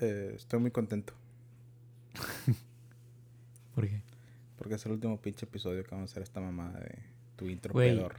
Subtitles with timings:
[0.00, 1.12] Eh, estoy muy contento.
[3.74, 4.02] ¿Por qué?
[4.56, 6.98] Porque es el último pinche episodio que vamos a hacer esta mamada de
[7.36, 8.16] tu intro pedor.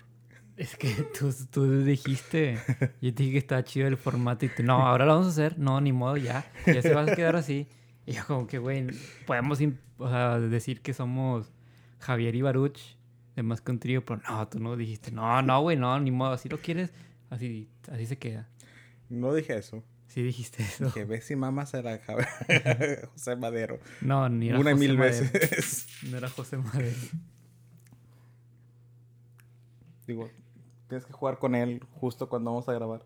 [0.58, 0.90] Es que
[1.20, 2.58] tú, tú dijiste,
[3.02, 5.32] yo te dije que estaba chido el formato y tú, no, ahora lo vamos a
[5.32, 7.68] hacer, no, ni modo, ya, ya se va a quedar así.
[8.06, 8.88] Y yo como que, güey,
[9.28, 11.52] podemos im- o sea, decir que somos
[12.00, 12.80] Javier y Baruch,
[13.36, 16.12] de más que un trío, pero no, tú no dijiste, no, no, güey, no, ni
[16.12, 16.92] modo, así lo quieres,
[17.30, 18.50] así, así se queda.
[19.10, 19.84] No dije eso.
[20.14, 20.86] Sí dijiste eso.
[20.86, 23.80] Dije, ves si mamas a la Javi- José Madero.
[24.02, 25.26] No, ni era Una y José mil Madero.
[25.32, 25.88] veces.
[26.10, 26.98] No era José Madero.
[30.08, 30.30] Digo,
[30.90, 33.04] tienes que jugar con él justo cuando vamos a grabar.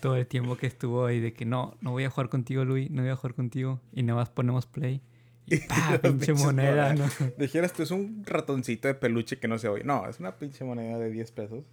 [0.00, 2.90] Todo el tiempo que estuvo ahí de que no, no voy a jugar contigo, Luis,
[2.90, 3.80] no voy a jugar contigo.
[3.92, 5.00] Y nada más ponemos play.
[5.46, 7.04] Y pa, pinche moneda, ¿no?
[7.38, 9.84] Dijeras tú, es un ratoncito de peluche que no se oye.
[9.84, 11.64] No, es una pinche moneda de 10 pesos.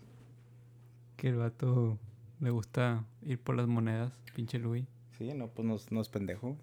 [1.19, 1.97] Que el vato
[2.39, 4.85] le gusta ir por las monedas, pinche Luis.
[5.17, 6.55] Sí, no, pues no, es- no es pendejo.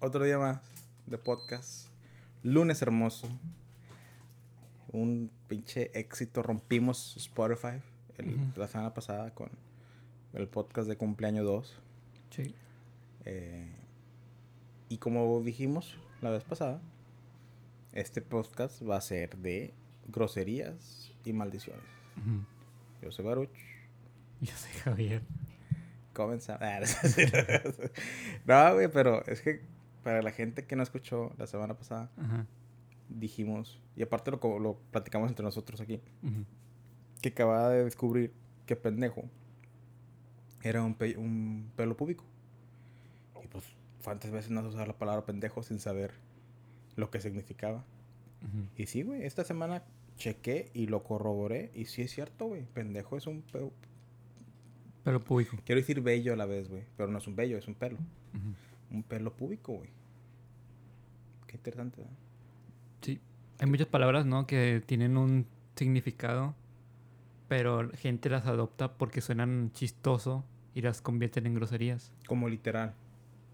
[0.00, 0.60] Otro día más
[1.06, 1.88] de podcast.
[2.44, 3.28] Lunes hermoso.
[4.92, 6.42] Un pinche éxito.
[6.42, 7.82] Rompimos Spotify
[8.18, 9.50] el- la semana pasada con
[10.34, 11.80] el podcast de cumpleaños 2.
[12.30, 12.54] Sí.
[13.24, 13.74] Eh,
[14.88, 16.80] y como dijimos la vez pasada,
[17.92, 19.74] este podcast va a ser de
[20.06, 21.82] groserías y maldiciones.
[22.18, 22.44] Ujú.
[23.02, 23.50] Yo soy Baruch.
[24.40, 25.22] Yo soy Javier.
[26.12, 26.62] Comenzamos.
[26.62, 26.80] Ah,
[28.46, 29.62] no, güey, pero es que
[30.02, 32.46] para la gente que no escuchó la semana pasada, Ajá.
[33.08, 36.00] dijimos, y aparte lo, lo platicamos entre nosotros aquí,
[37.20, 38.32] que acababa de descubrir
[38.66, 39.24] que pendejo
[40.62, 42.24] era un, pe- un pelo púbico.
[43.42, 43.64] Y pues,
[44.04, 46.12] cuántas veces no has usado la palabra pendejo sin saber
[46.96, 47.84] lo que significaba.
[48.76, 49.84] Y sí, güey, esta semana
[50.22, 51.70] chequé y lo corroboré.
[51.74, 52.62] Y sí es cierto, güey.
[52.62, 53.72] Pendejo es un pelo.
[55.02, 55.56] Pero público.
[55.64, 56.84] Quiero decir bello a la vez, güey.
[56.96, 57.98] Pero no es un bello, es un pelo.
[58.90, 59.90] Un pelo púbico, güey.
[61.48, 62.16] Qué interesante, ¿verdad?
[63.00, 63.20] Sí.
[63.58, 64.46] Hay muchas palabras, ¿no?
[64.46, 66.54] Que tienen un significado,
[67.48, 70.44] pero gente las adopta porque suenan chistoso
[70.74, 72.12] y las convierten en groserías.
[72.28, 72.94] Como literal.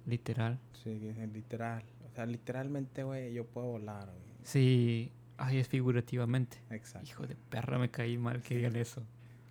[0.06, 0.58] Literal.
[0.84, 1.82] Sí, literal.
[2.06, 4.36] O sea, literalmente, güey, yo puedo volar, güey.
[4.42, 5.12] Sí.
[5.38, 6.58] Ay, es figurativamente.
[6.70, 7.08] Exacto.
[7.08, 9.02] Hijo de perra, me caí mal que digan eso.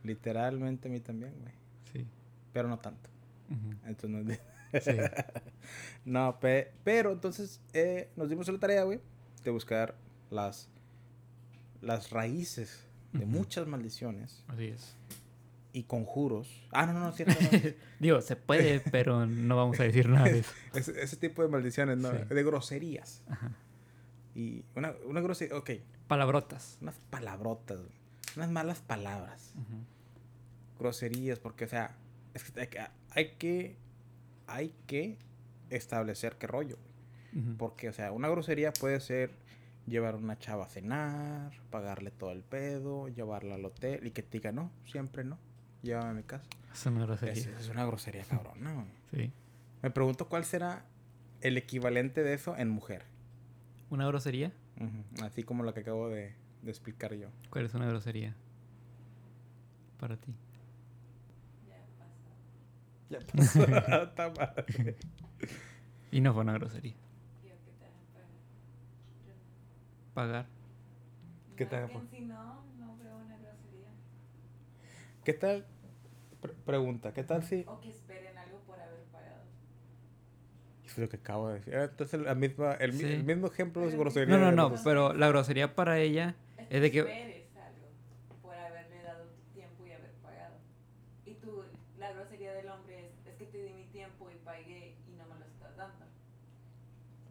[0.04, 1.54] Literalmente a mí también, güey.
[1.92, 2.06] Sí.
[2.54, 3.10] Pero no tanto.
[3.86, 4.32] Entonces no
[4.74, 4.92] es Sí.
[6.06, 9.00] no, pe- pero entonces eh, nos dimos la tarea, güey,
[9.44, 9.96] de buscar
[10.30, 10.70] las,
[11.82, 12.84] las raíces
[13.14, 14.96] de muchas maldiciones Así es.
[15.72, 16.68] y conjuros.
[16.74, 17.50] Ah, no, no, no, cierto, no.
[18.00, 20.52] Digo, se puede, pero no vamos a decir nada de eso.
[20.76, 22.12] Ese, ese tipo de maldiciones, ¿no?
[22.12, 22.18] Sí.
[22.30, 23.24] De groserías.
[23.30, 23.52] Ajá.
[24.38, 25.72] Y una, una grosería, ok,
[26.08, 26.78] Palabrotas.
[26.80, 27.92] unas palabrotas, güey,
[28.36, 29.54] unas malas palabras.
[30.80, 31.96] Groserías, porque, o sea,
[32.36, 33.76] es que hay que, hay que,
[34.46, 35.18] hay que
[35.70, 36.78] establecer qué rollo.
[37.58, 39.32] Porque, o sea, una grosería puede ser
[39.86, 44.24] llevar a una chava a cenar, pagarle todo el pedo, llevarla al hotel y que
[44.24, 45.38] te diga, no, siempre no,
[45.84, 46.46] llévame a mi casa.
[46.74, 47.60] Es una Es, grosería.
[47.60, 48.86] es una grosería, cabrón, ¿no?
[49.12, 49.32] Sí.
[49.84, 50.86] Me pregunto cuál será
[51.42, 53.04] el equivalente de eso en mujer.
[53.90, 54.52] ¿Una grosería?
[55.24, 57.30] Así como la que acabo de, de explicar yo.
[57.50, 58.36] ¿Cuál es una grosería?
[60.00, 60.34] Para ti.
[63.10, 63.64] Ya pasó.
[64.04, 64.96] Está madre.
[66.12, 66.94] Y no fue una grosería.
[70.14, 70.48] Pagar.
[71.56, 73.90] ¿Qué No, tal, sí no, no veo una grosería.
[75.24, 75.66] ¿Qué tal?
[76.42, 77.64] Pre- pregunta, ¿qué tal si...
[77.68, 79.44] O que esperen algo por haber pagado.
[80.86, 81.76] Eso es lo que acabo de decir.
[81.76, 83.06] Ah, Entonces, la misma, el, mi- Sí.
[83.06, 84.36] el mismo ejemplo es grosería.
[84.38, 86.36] No, no, no, los- pero la grosería para ella
[86.70, 87.00] es de que...
[87.02, 87.12] algo
[88.42, 90.56] por haberle dado tu tiempo y haber pagado.
[91.26, 91.64] Y tú,
[92.00, 95.26] la grosería del hombre es, es que te di mi tiempo y pagué y no
[95.28, 96.06] me lo estás dando.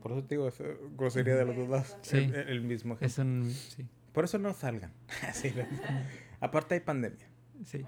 [0.02, 1.96] Por eso te digo, es eh, grosería de los dos lados.
[2.02, 2.18] Sí.
[2.18, 3.06] El, el mismo ejemplo.
[3.06, 3.50] Es un...
[3.50, 3.86] Sí.
[4.12, 4.92] Por eso no salgan.
[5.28, 5.52] Así
[6.40, 7.26] Aparte hay pandemia.
[7.64, 7.84] Sí.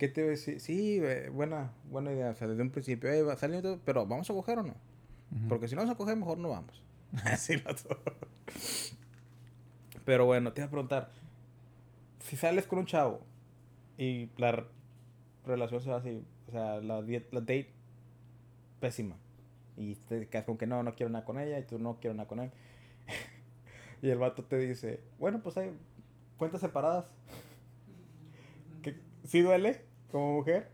[0.00, 0.60] ¿Qué te voy a decir?
[0.60, 2.30] Sí, eh, buena, buena idea.
[2.30, 4.74] O sea, desde un principio, eh, va saliendo, pero ¿vamos a coger o no?
[5.46, 6.82] Porque si no vamos a coger, mejor no vamos.
[7.26, 7.70] Así lo
[10.06, 11.10] Pero bueno, te iba a preguntar.
[12.20, 13.20] Si sales con un chavo
[13.98, 14.64] y la
[15.44, 17.70] relación se va así, o sea, la date
[18.80, 19.16] pésima.
[19.76, 22.14] Y te quedas con que no, no quiero nada con ella y tú no quiero
[22.14, 22.50] nada con él.
[24.00, 25.72] y el vato te dice, bueno, pues hay
[26.38, 27.04] cuentas separadas.
[28.80, 30.70] ¿Que, ¿Sí duele como mujer?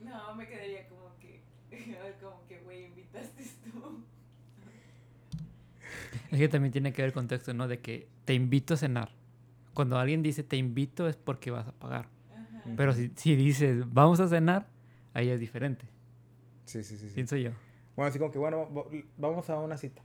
[0.00, 1.42] No, me quedaría como que,
[2.22, 4.04] como que, güey, invitaste tú.
[6.30, 7.68] Es que también tiene que ver el contexto, ¿no?
[7.68, 9.10] De que te invito a cenar
[9.74, 12.06] cuando alguien dice te invito es porque vas a pagar.
[12.32, 12.70] Ajá.
[12.76, 14.66] Pero si, si dices vamos a cenar,
[15.14, 15.86] ahí es diferente.
[16.64, 17.08] Sí, sí, sí.
[17.08, 17.14] sí.
[17.14, 17.50] Pienso yo.
[17.96, 18.68] Bueno, así como que, bueno,
[19.16, 20.02] vamos a una cita.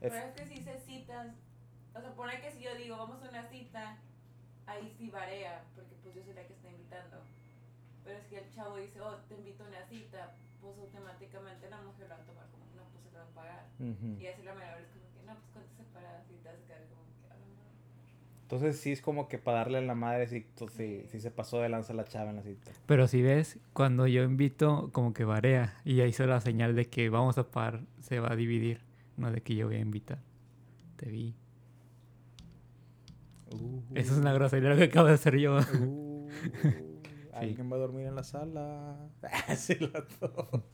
[0.00, 1.28] Es- Pero es que si se citas,
[1.94, 3.98] o sea, pone que si yo digo vamos a una cita,
[4.68, 7.16] ahí sí varía, porque pues yo soy la que está invitando.
[8.04, 12.08] Pero si el chavo dice, oh, te invito a una cita, pues automáticamente la mujer
[12.08, 13.62] lo va a tomar como, no, pues se lo va a pagar.
[13.80, 14.20] Ujú.
[14.20, 16.66] Y así la menor es como que, no, pues cuántas separadas y te vas a
[16.66, 18.42] quedar como que, ah, no.
[18.42, 21.30] Entonces sí es como que para darle a la madre si, to- si, si se
[21.30, 22.70] pasó de lanza la chava en la cita.
[22.86, 25.74] Pero si ves, cuando yo invito, como que varía.
[25.84, 28.80] Y ahí hizo la señal de que vamos a pagar, se va a dividir.
[29.18, 30.20] No de que yo voy a invitar.
[30.96, 31.34] Te vi.
[33.94, 35.58] Eso es una grosería lo que acabo de hacer yo.
[35.80, 36.28] Uh,
[37.32, 38.96] Alguien va a dormir en la sala.
[39.56, 40.64] sí, lo todo.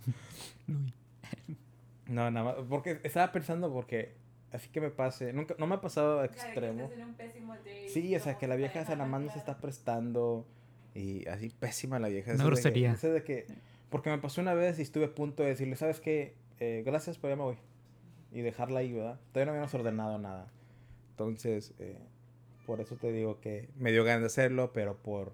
[2.08, 2.54] No, nada más.
[2.68, 4.14] Porque estaba pensando porque
[4.52, 5.32] así que me pase.
[5.32, 6.88] Nunca, no me ha pasado a extremo.
[7.16, 10.46] date, Sí, o sea, que la vieja se la mano se está prestando.
[10.94, 12.32] Y así pésima la vieja.
[12.32, 12.94] Una Eso de que- grosería.
[12.94, 13.46] de que,
[13.90, 16.36] porque me pasó una vez y estuve a punto de decirle, ¿sabes qué?
[16.60, 17.56] Eh, gracias, pero ya me voy.
[18.32, 19.18] Y dejarla ahí, ¿verdad?
[19.32, 20.46] Todavía no habíamos ordenado nada.
[21.10, 21.98] Entonces, eh,
[22.66, 25.32] por eso te digo que me dio ganas de hacerlo, pero por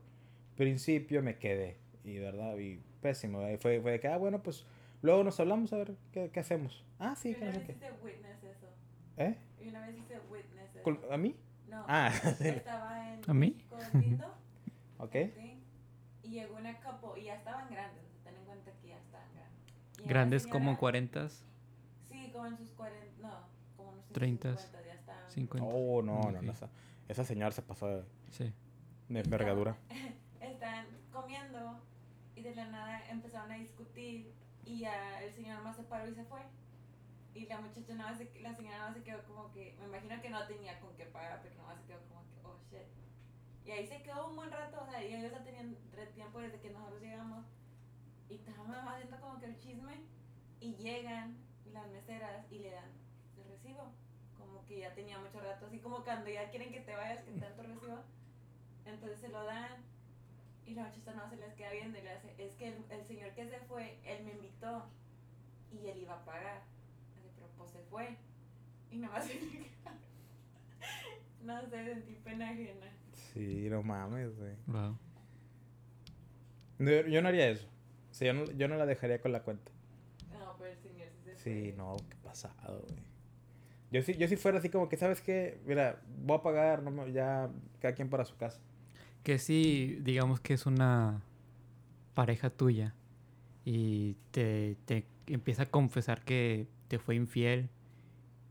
[0.57, 1.77] principio me quedé.
[2.05, 2.57] Y, ¿verdad?
[2.59, 3.49] Y pésimo.
[3.49, 4.67] Y fue, fue de que, ah, bueno, pues
[5.03, 6.85] luego nos hablamos a ver qué, qué hacemos.
[6.99, 7.73] Ah, sí, una no sé vez qué.
[7.73, 8.67] hice witness eso.
[9.17, 9.37] ¿Eh?
[9.65, 10.83] Y una vez hice witness eso.
[10.83, 11.37] ¿Col- ¿A mí?
[11.69, 11.85] No.
[11.89, 12.49] Ah, sí.
[12.49, 13.57] Estaba en ¿A mí?
[13.95, 14.35] Lindo,
[14.99, 15.15] ¿Ok?
[16.23, 18.05] Y llegó una couple y ya estaban grandes.
[18.25, 20.07] Ten en cuenta que ya estaban grandes.
[20.07, 23.07] Grandes como señora- 40, Sí, como en sus 40.
[23.23, 23.31] No,
[23.77, 25.31] como en sus 30s, 50 ya estaban.
[25.31, 25.67] 50.
[25.69, 26.43] Oh, no, no, Ok.
[26.43, 26.53] no.
[27.11, 28.53] Esa, señora se pasó de, Sí.
[29.09, 29.77] de envergadura.
[30.41, 31.81] Estaban comiendo
[32.37, 34.33] y de la nada empezaron a discutir
[34.65, 36.41] y ya el señor más se paró y se fue.
[37.35, 39.87] Y la muchacha nada más se, la señora nada más se quedó como que, me
[39.87, 42.57] imagino que no tenía con qué pagar, porque nada más se quedó como que, oh
[42.71, 42.87] shit.
[43.67, 45.77] Y ahí se quedó un buen rato, o sea, y ellos ya tenían
[46.15, 47.45] tiempo desde que nosotros llegamos.
[48.29, 50.01] Y estábamos haciendo como que el chisme
[50.61, 51.37] y llegan
[51.73, 52.93] las meseras y le dan
[53.37, 53.91] el recibo.
[54.71, 57.63] Que ya tenía mucho rato, así como cuando ya quieren que te vayas, que tu
[57.63, 58.05] recibo.
[58.87, 59.83] Entonces se lo dan
[60.65, 63.05] y la muchacha no se les queda viendo y le hace, es que el, el
[63.05, 64.85] señor que se fue, él me invitó
[65.73, 66.63] y él iba a pagar.
[67.19, 68.17] Así, pero pues se fue.
[68.93, 69.29] Y nada más
[71.43, 72.87] No sé, sentí pena ajena.
[73.13, 74.55] Sí, no mames, güey.
[74.69, 74.97] Wow.
[76.79, 77.67] No, yo no haría eso.
[78.13, 79.73] O sea, yo no, yo no la dejaría con la cuenta.
[80.33, 81.43] No, pero el señor sí se fue.
[81.43, 83.00] Sí, no, qué pasado, güey.
[83.91, 85.59] Yo si, yo si fuera así como que, ¿sabes qué?
[85.67, 87.51] Mira, voy a pagar, no me- ya
[87.81, 88.61] cada quien para su casa.
[89.23, 91.21] Que sí, digamos que es una
[92.15, 92.95] pareja tuya
[93.65, 97.69] y te, te empieza a confesar que te fue infiel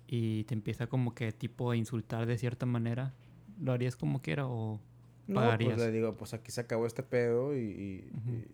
[0.08, 3.14] y te empieza como que tipo a insultar de cierta manera,
[3.62, 4.80] ¿lo harías como quiera o
[5.28, 5.74] No, pagarías?
[5.76, 7.60] pues le digo, pues aquí se acabó este pedo y...
[7.60, 8.32] y- Ujú.
[8.36, 8.48] y-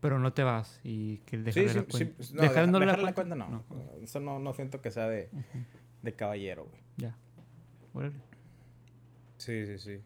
[0.00, 2.24] Pero no te vas y que Sí, dejarle sí, la sí, cuenta.
[2.34, 3.48] no, Dejándole dejar la cuenta no.
[3.50, 3.64] No.
[4.02, 5.64] Eso no, no siento que sea de, Ujú.
[6.02, 6.80] De caballero, güey.
[6.96, 7.16] Ya.
[7.94, 8.16] Órale.
[9.38, 10.00] Sí, sí, sí.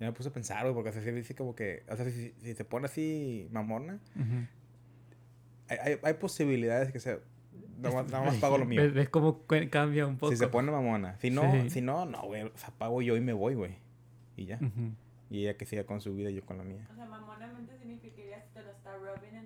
[0.00, 1.82] Ya me puse a pensar, güey, porque así dice como que...
[1.88, 4.46] O sea, si, si se pone así mamona, Ujú.
[5.68, 7.18] hay, hay, hay posibilidades que sea...
[7.78, 8.82] Nada más, nada más pago lo mío.
[8.92, 10.32] ¿Ves, cómo cambia un poco?
[10.32, 11.16] Si se pone mamona.
[11.20, 11.70] Si no, Sí.
[11.70, 12.42] si no, no, güey.
[12.42, 13.76] O sea, pago yo y me voy, güey.
[14.36, 14.56] Y ya.
[14.56, 14.92] Ujú.
[15.30, 16.88] Y ella que siga con su vida y yo con la mía.
[16.90, 19.37] O sea, mamonamente significaría si te lo está rubbing.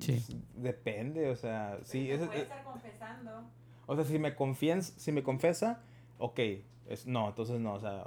[0.00, 0.24] Sí.
[0.54, 3.50] Depende, o sea, sí, Pero es, puede estar confesando.
[3.86, 5.80] o sea, si me confies, si me confesa,
[6.18, 6.38] ok,
[6.88, 8.04] es, no, entonces no, o sea,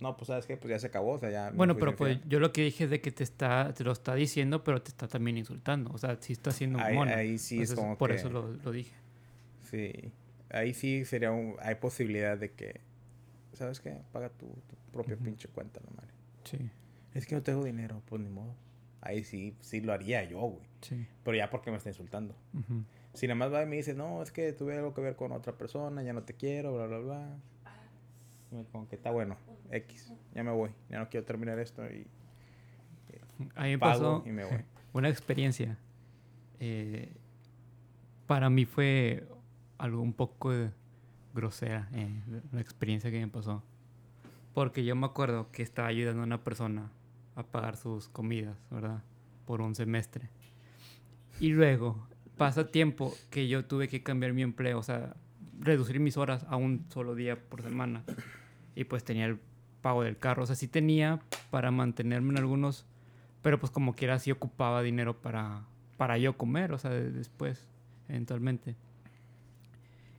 [0.00, 1.50] no, pues sabes qué, pues ya se acabó, o sea, ya.
[1.50, 4.14] Bueno, pero pues yo lo que dije es de que te está, te lo está
[4.14, 5.90] diciendo, pero te está también insultando.
[5.92, 7.16] O sea, sí está siendo ahí, mona.
[7.16, 8.94] ahí sí es como por que, eso lo, lo dije.
[9.62, 10.12] sí,
[10.50, 12.80] ahí sí sería un, hay posibilidad de que,
[13.54, 13.96] ¿sabes qué?
[14.12, 15.24] Paga tu, tu propia Ujú.
[15.24, 16.10] pinche cuenta, no madre.
[16.44, 16.58] Sí,
[17.14, 18.54] Es que no tengo dinero, pues ni modo.
[19.06, 20.66] Ahí sí, sí lo haría yo, güey.
[20.80, 21.06] sí.
[21.24, 22.34] Pero ya porque me está insultando.
[23.14, 25.32] Si nada más va y me dice, no, es que tuve algo que ver con
[25.32, 27.36] otra persona, ya no te quiero, bla, bla, bla.
[28.52, 29.36] Y me- Como que está bueno,
[29.70, 32.06] X, ya me voy, ya no quiero terminar esto y
[33.54, 34.58] A mí me pasó y me voy.
[34.92, 35.78] una experiencia.
[36.60, 37.12] eh,
[38.26, 39.26] para mí fue
[39.78, 40.70] algo un poco eh,
[41.34, 42.20] grosera, eh,
[42.52, 43.62] la experiencia que me pasó.
[44.54, 46.90] Porque yo me acuerdo que estaba ayudando a una persona
[47.36, 49.02] a pagar sus comidas, ¿verdad?
[49.44, 50.28] Por un semestre.
[51.38, 55.14] Y luego pasa tiempo que yo tuve que cambiar mi empleo, o sea,
[55.60, 58.02] reducir mis horas a un solo día por semana.
[58.74, 59.38] Y pues tenía el
[59.82, 62.84] pago del carro, o sea, sí tenía para mantenerme en algunos,
[63.42, 65.62] pero pues como quiera sí ocupaba dinero para,
[65.96, 67.68] para yo comer, o sea, de- después,
[68.08, 68.74] eventualmente.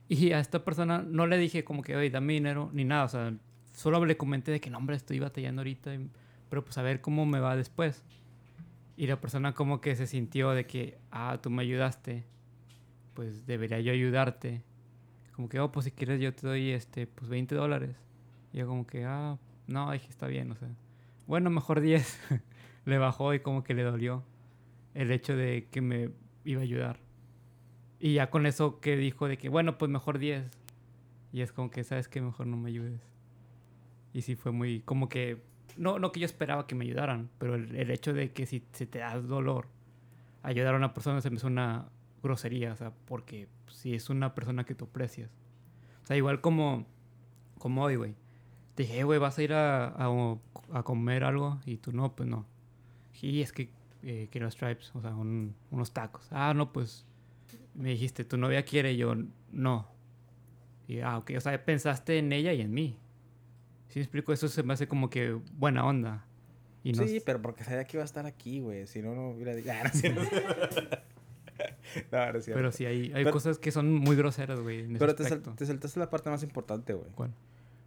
[0.08, 3.04] Y a esta persona no le dije como que, oye, dame dinero, ni nada.
[3.04, 3.34] O sea,
[3.74, 6.08] solo le comenté de que, no, hombre, estoy batallando ahorita, y-
[6.48, 8.04] pero pues a ver cómo me va después.
[8.96, 12.24] Y la persona como que se sintió de que, ah, tú me ayudaste,
[13.14, 14.64] pues debería yo ayudarte.
[15.34, 17.96] Como que, oh, pues si quieres yo te doy, este, pues 20 dólares.
[18.52, 20.68] Y yo como que, ah, no, dije, está bien, o sea.
[21.26, 22.20] Bueno, mejor 10.
[22.88, 24.24] le bajó y como que le dolió
[24.94, 26.10] el hecho de que me
[26.44, 26.98] iba a ayudar.
[28.00, 30.44] Y ya con eso que dijo de que, bueno, pues mejor 10.
[31.32, 32.20] Y es como que, ¿sabes qué?
[32.20, 33.00] Mejor no me ayudes.
[34.12, 35.42] Y sí fue muy, como que,
[35.78, 38.98] no, no que yo esperaba que me ayudaran, pero el, hecho de que si te
[38.98, 39.68] da dolor,
[40.42, 41.88] ayudar a una persona se me hizo una
[42.22, 45.30] grosería, o sea, porque si es una persona que tú aprecias.
[46.02, 46.86] O sea, igual como,
[47.58, 48.14] como hoy, güey.
[48.74, 52.28] Te dije, "Eh, güey, vas a ir a, a, comer algo y tú no, pues
[52.28, 52.46] no.
[53.20, 53.70] Y es que
[54.02, 56.28] eh, quiero stripes, o sea, un- unos tacos.
[56.30, 57.04] Ah, no, pues
[57.74, 59.14] me dijiste, tu novia quiere, yo
[59.52, 59.88] no.
[60.86, 62.96] Y, ah, ok, o sea, pensaste en ella y en mí.
[63.88, 64.32] ¿Sí me explico?
[64.32, 66.24] Eso se me hace como que buena onda.
[66.84, 68.86] Y no sí, es- pero porque sabía que iba a estar aquí, güey.
[68.86, 69.70] Si no, no hubiera dicho.
[69.72, 69.90] Ah, no,
[72.38, 74.86] no, pero sí, hay, hay Pero- cosas que son muy groseras, güey.
[74.96, 77.10] Pero te, sal- te saltaste la parte más importante, güey.
[77.12, 77.32] ¿Cuál?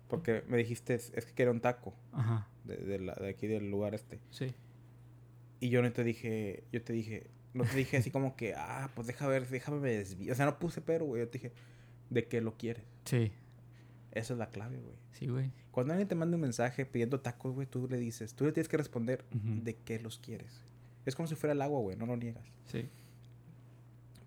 [0.10, 3.70] Porque me dijiste, es que quería un taco Ajá, de, de, la- de aquí del
[3.72, 4.20] lugar este.
[4.30, 4.54] sí.
[5.64, 8.90] Y yo no te dije, yo te dije, no te dije así como que, ah,
[8.96, 10.34] pues deja ver, déjame me desvío.
[10.34, 11.22] O sea, no puse pero, güey.
[11.22, 11.54] Yo te dije,
[12.10, 12.84] ¿de qué lo quieres?
[13.06, 13.32] Sí,
[14.12, 14.96] Esa es la clave, güey.
[15.14, 15.52] sí, güey.
[15.72, 18.68] Cuando alguien te manda un mensaje pidiendo tacos, güey, tú le dices, tú le tienes
[18.68, 19.64] que responder Ujú.
[19.64, 20.60] de qué los quieres.
[21.06, 22.44] Es como si fuera el agua, güey, no lo niegas.
[22.66, 22.90] Sí.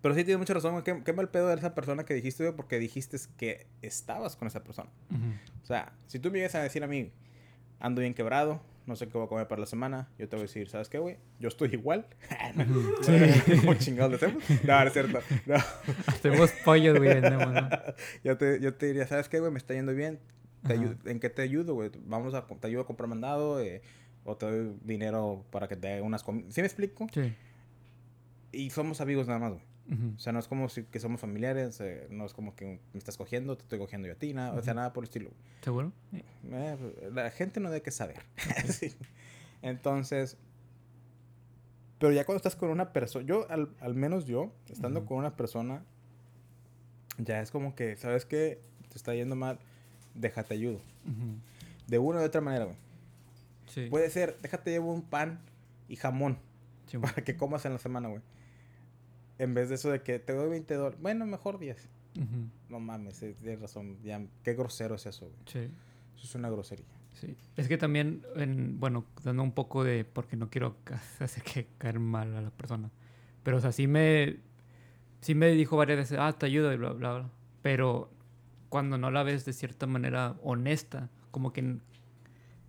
[0.00, 0.84] Pero sí tienes mucha razón, güey.
[0.84, 4.48] Qué, qué mal pedo de esa persona que dijiste, güey, porque dijiste que estabas con
[4.48, 4.90] esa persona.
[5.10, 5.20] Ujú.
[5.62, 7.10] O sea, si tú me llegas a decir a mí,
[7.78, 10.42] ando bien quebrado, no sé qué voy a comer para la semana, yo te voy
[10.44, 11.16] a decir, ¿sabes qué, güey?
[11.40, 12.06] Yo estoy igual.
[13.60, 14.44] ¿Cómo chingados le hacemos?
[14.64, 15.18] No, no es cierto.
[15.46, 15.54] No.
[16.06, 17.68] Hacemos pollos, güey, vendemos, ¿no?
[18.24, 19.50] Yo, te, yo te diría, ¿sabes qué, güey?
[19.52, 20.18] Me está yendo bien.
[20.66, 20.82] Te Ajá.
[20.82, 21.90] ayu- ¿En qué te ayudo, güey?
[22.06, 23.82] Vamos a, te ayudo a comprar mandado eh,
[24.24, 26.54] o te doy dinero para que te haga unas comidas.
[26.54, 27.06] ¿Sí me explico?
[27.12, 27.34] Sí.
[28.52, 29.62] Y somos amigos nada más, güey.
[30.16, 32.98] O sea, no es como si, que somos familiares, eh, no es como que me
[32.98, 35.30] estás cogiendo, te estoy cogiendo yo a ti, nada, o sea, nada por el estilo.
[35.60, 35.92] ¿Seguro?
[36.12, 38.22] Eh, la gente no debe que saber.
[38.68, 38.94] Sí.
[39.60, 40.38] Entonces,
[41.98, 45.36] pero ya cuando estás con una persona, yo, al, al menos yo, estando con una
[45.36, 45.84] persona,
[47.18, 48.60] ya es como que, ¿sabes qué?
[48.88, 49.58] Te está yendo mal,
[50.14, 50.80] déjate ayudo.
[51.86, 52.76] De una u otra manera, güey.
[53.66, 53.86] Sí.
[53.90, 55.40] Puede ser, déjate llevo un pan
[55.88, 56.38] y jamón
[56.86, 58.20] Sí, para que comas en la semana, güey.
[59.38, 61.88] En vez de eso de que te doy 20 dólares, bueno, mejor 10.
[62.16, 62.48] Ujú.
[62.68, 63.98] No mames, tienes razón.
[64.02, 65.38] Ya, qué grosero es eso, güey.
[65.46, 65.72] Sí.
[66.16, 66.86] Eso es una grosería.
[67.14, 67.36] Sí.
[67.56, 70.76] Es que también, en, bueno, dando un poco de, porque no quiero
[71.20, 72.90] hacer que caer mal a la persona,
[73.42, 74.38] pero o sea, sí me,
[75.20, 77.30] sí me dijo varias veces, ah, te ayudo y bla, bla, bla.
[77.62, 78.10] Pero
[78.68, 81.78] cuando no la ves de cierta manera honesta, como que,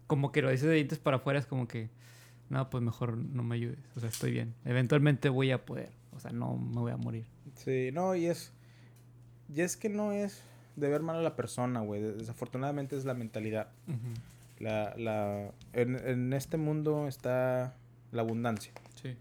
[0.08, 1.90] como que lo dices de dientes para afuera, es como que,
[2.50, 4.54] no, pues mejor no me ayudes, o sea, estoy bien.
[4.66, 7.26] Eventualmente voy a poder, o sea, no me voy a morir.
[7.56, 8.54] Sí, no, y es.
[9.54, 10.42] Y es que no es
[10.76, 12.02] de ver mal a la persona, güey.
[12.02, 13.70] Desafortunadamente es la mentalidad.
[14.60, 17.76] La, la, en, en este mundo está
[18.12, 18.72] la abundancia.
[19.02, 19.16] Sí.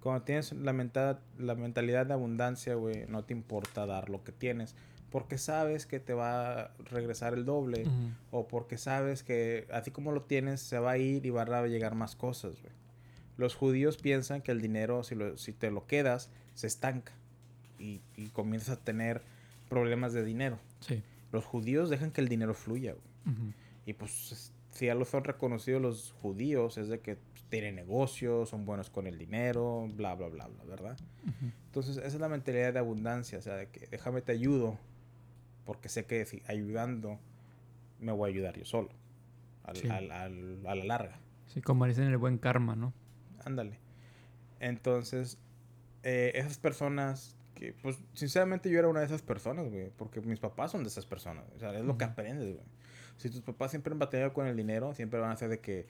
[0.00, 4.32] Cuando tienes la, menta- la mentalidad de abundancia, güey, no te importa dar lo que
[4.32, 4.74] tienes.
[5.10, 7.84] Porque sabes que te va a regresar el doble.
[8.30, 11.66] O porque sabes que así como lo tienes, se va a ir y van a
[11.66, 12.72] llegar más cosas, güey.
[13.36, 17.12] Los judíos piensan que el dinero, si, lo- si te lo quedas, se estanca.
[17.78, 19.22] Y, y comienzas a tener
[19.68, 20.58] problemas de dinero.
[20.80, 21.02] Sí.
[21.32, 22.94] Los judíos dejan que el dinero fluya.
[23.86, 27.74] Y pues es- si ya lo son reconocidos los judíos, es de que pues, tienen
[27.76, 30.96] negocios, son buenos con el dinero, bla, bla, bla, bla, ¿verdad?
[31.66, 34.78] Entonces esa es la mentalidad de abundancia, o sea, de que déjame te ayudo,
[35.64, 37.18] porque sé que si ayudando
[38.00, 38.88] me voy a ayudar yo solo,
[39.64, 39.88] al- Sí.
[39.88, 41.18] al- al- a la larga.
[41.46, 42.92] Sí, como dicen el buen karma, ¿no?
[43.44, 43.78] Ándale.
[44.60, 45.38] Entonces,
[46.02, 50.40] eh, esas personas que, pues, sinceramente yo era una de esas personas, güey, porque mis
[50.40, 52.66] papás son de esas personas, o sea, es lo que aprendes, güey.
[53.16, 55.86] Si tus papás siempre han batallado con el dinero, siempre van a ser de que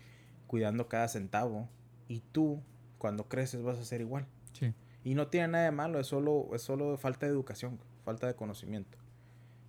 [0.46, 1.68] cuidando cada centavo,
[2.06, 2.62] y tú,
[2.98, 4.26] cuando creces, vas a ser igual.
[4.52, 4.74] Sí.
[5.04, 8.34] Y no tiene nada de malo, es solo, es solo falta de educación, falta de
[8.34, 8.98] conocimiento.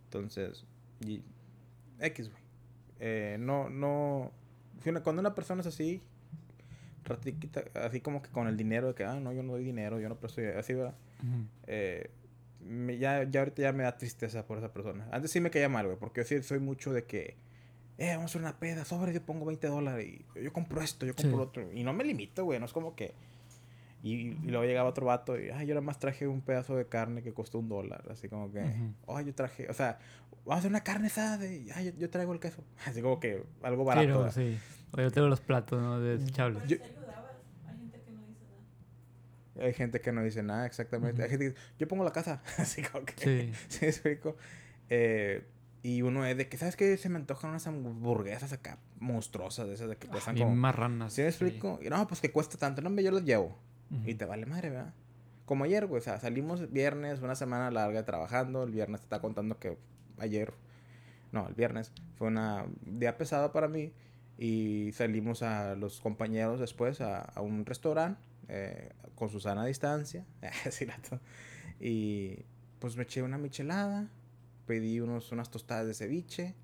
[0.06, 0.66] Entonces,
[1.06, 1.24] y,
[2.00, 2.44] X, güey.
[3.00, 4.32] Eh, no, no.
[5.04, 6.02] Cuando una persona es así,
[7.06, 10.00] ratiquita, así como que con el dinero, de que, ah, no, yo no doy dinero,
[10.00, 10.96] yo no presto, así, ¿verdad?
[11.68, 12.10] Eh,
[12.62, 15.08] me- ya, ya ahorita ya me da tristeza por esa persona.
[15.12, 17.36] Antes sí me caía mal, güey, porque yo sí soy mucho de que,
[17.98, 21.06] eh, vamos a hacer una peda, sobre, yo pongo 20 dólares y yo compro esto,
[21.06, 21.44] yo compro Sí.
[21.44, 21.72] otro.
[21.72, 23.14] Y no me limito, güey, no es como que...
[24.06, 26.86] Y, y luego llegaba otro vato y, ay, yo nada más traje un pedazo de
[26.86, 28.04] carne que costó un dólar.
[28.12, 28.64] Así como que,
[29.08, 29.98] oh, yo traje, o sea,
[30.46, 32.64] vamos a hacer una carne asada y, ay, yo, yo traigo el queso.
[32.86, 34.06] Así como que algo barato.
[34.08, 34.60] Pero, sí.
[34.92, 36.00] O yo tengo los platos, ¿no?
[36.00, 36.62] Desechables.
[36.68, 37.32] Pero Yo- te ayudabas.
[37.66, 39.66] Hay gente que no dice nada.
[39.66, 41.16] Hay gente que no dice nada, exactamente.
[41.16, 41.24] Ujú.
[41.24, 42.44] Hay gente que dice, yo pongo la casa.
[42.60, 43.54] Así como que, Sí.
[43.70, 44.38] ¿sí explico?
[44.92, 45.48] Eh,
[45.82, 46.96] y uno es de que, ¿sabes qué?
[46.98, 50.60] Se me antojan unas hamburguesas acá monstruosas, de esas de que cuestan Bien como...
[50.62, 51.14] marranas.
[51.14, 51.80] ¿Sí me explico?
[51.84, 52.84] Y no, pues que cuesta tanto.
[52.84, 53.58] No, hombre, yo las llevo.
[54.00, 54.10] Ujú.
[54.10, 54.94] Y te vale madre, ¿verdad?
[55.46, 56.00] Como ayer, güey.
[56.00, 58.64] O sea, salimos viernes, una semana larga trabajando.
[58.64, 59.78] El viernes te está contando que
[60.18, 60.54] ayer,
[61.32, 62.40] no, el viernes fue un
[63.00, 63.94] día pesado para mí.
[64.38, 70.26] Y salimos a los compañeros después a, a un restaurante eh, con Susana a distancia.
[70.66, 71.20] Así la to-
[71.80, 72.40] y
[72.80, 74.10] pues me eché una michelada.
[74.68, 76.56] Pedí unos, unas tostadas de ceviche.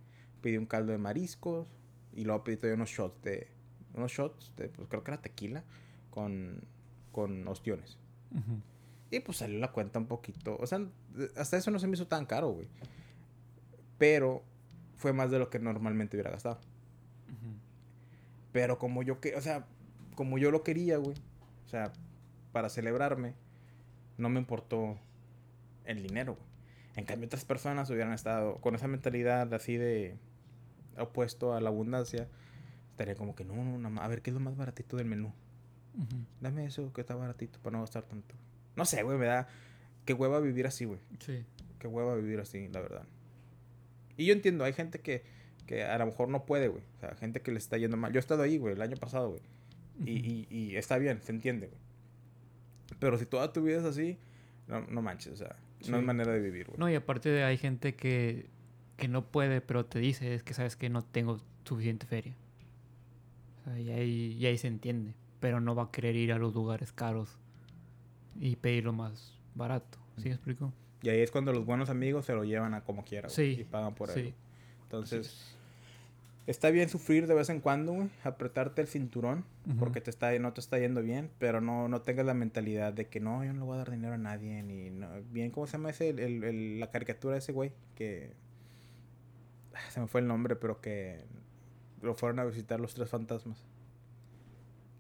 [0.42, 1.68] Pedí un caldo de mariscos.
[2.14, 3.48] Y luego pedí todavía unos shots de.
[3.94, 5.64] Unos shots de, pues creo que era tequila.
[6.10, 6.64] Con,
[7.12, 7.98] con ostiones.
[9.10, 10.58] Y pues salió la cuenta un poquito.
[10.60, 10.80] O sea,
[11.36, 12.68] hasta eso no se me hizo tan caro, güey.
[13.98, 14.44] Pero
[14.96, 16.60] fue más de lo que normalmente hubiera gastado.
[18.52, 19.66] Pero como yo que, o sea,
[20.16, 21.16] como yo lo quería, güey.
[21.66, 21.92] O sea,
[22.52, 23.34] para celebrarme,
[24.18, 24.98] no me importó
[25.86, 26.52] el dinero, güey.
[26.96, 30.18] En cambio, otras personas hubieran estado con esa mentalidad así de
[30.98, 32.28] opuesto a la abundancia.
[32.92, 35.08] Estaría como que no, no, nada más, a ver qué es lo más baratito del
[35.08, 35.34] menú.
[36.40, 38.36] Dame eso que está baratito para no gastar tanto.
[38.76, 39.48] No sé, güey, me da.
[40.06, 41.00] Qué hueva vivir así, güey.
[41.20, 41.44] Sí.
[41.80, 43.04] Qué hueva vivir así, la verdad.
[44.18, 45.24] Y yo entiendo, hay gente que,
[45.68, 46.84] que a lo mejor no puede, güey.
[46.98, 48.12] O sea, gente que le está yendo mal.
[48.14, 49.42] Yo he estado ahí, güey, el año pasado, güey.
[50.06, 51.80] Y, y, y está bien, se entiende, güey.
[53.00, 54.18] Pero si toda tu vida es así,
[54.68, 55.56] no, no manches, o sea,
[55.88, 56.06] no es Sí.
[56.06, 56.78] manera de vivir, güey.
[56.80, 58.48] No, y aparte de hay gente que,
[58.98, 62.36] que no puede, pero te dice, es que sabes que no tengo suficiente feria.
[63.60, 65.14] O sea, y ahí, y ahí se entiende.
[65.42, 67.38] Pero no va a querer ir a los lugares caros
[68.40, 69.98] y pedir lo más barato.
[70.18, 70.72] ¿Sí me explico?
[71.02, 73.64] Y ahí es cuando los buenos amigos se lo llevan a como quiera, Sí, Y
[73.66, 74.20] pagan por sí.
[74.20, 74.34] él.
[74.84, 75.56] Entonces,
[76.48, 78.10] está bien sufrir de vez en cuando, güey.
[78.24, 79.44] Apretarte el cinturón.
[79.80, 83.08] Porque te está, no te está yendo bien, pero no, no tengas la mentalidad de
[83.08, 85.66] que no, yo no le voy a dar dinero a nadie, ni no, bien, ¿cómo
[85.68, 87.72] se llama ese, el, el- el- la caricatura de ese güey?
[87.96, 88.34] Que
[89.76, 91.24] ah, se me fue el nombre, pero que
[92.02, 93.64] lo fueron a visitar los tres fantasmas,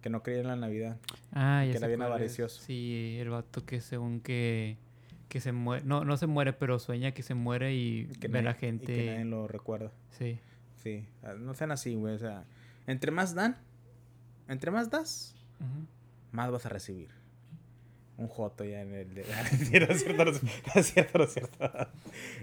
[0.01, 0.97] que no creían en la Navidad.
[1.31, 2.61] Ah, ya Que era bien avaricioso.
[2.61, 4.77] Sí, el vato que según que,
[5.29, 8.39] que se muere, no, no se muere, pero sueña que se muere y Que ve
[8.39, 9.05] a la y que gente.
[9.05, 9.91] nadie lo recuerda.
[10.17, 10.39] Sí.
[10.83, 12.43] Sí, ah, no sean así, güey, o sea,
[12.87, 13.55] entre más dan,
[14.47, 15.35] entre más das,
[16.31, 17.09] más vas a recibir.
[18.17, 19.13] Un joto ya en el...
[19.13, 19.23] de-
[19.79, 20.31] no es cierto, no
[20.75, 21.57] es cierto, no es cierto.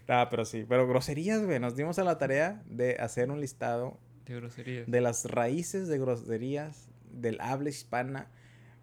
[0.09, 0.65] No, pero sí.
[0.69, 1.61] Pero groserías, güey.
[1.61, 4.91] Nos dimos a la tarea de hacer un listado De groserías.
[4.91, 8.29] de las raíces de groserías del habla hispana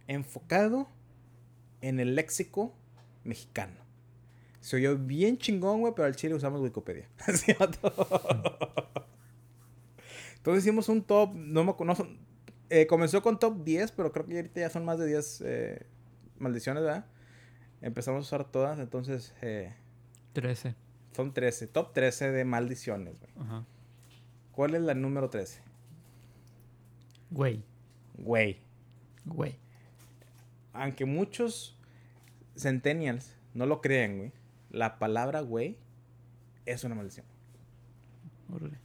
[0.07, 0.87] enfocado
[1.81, 2.75] en el léxico
[3.23, 3.85] mexicano.
[4.59, 7.07] Se oyó bien chingón, güey, pero al chile usamos Wikipedia.
[10.37, 12.07] Entonces hicimos un top, no me conozco.
[12.89, 15.85] comenzó con top 10, pero creo que ahorita ya son más de 10 eh,
[16.39, 17.05] maldiciones, ¿verdad?
[17.81, 19.75] Empezamos a usar todas, entonces eh,
[20.33, 20.75] 13.
[21.15, 21.67] son 13.
[21.67, 23.31] Top 13 de maldiciones, güey.
[23.37, 23.65] Ajá.
[24.51, 25.61] ¿Cuál es la número 13?
[27.29, 27.63] Güey.
[28.17, 28.57] Güey.
[29.25, 29.55] Güey.
[30.73, 31.77] aunque muchos
[32.55, 34.31] centennials no lo crean, güey,
[34.69, 35.77] la palabra güey
[36.65, 37.25] es una maldición.
[38.53, 38.77] Órale.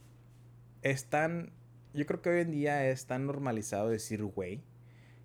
[0.81, 1.51] Es tan,
[1.93, 4.61] yo creo que hoy en día es tan normalizado decir güey,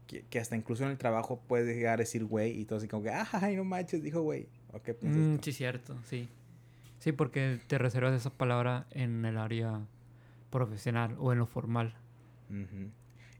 [0.06, 2.88] que, que hasta incluso en el trabajo puedes llegar a decir güey y todo así
[2.88, 4.48] como que, ay, no manches, dijo güey.
[4.72, 6.28] ¿O qué Mm, sí, cierto, sí.
[6.98, 9.86] Sí, porque te reservas esa palabra en el área
[10.50, 11.94] profesional o en lo formal.
[12.50, 12.90] Ujú.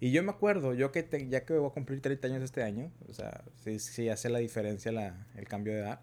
[0.01, 2.63] Y yo me acuerdo, yo que te- ya que voy a cumplir 30 años este
[2.63, 6.01] año, o sea, sí, sí hace la diferencia la, el cambio de edad.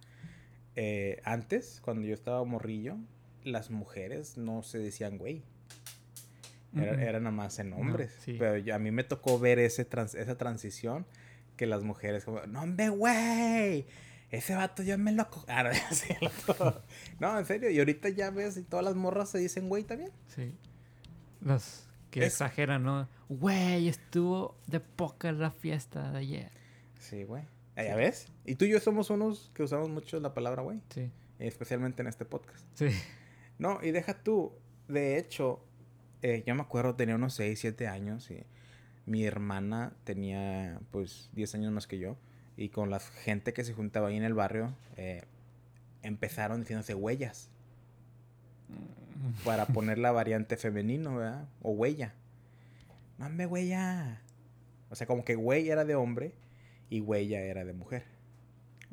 [0.76, 2.98] Eh, antes, cuando yo estaba morrillo,
[3.44, 5.44] las mujeres no se decían güey.
[6.76, 7.00] Era, mm.
[7.02, 8.12] era nada más en hombres.
[8.22, 8.36] sí.
[8.40, 11.06] Pero yo- a mí me tocó ver ese trans- esa transición
[11.56, 13.86] que las mujeres como, no hombre, güey,
[14.32, 15.30] ese vato ya me lo...
[15.30, 15.46] co-".
[15.48, 15.72] Ah,
[17.20, 20.10] no, en serio, y ahorita ya ves y todas las morras se dicen güey también.
[20.30, 20.52] Sí.
[21.42, 23.08] Las que Es- exageran, ¿no?
[23.40, 26.52] Güey, estuvo de poca la fiesta de ayer.
[27.00, 27.44] Sí, güey.
[27.76, 28.28] ¿Ya ves?
[28.46, 31.10] Y tú y yo somos unos que usamos mucho la palabra güey, Sí.
[31.40, 32.64] especialmente en este podcast.
[32.76, 32.88] Sí.
[33.58, 34.54] No, y deja tú.
[34.88, 35.64] De hecho,
[36.22, 38.44] eh, yo me acuerdo, tenía unos 6, 7 años y
[39.08, 42.16] mi hermana tenía pues 10 años más que yo.
[42.56, 45.24] Y con la gente que se juntaba ahí en el barrio, eh,
[46.04, 47.50] empezaron diciéndose huellas
[49.44, 51.48] para poner la variante femenino, ¿verdad?
[51.64, 52.14] O huella.
[53.24, 54.22] Mame huella.
[54.90, 56.34] O sea, como que güey era de hombre
[56.90, 58.04] Y huella era de mujer.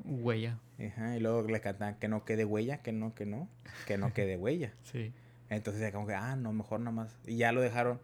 [0.04, 0.58] Huella.
[0.78, 3.48] Ajá, y luego le cantaban que no quede huella, que no, que no,
[3.86, 4.72] que no quede huella.
[4.84, 5.12] Sí.
[5.50, 7.16] Entonces como que, ah, no, mejor nada más.
[7.26, 8.00] Y ya lo dejaron.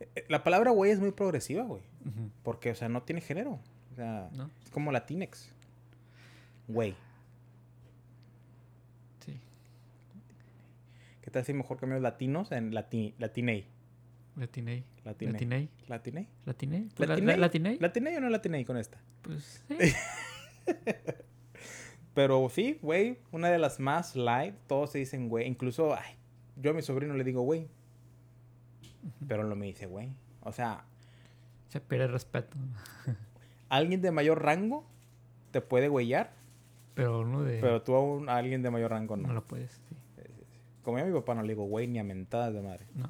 [0.00, 1.82] Eh, La palabra huella es muy progresiva, güey.
[2.42, 3.60] Porque, o sea, no tiene género.
[3.92, 4.50] O sea, ¿No?
[4.64, 5.52] es como Latinex.
[6.68, 6.96] Güey.
[9.24, 9.38] Sí.
[11.20, 13.66] ¿Qué tal si mejor cambiamos latinos en lati latinei?
[14.36, 14.84] Latinei.
[15.04, 15.32] Latinei.
[15.32, 15.68] Latinei.
[15.88, 16.28] ¿Latinei?
[16.44, 16.88] Latinei.
[16.98, 17.36] La- la- ¿Latinei?
[17.38, 17.78] Latinei.
[17.80, 18.98] ¿Latinei o no latinei con esta?
[19.22, 19.76] Pues sí.
[22.14, 25.46] Pero sí, güey, una de las más light, todos se dicen güey.
[25.46, 26.16] Incluso, ay,
[26.56, 27.68] yo a mi sobrino le digo güey.
[29.28, 30.12] Pero no me dice güey.
[30.40, 30.84] O sea,
[31.68, 32.56] Se pierde el respeto.
[33.68, 34.86] alguien de mayor rango
[35.50, 36.32] te puede güeyar,
[36.94, 37.58] Pero uno de.
[37.60, 39.28] pero tú a, un- a alguien de mayor rango no.
[39.28, 39.72] no lo puedes.
[39.88, 39.96] Sí.
[40.82, 42.86] Como yo a mi papá no le digo güey ni a mentadas de madre.
[42.94, 43.08] No.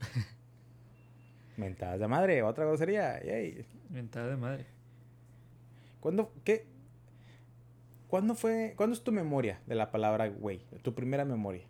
[1.56, 3.22] Mentadas de madre, otra grosería.
[3.24, 3.66] yay.
[3.90, 4.66] Mentada de madre.
[6.00, 6.66] ¿Cuándo, qué?
[8.06, 10.60] ¿Cuándo fue, cuándo es tu memoria de la palabra güey?
[10.82, 11.66] Tu primera memoria.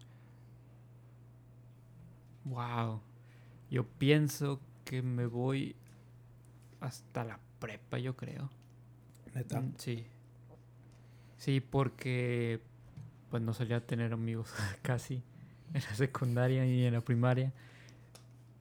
[2.44, 3.00] Wow.
[3.70, 5.76] Yo pienso que me voy
[6.80, 8.50] hasta la prepa, yo creo.
[9.34, 9.60] ¿Neta?
[9.60, 10.06] Mm, Sí.
[11.36, 12.60] Sí, porque
[13.30, 15.22] pues no solía tener amigos casi
[15.72, 17.52] en la secundaria y en la primaria.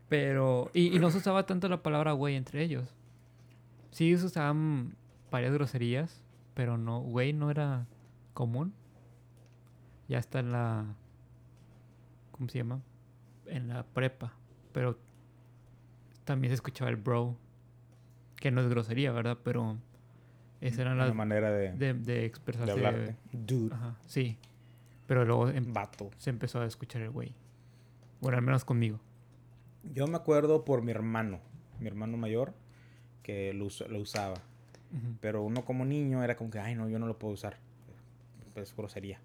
[0.09, 2.93] Pero, y, y no se usaba tanto la palabra güey entre ellos.
[3.91, 4.95] Sí se usaban
[5.31, 7.87] varias groserías, pero no, güey no era
[8.33, 8.73] común.
[10.07, 10.85] Ya está en la,
[12.31, 12.81] ¿cómo se llama?
[13.47, 14.33] En la prepa.
[14.71, 14.97] Pero
[16.23, 17.35] también se escuchaba el bro,
[18.37, 19.37] que no es grosería, ¿verdad?
[19.43, 19.77] Pero
[20.61, 22.73] esa era la manera de, de, de expresarse.
[22.79, 23.15] de hablarte.
[23.33, 23.73] Dude.
[23.75, 24.37] Ajá, sí.
[25.05, 25.73] Pero luego em-
[26.17, 27.33] se empezó a escuchar el güey.
[28.21, 28.99] Bueno, al menos conmigo.
[29.83, 31.39] Yo me acuerdo por mi hermano,
[31.79, 32.53] mi hermano mayor,
[33.23, 34.35] que lo, lo usaba.
[35.19, 37.57] Pero uno como niño era como que, ay, no, yo no lo puedo usar.
[38.55, 39.19] Es grosería.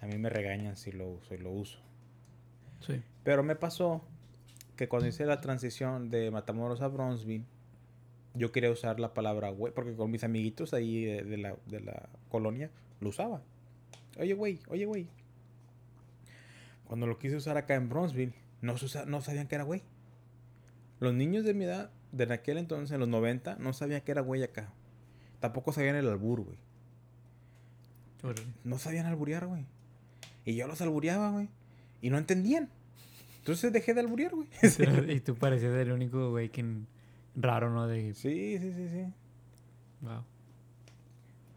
[0.00, 1.78] A mí me regañan si lo uso y lo uso.
[2.80, 3.02] Sí.
[3.24, 4.02] Pero me pasó
[4.76, 7.44] que cuando hice la transición de Matamoros a Bronzeville,
[8.34, 11.80] yo quería usar la palabra güey, porque con mis amiguitos ahí de, de la, de
[11.80, 13.42] la colonia lo usaba.
[14.18, 15.08] Oye, güey, oye, güey.
[16.86, 18.74] Cuando lo quise usar acá en Bronzeville, no,
[19.06, 19.82] no sabían que era güey.
[21.00, 24.20] Los niños de mi edad, de aquel entonces, en los 90, no sabían que era
[24.20, 24.72] güey acá.
[25.40, 26.58] Tampoco sabían el albur, güey.
[28.64, 29.64] No sabían alburear, güey.
[30.44, 31.48] Y yo los albureaba, güey.
[32.02, 32.68] Y no entendían.
[33.38, 34.48] Entonces dejé de alburear, güey.
[35.08, 36.64] y tú parecías el único güey que
[37.36, 37.86] raro, ¿no?
[37.86, 39.12] De Sí, sí, sí, sí.
[40.00, 40.24] wow.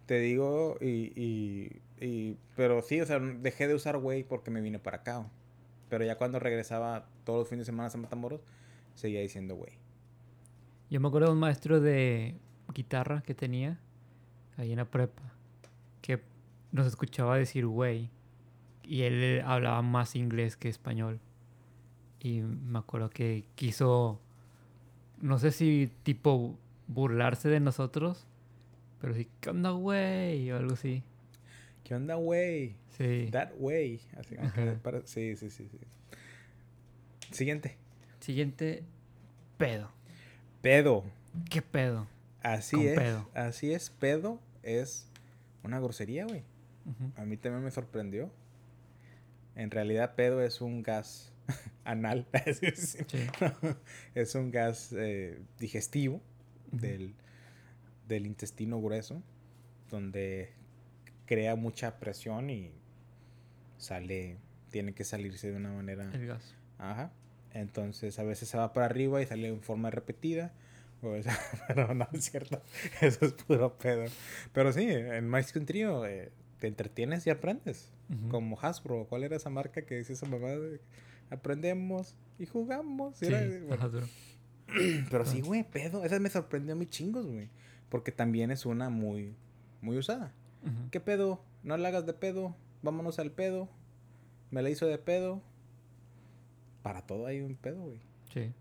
[0.05, 4.61] Te digo, y, y, y- Pero sí, o sea, dejé de usar güey porque me
[4.61, 5.17] vine para acá.
[5.17, 5.29] güey.
[5.91, 8.39] Pero ya cuando regresaba todos los fines de semana a Matamoros,
[8.95, 9.73] seguía diciendo güey.
[10.89, 12.33] Yo me acuerdo de un maestro de
[12.73, 13.77] guitarra que tenía
[14.55, 15.21] ahí en la prepa
[16.01, 16.21] que
[16.71, 18.09] nos escuchaba decir güey
[18.83, 21.19] y él hablaba más inglés que español.
[22.21, 24.21] Y me acuerdo que quiso,
[25.19, 28.25] no sé si tipo burlarse de nosotros,
[29.01, 30.49] pero sí, ¿qué onda, güey?
[30.51, 31.03] O algo así.
[31.83, 32.75] ¿Qué onda, güey?
[32.97, 33.29] Sí.
[33.31, 34.01] That way.
[34.17, 34.35] Así,
[34.81, 35.79] para- Sí, sí, sí, sí.
[37.31, 37.77] Siguiente.
[38.19, 38.83] Siguiente,
[39.57, 39.91] pedo.
[40.61, 41.03] Pedo.
[41.49, 42.07] ¿Qué pedo?
[42.43, 42.95] Así Con es.
[42.99, 43.29] pedo.
[43.33, 43.89] Así es.
[43.89, 45.07] Pedo es
[45.63, 46.43] una grosería, güey.
[47.15, 48.31] A mí también me sorprendió.
[49.55, 51.31] En realidad, pedo es un gas
[51.83, 52.27] anal.
[52.53, 52.97] Sí,
[54.15, 56.21] es un gas eh, digestivo
[56.71, 57.13] del,
[58.07, 59.21] del intestino grueso,
[59.89, 60.53] donde
[61.31, 62.73] crea mucha presión y
[63.77, 64.35] sale,
[64.69, 66.11] tiene que salirse de una manera.
[66.13, 66.55] El gas.
[66.77, 67.13] Ajá.
[67.53, 70.51] Entonces a veces se va para arriba y sale en forma repetida.
[71.69, 72.61] Pero no es cierto.
[73.01, 74.11] Eso es puro pedo.
[74.51, 77.89] Pero sí, en Max Trio eh, te entretienes y aprendes.
[78.29, 79.05] Como Hasbro.
[79.07, 80.49] ¿Cuál era esa marca que decía esa mamá?
[80.49, 80.81] de
[81.29, 83.15] aprendemos y jugamos?
[83.15, 83.89] Sí, Era- bueno,
[85.09, 86.03] pero sí, güey, pedo.
[86.03, 87.47] Esa me sorprendió a chingos, güey.
[87.87, 89.33] Porque también es una muy,
[89.81, 90.33] muy usada.
[90.91, 91.41] ¿Qué pedo?
[91.63, 92.55] No la hagas de pedo.
[92.81, 93.69] Vámonos al pedo.
[94.49, 95.41] Me la hizo de pedo.
[96.83, 98.01] Para todo hay un pedo, güey.
[98.33, 98.53] Sí.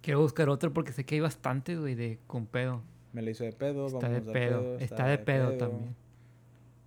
[0.00, 2.82] Quiero buscar otro porque sé que hay bastantes, güey, de con pedo.
[3.12, 3.86] Me la hizo de pedo.
[3.86, 4.78] Está de al pedo.
[4.78, 5.94] Está de pedo también.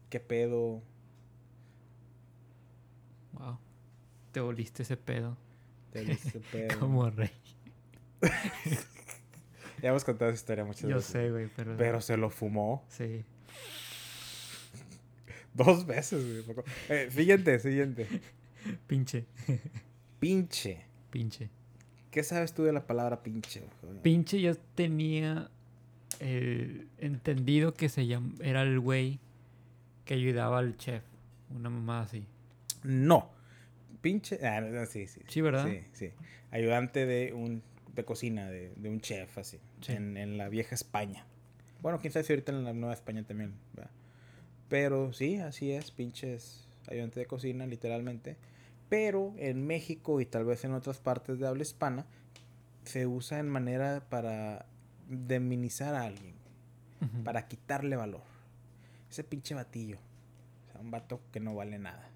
[0.09, 0.81] ¿Qué pedo?
[3.33, 3.57] Wow.
[4.31, 5.37] Te voliste ese pedo.
[5.91, 6.79] Te hice pedo.
[6.79, 7.31] Como rey.
[9.85, 11.11] Ya hemos contado esa historia muchas Yo veces.
[11.11, 11.77] sé, güey, pero...
[11.77, 13.23] Pero se lo fumó Sí.
[15.53, 16.57] dos veces, güey.
[16.89, 18.07] Eh, siguiente, siguiente.
[18.87, 19.25] Pinche.
[20.19, 20.83] Pinche.
[21.11, 21.49] Pinche.
[22.09, 23.61] ¿Qué sabes tú de la palabra pinche?
[24.01, 25.51] Pinche yo tenía
[26.19, 29.19] eh, entendido que se llam- era el güey
[30.05, 31.03] que ayudaba al chef.
[31.51, 32.25] Una mamá así.
[32.83, 33.31] No.
[34.01, 34.39] Pinche.
[34.47, 35.21] Ah, no, sí, sí.
[35.27, 35.67] Sí, ¿verdad?
[35.67, 36.11] Sí, sí.
[36.49, 37.61] Ayudante de un
[37.93, 39.57] de cocina, de, de un chef, así.
[39.81, 39.93] Sí.
[39.93, 41.25] En, en la vieja España.
[41.81, 43.53] Bueno, quién sabe si ahorita en la nueva España también.
[43.73, 43.91] ¿verdad?
[44.69, 45.91] Pero sí, así es.
[45.91, 48.37] Pinches ayudante de cocina, literalmente.
[48.89, 52.05] Pero en México y tal vez en otras partes de habla hispana,
[52.83, 54.65] se usa en manera para
[55.07, 56.35] deminizar a alguien.
[57.23, 58.23] Para quitarle valor.
[59.11, 59.97] Ese pinche batillo.
[59.97, 62.09] O sea, un vato que no vale nada.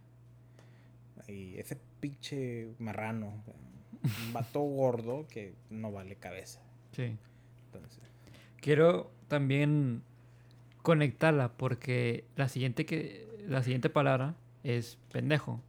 [1.28, 3.44] Y ese pinche marrano.
[4.26, 6.60] Un vato gordo que no vale cabeza.
[6.92, 7.18] Sí.
[8.62, 10.02] Quiero también
[10.82, 15.62] conectarla porque la siguiente que la siguiente palabra es pendejo.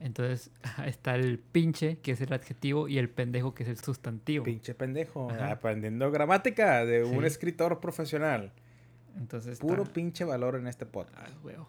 [0.00, 0.50] Entonces
[0.86, 4.44] está el pinche, que es el adjetivo, y el pendejo, que es el sustantivo.
[4.44, 5.30] pinche pendejo.
[5.30, 5.52] Ajá.
[5.52, 8.52] Aprendiendo gramática de un escritor profesional.
[9.16, 11.28] Entonces Puro está- pinche valor en este podcast.
[11.28, 11.68] A huevo.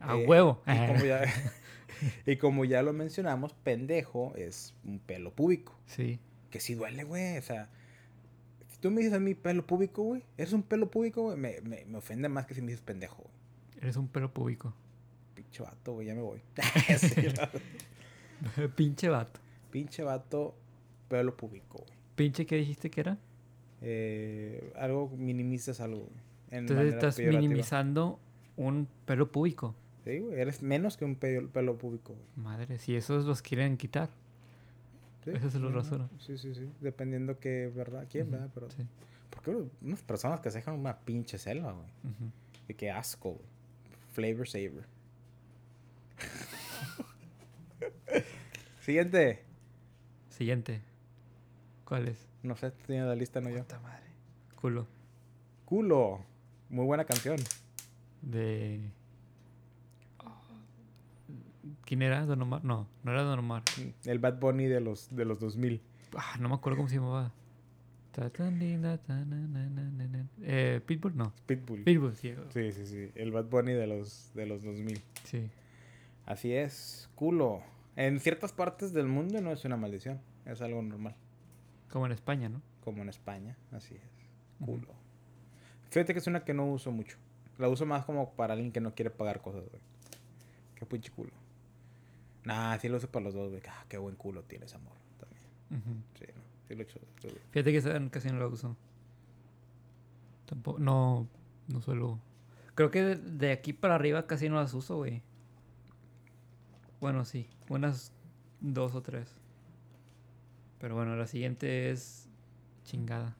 [0.00, 0.62] A Eh, huevo.
[0.66, 1.22] Y como, ya,
[2.26, 5.78] y como ya lo mencionamos, pendejo es un pelo púbico.
[5.86, 6.20] Sí.
[6.50, 7.38] Que sí duele, güey.
[7.38, 7.70] O sea,
[8.86, 11.84] tú me dices a mí pelo púbico, güey, eres un pelo púbico, güey, me, me,
[11.86, 13.34] me ofende más que si me dices pendejo, güey.
[13.82, 14.72] Eres un pelo público.
[15.34, 16.40] Pinche vato, güey, ya me voy.
[16.98, 17.26] Sí,
[18.76, 19.40] pinche vato.
[19.72, 20.54] Pinche vato,
[21.08, 21.98] pelo púbico, güey.
[22.14, 23.18] Pinche, ¿qué dijiste que era?
[23.82, 26.08] Eh, algo, minimizas algo,
[26.52, 27.40] en Entonces estás peyorativa.
[27.42, 28.20] minimizando
[28.56, 29.74] un pelo público.
[30.04, 32.26] Sí, güey, eres menos que un pelo, pelo púbico, güey.
[32.36, 34.10] Madre, si esos los quieren quitar.
[35.26, 36.08] Sí, Eso se lo sí, rasura.
[36.20, 36.70] Sí, sí, sí.
[36.80, 38.06] Dependiendo que, ¿verdad?
[38.08, 38.48] ¿Quién, verdad?
[38.54, 38.86] Pero, sí.
[39.28, 41.86] ¿por qué unas personas que se dejan una pinche selva, güey?
[42.04, 42.30] Ujú.
[42.68, 43.44] Y qué asco, güey.
[44.12, 44.86] Flavor saver.
[48.82, 49.42] Siguiente.
[50.30, 50.80] Siguiente.
[51.84, 52.24] ¿Cuál es?
[52.44, 53.58] No sé, tiene la lista, no yo.
[53.58, 54.04] Puta madre.
[54.60, 54.86] Culo.
[55.64, 56.20] Culo.
[56.68, 57.38] Muy buena canción.
[58.22, 58.92] De.
[61.86, 62.26] ¿Quién era?
[62.26, 62.64] ¿Don Omar?
[62.64, 63.62] No, no era Don Omar.
[64.04, 65.80] El Bad Bunny de los, de los 2000.
[66.16, 67.32] Ah, no me acuerdo cómo se llamaba.
[70.42, 71.32] Eh, Pitbull, no.
[71.46, 71.84] Pitbull.
[71.84, 72.34] Pitbull, sí.
[72.48, 73.10] Sí, sí, sí.
[73.14, 75.00] El Bad Bunny de los, de los 2000.
[75.24, 75.48] Sí.
[76.24, 77.08] Así es.
[77.14, 77.62] Culo.
[77.94, 80.20] En ciertas partes del mundo no es una maldición.
[80.44, 81.14] Es algo normal.
[81.90, 82.62] Como en España, ¿no?
[82.82, 83.56] Como en España.
[83.70, 84.64] Así es.
[84.64, 84.88] Culo.
[85.90, 87.16] Fíjate que es una que no uso mucho.
[87.58, 89.82] La uso más como para alguien que no quiere pagar cosas, güey.
[90.74, 91.30] Qué pinche culo.
[92.46, 93.60] Nah, sí lo uso para los dos, güey.
[93.68, 94.92] Ah, qué buen culo tienes, amor.
[95.18, 95.42] También.
[96.16, 96.42] Sí, no.
[96.68, 97.00] Sí lo he hecho.
[97.24, 97.30] lo.
[97.50, 98.76] Fíjate que esa casi no la uso.
[100.46, 101.26] Tampoco, no,
[101.66, 102.20] no suelo.
[102.76, 105.22] Creo que de, de aquí para arriba casi no las uso, güey.
[107.00, 108.12] Bueno, sí, unas
[108.60, 109.28] dos o tres.
[110.78, 112.28] Pero bueno, la siguiente es
[112.84, 113.34] chingada.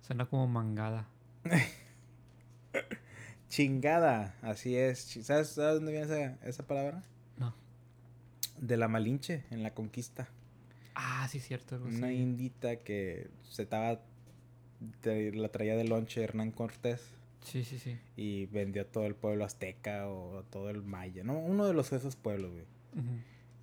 [0.00, 1.06] Suena como mangada.
[3.50, 4.34] Chingada.
[4.40, 5.00] Así es.
[5.00, 7.02] ¿Sabes, sabes dónde viene esa, esa palabra?
[8.60, 10.28] De la Malinche, en la conquista.
[10.94, 11.76] Ah, sí, cierto.
[11.82, 14.00] Una indita que se estaba.
[15.04, 17.00] la traía de lonche Hernán Cortés.
[17.42, 17.98] Sí, sí, sí.
[18.16, 21.38] y vendió a todo el pueblo azteca o a todo el maya, ¿no?
[21.38, 22.64] Uno de los esos pueblos, güey.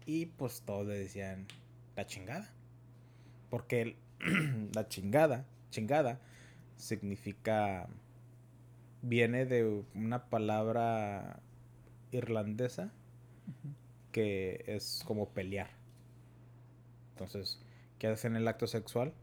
[0.07, 1.45] Y pues todos le decían
[1.95, 2.49] la chingada.
[3.51, 6.19] Porque el- la chingada, chingada,
[6.75, 7.88] significa.
[9.03, 11.39] viene de una palabra
[12.12, 12.91] irlandesa.
[14.11, 15.69] Que es como pelear.
[17.11, 17.59] Entonces,
[17.99, 19.13] ¿qué haces en el acto sexual?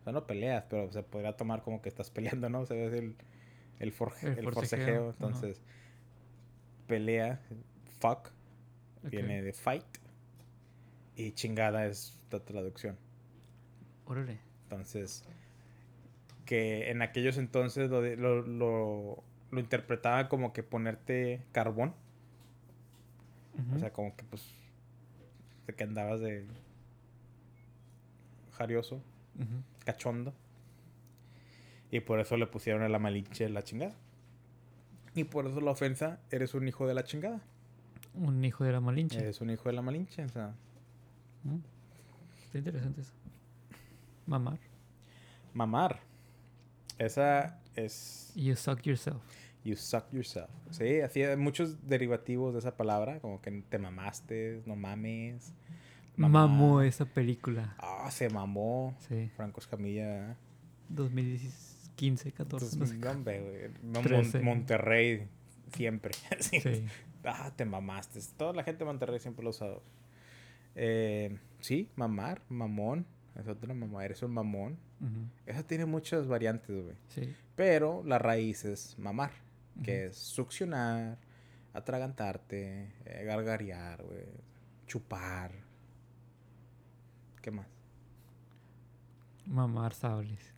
[0.00, 2.60] O sea, no peleas, pero se podría tomar como que estás peleando, ¿no?
[2.60, 3.16] O sea, es el,
[3.78, 5.10] el, forje- El el forcejeo.
[5.10, 5.60] Entonces,
[6.88, 7.40] pelea,
[8.00, 8.30] fuck,
[9.02, 9.84] viene de fight.
[11.14, 12.96] Y chingada es la traducción.
[14.06, 14.38] Órale.
[14.64, 15.24] Entonces,
[16.46, 21.94] que en aquellos entonces lo, lo, lo, lo interpretaban como que ponerte carbón.
[23.74, 24.44] O sea, como que pues.
[25.66, 26.46] De que andabas de.
[28.52, 29.00] Jarioso,
[29.84, 30.32] cachondo.
[31.90, 33.94] Y por eso le pusieron a la malinche la chingada.
[35.14, 37.40] Y por eso la ofensa, eres un hijo de la chingada.
[38.14, 39.18] Un hijo de la malinche.
[39.18, 40.24] Eres un hijo de la malinche.
[40.24, 40.54] O sea,
[41.44, 41.56] Mm.
[42.44, 43.12] Está interesante eso.
[44.26, 44.58] Mamar.
[45.54, 45.98] mamar.
[46.98, 48.32] Esa es.
[48.36, 49.20] You suck yourself.
[49.64, 50.50] You suck yourself.
[50.70, 50.84] Sí,
[51.22, 53.20] hay muchos derivativos de esa palabra.
[53.20, 55.52] Como que te mamaste, no mames.
[56.16, 56.46] mamá.
[56.48, 57.74] Mamó esa película.
[57.78, 58.96] Ah, se mamó.
[59.08, 59.30] Sí.
[59.36, 60.06] Franco Escamilla.
[60.06, 60.36] ¿verdad?
[60.88, 62.94] 2015, 14, no sé.
[62.94, 64.40] Entonces, Mon- Trece.
[64.40, 65.28] Monterrey
[65.74, 66.12] siempre.
[66.40, 66.60] Sí.
[66.60, 66.84] Sí.
[67.24, 68.18] Ah, te mamaste.
[68.36, 69.82] Toda la gente de Monterrey siempre lo ha usado.
[70.74, 73.06] Eh, sí, mamar, mamón.
[73.38, 74.76] Es otra mamá, eres un mamón.
[75.00, 75.26] Ujú.
[75.46, 76.96] Esa tiene muchas variantes, güey.
[77.08, 77.34] Sí.
[77.56, 79.30] Pero la raíz es mamar,
[79.82, 81.18] que es succionar,
[81.72, 84.26] atragantarte, eh, gargarear, güey,
[84.86, 85.52] chupar.
[87.40, 87.66] ¿Qué más?
[89.46, 90.52] Mamar sables.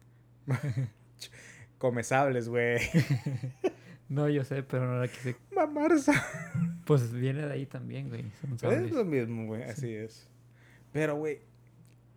[1.79, 2.79] Comesables, güey.
[4.07, 5.35] No, yo sé, pero no la quise.
[5.57, 6.13] Mamar sa-
[6.85, 8.27] Pues viene de ahí también, güey.
[8.55, 8.93] Es sables.
[8.93, 10.29] lo mismo, güey, así es.
[10.93, 11.41] Pero, güey,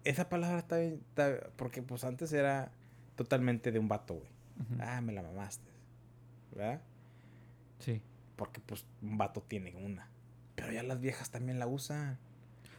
[0.04, 2.74] esa palabra está bien, está- porque pues antes era
[3.16, 4.28] totalmente de un vato, güey.
[4.82, 5.72] Ah, me la mamaste.
[6.52, 6.82] ¿Verdad?
[7.80, 8.02] Sí.
[8.36, 10.10] Porque pues un vato tiene una.
[10.56, 12.18] Pero ya las viejas también la usan.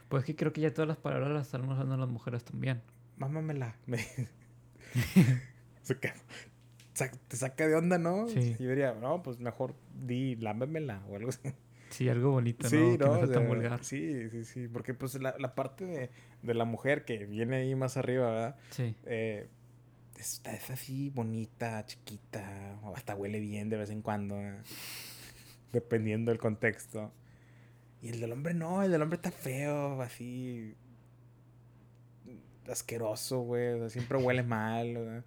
[0.09, 2.81] Pues es que creo que ya todas las palabras las están usando las mujeres también.
[3.17, 3.75] Mámamela.
[7.27, 8.27] Te saca de onda, ¿no?
[8.27, 8.55] Sí.
[8.59, 11.53] Yo diría, no, pues mejor di lámbemela o algo así.
[11.89, 12.69] Sí, algo bonito, ¿no?
[12.69, 13.13] Sí, que ¿no?
[13.13, 13.83] no sea tan vulgar.
[13.83, 14.67] Sí, sí, sí.
[14.67, 16.09] Porque pues la, la parte de,
[16.43, 18.55] de la mujer que viene ahí más arriba, ¿verdad?
[18.69, 18.95] Sí.
[19.05, 19.49] Eh,
[20.19, 24.63] es, es así bonita, chiquita, o hasta huele bien de vez en cuando, ¿verdad?
[25.71, 27.11] dependiendo del contexto.
[28.01, 30.75] Y el del hombre no, el del hombre está feo, así
[32.69, 35.25] asqueroso, güey, o sea, siempre huele mal, ¿verdad?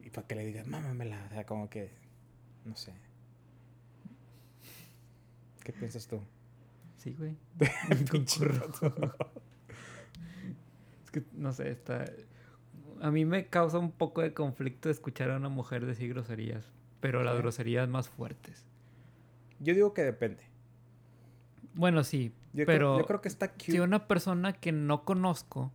[0.00, 1.90] Y para que le digas, mámamela, o sea, como que,
[2.64, 2.92] no sé.
[5.64, 6.20] ¿Qué piensas tú?
[6.98, 7.36] Sí, güey.
[11.04, 12.04] Es que, no sé, está...
[13.02, 16.70] A mí me causa un poco de conflicto escuchar a una mujer decir groserías.
[17.00, 17.42] Pero las Sí.
[17.42, 18.64] groserías más fuertes.
[19.60, 20.42] Yo digo que depende.
[21.74, 22.32] Bueno, sí.
[22.52, 23.72] Yo, pero creo, yo creo que está cute.
[23.72, 25.72] si una persona que no conozco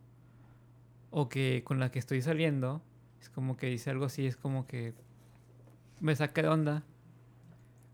[1.12, 2.82] o que con la que estoy saliendo
[3.22, 4.94] es como que dice algo así, es como que
[6.00, 6.84] me saca de onda.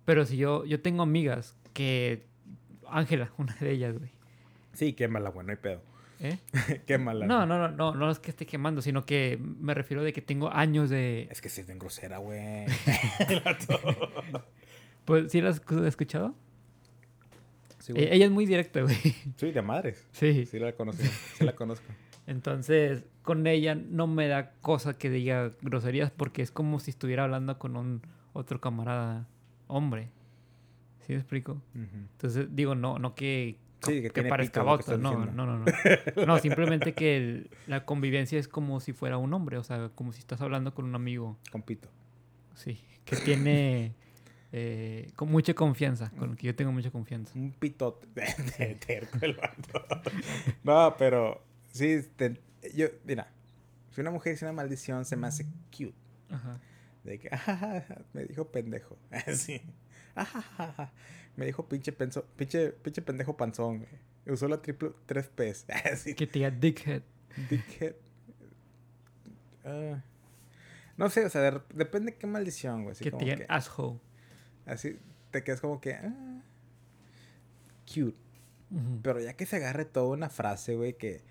[0.05, 2.25] Pero si yo, yo tengo amigas que...
[2.89, 4.11] Ángela, una de ellas, güey.
[4.71, 5.81] Sí, quémala, güey, no hay pedo.
[6.19, 6.37] ¿Eh?
[6.87, 7.25] quémala.
[7.27, 10.21] No, no, no, no, no es que esté quemando, sino que me refiero de que
[10.21, 11.27] tengo años de...
[11.31, 12.65] Es que sí es bien grosera, güey.
[15.05, 16.35] Pues, ¿sí la has escu- escuchado?
[17.79, 18.09] Sí, güey.
[18.11, 18.95] ella es muy directa, güey.
[19.37, 20.05] Sí, de madres.
[20.11, 20.45] Sí.
[20.45, 21.03] Sí la conozco.
[21.37, 21.85] Sí la conozco.
[22.25, 27.23] Entonces, con ella no me da cosa que diga groserías porque es como si estuviera
[27.23, 28.01] hablando con un
[28.33, 29.27] otro camarada
[29.67, 30.09] hombre.
[31.05, 31.61] ¿Sí me explico?
[31.73, 36.25] Entonces, digo, no, no que, Sí, que parezca pito que estás no, no, no, no.
[36.25, 40.11] No, simplemente que el- la convivencia es como si fuera un hombre, o sea, como
[40.13, 41.89] si estás hablando con un amigo, Con pito.
[42.55, 43.93] sí, que tiene
[44.51, 47.33] eh, con mucha confianza, con el que yo tengo mucha confianza.
[47.37, 48.07] Un pitote.
[48.57, 49.85] De terco el vato.
[50.63, 52.39] No, pero sí, te-
[52.73, 53.29] yo, mira,
[53.91, 55.93] si una mujer dice una maldición se me hace cute.
[56.29, 56.59] Ajá.
[57.03, 58.97] De que, "Ajajaja, me dijo pendejo.
[59.27, 59.61] Así.
[60.21, 60.91] "Ajajaja,
[61.35, 63.79] me dijo pinche, penso, pinche, pinche pendejo panzón.
[63.79, 63.89] güey.
[64.33, 65.65] Usó la triple 3 P's.
[65.91, 66.13] Así.
[66.15, 67.01] Que te diga dickhead.
[67.49, 67.95] Dickhead.
[69.63, 70.01] Ah.
[70.97, 72.93] no sé, o sea, de- depende qué maldición, güey.
[72.93, 73.99] Así que te diga asshole.
[74.65, 74.97] Así
[75.31, 75.93] te quedas como que.
[75.93, 76.41] ah,
[77.85, 78.17] cute.
[79.01, 81.21] Pero ya que se agarre toda una frase, güey, que.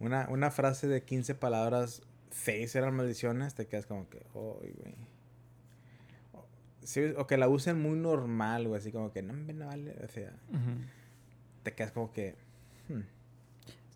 [0.00, 4.18] Una, una frase de 15 palabras, 6 eran maldiciones, te quedas como que.
[4.34, 4.94] Ay, güey.
[6.88, 9.94] Sí, o que la usen muy normal, güey, así como que no me no vale.
[10.02, 10.80] O sea, Ujú.
[11.62, 12.34] te quedas como que.
[12.88, 13.00] hmm,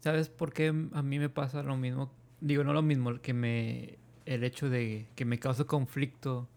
[0.01, 2.13] ¿Sabes por qué a mí me pasa lo mismo?
[2.43, 3.97] Digo, no lo mismo, que me...
[4.27, 6.49] El hecho de que me causa conflicto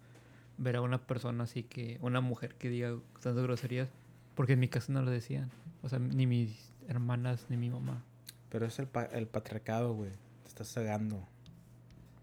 [0.58, 2.00] ver a una persona así que...
[2.02, 3.88] Una mujer que diga tantas groserías.
[4.36, 5.50] Porque en mi casa no lo decían.
[5.84, 8.04] O sea, ni mis hermanas ni mi mamá.
[8.50, 10.12] Pero es el, pa- el patriarcado, güey.
[10.44, 11.26] Te estás cegando.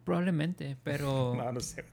[0.05, 1.35] Probablemente, pero...
[1.37, 1.85] No, no sé.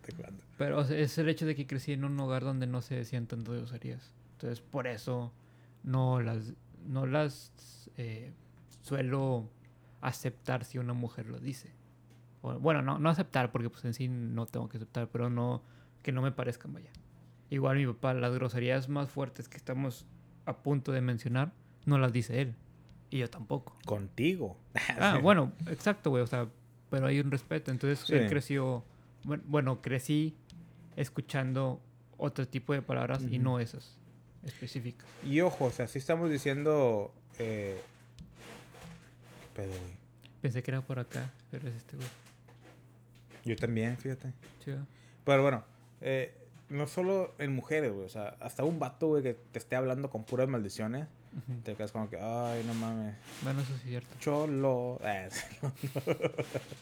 [0.58, 3.56] Pero es el hecho de que crecí en un hogar donde no se decían tantas
[3.56, 4.12] groserías.
[4.34, 5.34] Entonces, por eso
[5.84, 6.54] no las,
[6.86, 7.52] no las
[7.98, 8.32] eh,
[8.82, 9.50] suelo
[10.02, 11.74] aceptar si una mujer lo dice.
[12.42, 15.62] O, bueno, no, no aceptar, porque pues en sí no tengo que aceptar, pero no
[16.02, 16.92] que no me parezcan, vaya.
[17.50, 20.06] Igual mi papá, las groserías más fuertes que estamos
[20.46, 21.52] a punto de mencionar,
[21.86, 22.56] no las dice él.
[23.10, 23.78] Y yo tampoco.
[23.86, 24.58] Contigo.
[25.00, 26.24] Ah, bueno, exacto, güey.
[26.24, 26.48] O sea,
[26.90, 27.72] pero hay un respeto.
[27.72, 28.14] Entonces Sí.
[28.14, 28.84] él creció.
[29.24, 30.36] Bueno, bueno, crecí
[30.96, 31.82] escuchando
[32.18, 33.98] otro tipo de palabras y no esas
[34.44, 35.08] específicas.
[35.26, 37.14] Y ojo, o sea, sí estamos diciendo.
[37.38, 37.80] Eh...
[39.42, 40.00] ¿qué pedo, güey?
[40.42, 42.08] Pensé que era por acá, pero es este, güey.
[43.46, 44.34] Yo también, fíjate.
[45.26, 45.64] Pero bueno,
[46.02, 46.34] eh,
[46.70, 48.06] no solo en mujeres, güey.
[48.06, 51.08] O sea, hasta un vato, güey, que te esté hablando con puras maldiciones.
[51.64, 53.16] Te quedas como que, ay, no mames.
[53.44, 54.16] Bueno, eso sí es cierto.
[54.20, 55.00] Cholo.
[55.30, 55.58] Sí.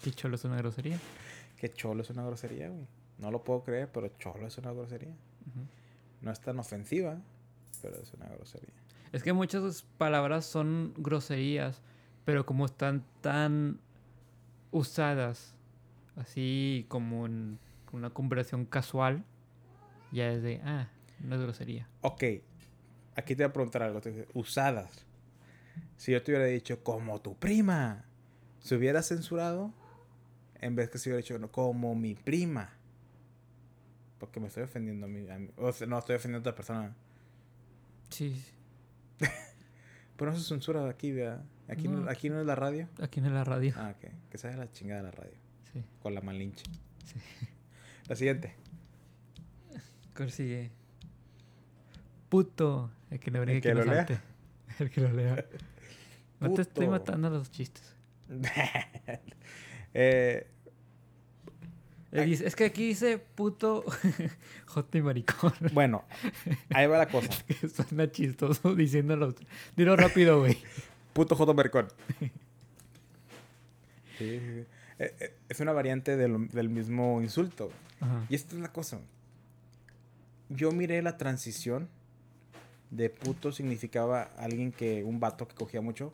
[0.03, 0.99] ¿Qué cholo es una grosería?
[1.57, 2.85] que cholo es una grosería, güey.
[3.17, 5.15] No lo puedo creer, pero cholo es una grosería.
[6.21, 7.19] No es tan ofensiva,
[7.81, 8.73] pero es una grosería.
[9.11, 11.81] Es que muchas palabras son groserías,
[12.25, 13.79] Pero como están tan
[14.71, 15.55] usadas,
[16.17, 17.57] así como en
[17.93, 19.23] una conversación casual,
[20.11, 20.89] ya es de, ah,
[21.19, 21.87] no es grosería.
[22.01, 22.23] Ok,
[23.17, 23.99] aquí te voy a preguntar algo.
[24.33, 25.05] Usadas.
[25.97, 28.05] Si yo te hubiera dicho, como tu prima,
[28.61, 29.73] ¿se hubiera censurado?
[30.61, 32.71] En vez que se hubiera dicho, "No, como mi prima.
[34.19, 35.29] Porque me estoy ofendiendo a mí.
[35.29, 36.95] a mí- o sea, no, estoy ofendiendo a otra persona.
[38.09, 38.41] Sí.
[40.17, 41.43] Pero no se censura aquí, ¿verdad?
[41.67, 42.09] Aquí no, No.
[42.09, 42.87] aquí no es la radio.
[43.01, 43.73] aquí en la radio.
[43.77, 44.09] Ah, ok.
[44.31, 45.37] Que haga la chingada la radio.
[45.73, 45.83] Sí.
[46.01, 46.63] Con la malinche.
[47.05, 47.19] Sí.
[48.07, 48.55] La siguiente.
[50.15, 50.71] ¿Cuál sigue?
[52.29, 52.91] Puto.
[53.09, 54.05] El que le El que que, lo lea.
[54.79, 55.45] El que lo lea.
[56.39, 57.95] No te estoy matando los chistes.
[59.93, 60.47] eh,
[62.11, 63.83] Eh, Es que aquí dice puto,
[64.65, 65.53] joto y maricón.
[65.73, 66.05] bueno,
[66.69, 67.29] ahí va la cosa.
[67.87, 69.35] Suena chistoso diciéndolo.
[69.75, 70.57] Dilo rápido, güey.
[71.13, 71.87] Puto Joto Mercón.
[72.19, 72.29] Sí,
[74.17, 74.65] sí, sí.
[74.99, 77.71] Eh, Es una variante del, del mismo insulto.
[77.99, 78.25] Ajá.
[78.29, 78.99] Y esta es la cosa.
[80.49, 81.89] Yo miré la transición
[82.91, 86.13] de puto significaba alguien que, un vato que cogía mucho,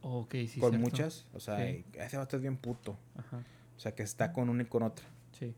[0.00, 0.78] Ok, sí, con cierto.
[0.78, 1.26] muchas.
[1.32, 1.84] O sea, Sí.
[1.94, 2.98] ese vato es bien puto.
[3.16, 3.42] Ajá.
[3.76, 5.04] O sea, que está con una y con otra.
[5.38, 5.54] Sí,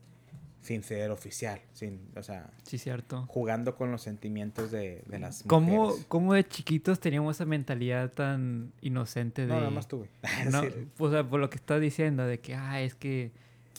[0.61, 1.61] Sin ser oficial.
[1.73, 3.25] Sin, o sea, sí, cierto.
[3.27, 6.05] jugando con los sentimientos de, de las ¿Cómo, mujeres.
[6.09, 9.47] ¿Cómo de chiquitos teníamos esa mentalidad tan inocente de...
[9.47, 9.87] No, nada más.
[10.51, 10.69] No, Sí.
[10.99, 13.31] o sea, por lo que estás diciendo, de que, ah, es que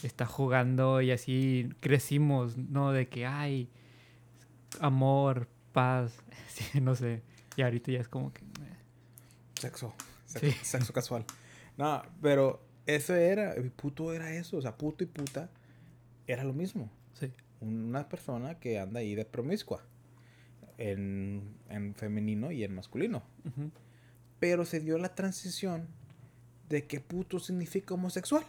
[0.03, 2.93] está jugando y así crecimos, ¿no?
[2.93, 3.69] De que, ay,
[4.81, 6.13] amor, paz,
[6.49, 7.23] sí, no sé.
[7.57, 8.43] Y ahorita ya es como que...
[9.59, 9.95] Sexo.
[10.27, 10.53] Sexo, Sí.
[10.65, 11.25] sexo casual.
[11.77, 15.51] No, pero eso era, el puto era eso, o sea, puto y puta
[16.27, 16.91] era lo mismo.
[17.15, 17.33] Sí.
[17.61, 19.83] Una persona que anda ahí de promiscua.
[20.79, 23.23] En, en femenino y en masculino.
[24.39, 25.89] Pero se dio la transición
[26.71, 28.45] de que puto significa homosexual.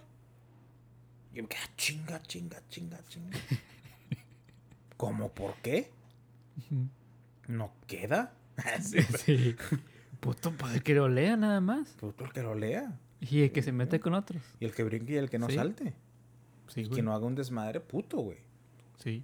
[1.33, 3.37] Y yo me quedé, "Ah, chinga, chinga, chinga, chinga.
[4.97, 5.89] ¿Cómo por qué?
[6.57, 6.87] Ujú.
[7.51, 8.33] ¿No queda?
[8.81, 9.55] Sí, Sí.
[10.19, 11.89] Puto, para que lo lea nada más.
[11.99, 12.97] Puto el que lo lea.
[13.19, 14.41] Y el que se mete con otros.
[14.59, 15.55] Y el que brinque y el que no Sí.
[15.55, 15.93] salte.
[16.67, 16.95] Sí, y güey.
[16.97, 18.37] que no haga un desmadre, puto, güey.
[18.97, 19.23] Sí.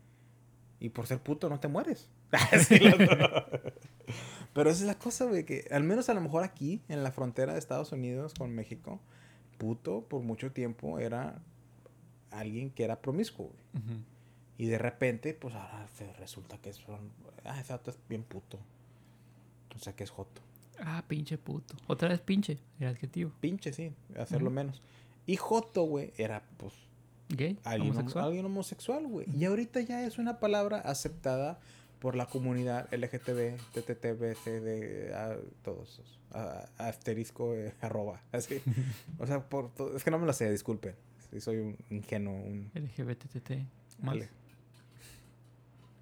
[0.79, 2.09] Y por ser puto no te mueres.
[2.67, 3.15] Sí, loco.
[4.53, 7.11] Pero esa es la cosa, güey, que al menos a lo mejor aquí, en la
[7.11, 8.99] frontera de Estados Unidos con México,
[9.59, 11.39] puto por mucho tiempo era
[12.31, 13.99] alguien que era promiscuo, güey.
[14.57, 15.87] Y de repente, pues ahora
[16.19, 17.11] resulta que son...
[17.45, 18.57] Ah, ese es bien puto.
[19.75, 20.41] O sea, que es joto.
[20.79, 21.75] Ah, pinche puto.
[21.87, 23.31] Otra vez pinche, el adjetivo.
[23.39, 24.81] Pinche, sí, hacerlo menos.
[25.25, 26.73] Y joto, güey, era, pues,
[27.29, 27.59] ¿Gay?
[27.63, 28.25] alguien hom- ¿Homosexual?
[28.25, 29.27] alguien homosexual, güey.
[29.35, 31.59] Y ahorita ya es una palabra aceptada
[31.99, 33.57] por la comunidad LGTB,
[35.13, 36.19] a, todos esos.
[36.31, 38.61] A- a- asterisco, eh, arroba, así.
[39.19, 40.95] o sea, por es que no me lo sé, disculpen.
[41.31, 43.51] Sí, soy un ingenuo, un LGBTT.
[43.99, 44.29] Vale.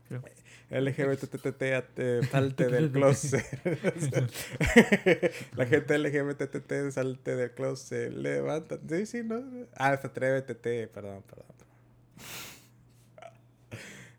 [0.08, 0.22] Creo.
[0.70, 3.44] LGBTTT, salte del closet.
[5.56, 8.80] la gente LGBTTT, salte del closet, levanta.
[8.88, 9.42] Sí, sí, no.
[9.76, 11.46] Ah, TT, perdón, perdón.
[11.58, 11.76] perdón.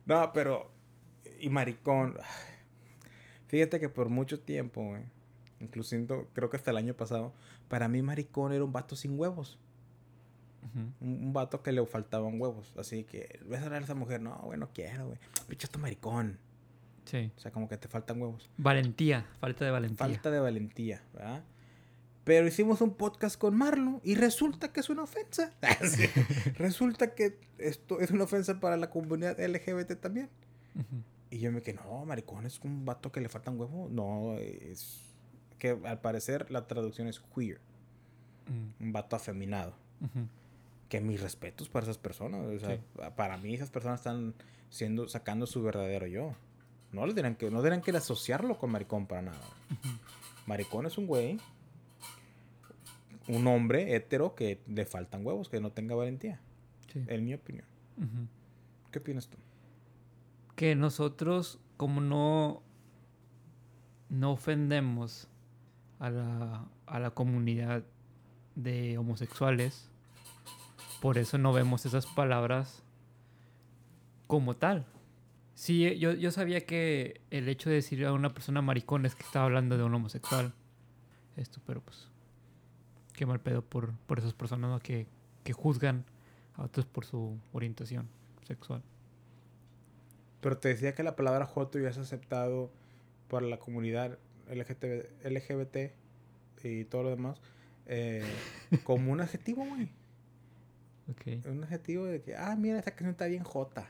[0.07, 0.71] No, pero.
[1.41, 2.17] Y maricón.
[3.49, 5.03] Fíjate que por mucho tiempo, güey.
[5.61, 7.33] Inclusive, creo que hasta el año pasado.
[7.69, 9.59] Para mí, maricón era un vato sin huevos.
[10.75, 12.73] Un, un vato que le faltaban huevos.
[12.77, 14.21] Así que, ¿ves a hablar a esa mujer?
[14.21, 15.19] No, güey, no quiero, güey.
[15.49, 16.39] Pichato maricón.
[17.05, 17.31] Sí.
[17.37, 18.51] O sea, como que te faltan huevos.
[18.57, 19.27] Valentía.
[19.39, 20.07] Falta de valentía.
[20.07, 21.45] Falta de valentía, ¿verdad?
[22.25, 25.53] Pero hicimos un podcast con Marlo y resulta que es una ofensa.
[25.85, 26.07] Sí.
[26.57, 30.29] resulta que esto es una ofensa para la comunidad LGBT también.
[31.31, 33.91] Y yo me quedé, no, maricón, es un vato que le faltan huevos.
[33.93, 35.15] No, es
[35.59, 37.61] que al parecer la traducción es queer.
[38.49, 38.85] Mm.
[38.85, 39.77] Un vato afeminado.
[40.01, 40.27] Ujú.
[40.89, 42.47] Que mis respetos para esas personas.
[42.47, 42.83] O sea, Sí.
[43.17, 44.35] para mí esas personas están
[44.71, 46.35] siendo, sacando su verdadero yo.
[46.93, 49.41] No le dirán que, no dirán que asociarlo con maricón para nada.
[50.47, 51.39] Maricón es un güey,
[53.29, 56.41] un hombre hetero que le faltan huevos, que no tenga valentía.
[56.93, 57.03] Sí.
[57.09, 57.67] En mi opinión.
[58.91, 59.37] ¿Qué opinas tú?
[60.55, 62.63] que nosotros como no
[64.09, 65.29] no ofendemos
[65.99, 67.85] a la, a la comunidad
[68.55, 69.91] de homosexuales
[71.01, 72.83] por eso no vemos esas palabras
[74.27, 74.87] como tal
[75.55, 79.23] sí yo, yo sabía que el hecho de decir a una persona maricón es que
[79.23, 80.53] estaba hablando de un homosexual
[81.37, 82.09] esto pero pues
[83.13, 84.81] qué mal pedo por, por esas personas ¿no?
[84.81, 85.07] que,
[85.45, 86.05] que juzgan
[86.55, 88.09] a otros por su orientación
[88.47, 88.83] sexual
[90.41, 92.71] Pero te decía que la palabra joto ya es aceptado
[93.29, 94.19] por la comunidad
[94.49, 95.77] LGBT, LGBT
[96.63, 97.41] y todo lo demás
[97.87, 98.25] eh,
[98.85, 99.89] como un adjetivo, güey.
[101.47, 103.89] Un adjetivo de que, ah, mira, esta canción está bien jota.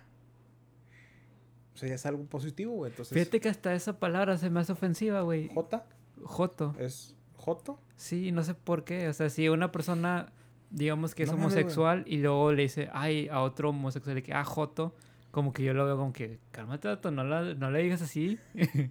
[1.74, 2.90] O sea, ya es algo positivo, güey.
[2.90, 5.48] Entonces, Fíjate que hasta esa palabra se me hace ofensiva, güey.
[5.52, 5.86] jota
[6.22, 6.74] Joto.
[6.78, 7.78] es joto.
[7.96, 9.08] Sí, no sé por qué.
[9.08, 10.32] O sea, si una persona,
[10.70, 14.44] digamos que es No homosexual y luego le dice, ay, a otro homosexual, que, ah,
[14.44, 14.94] Joto,
[15.30, 18.38] como que yo lo veo como que, cálmate, vato, no, la- no le digas así.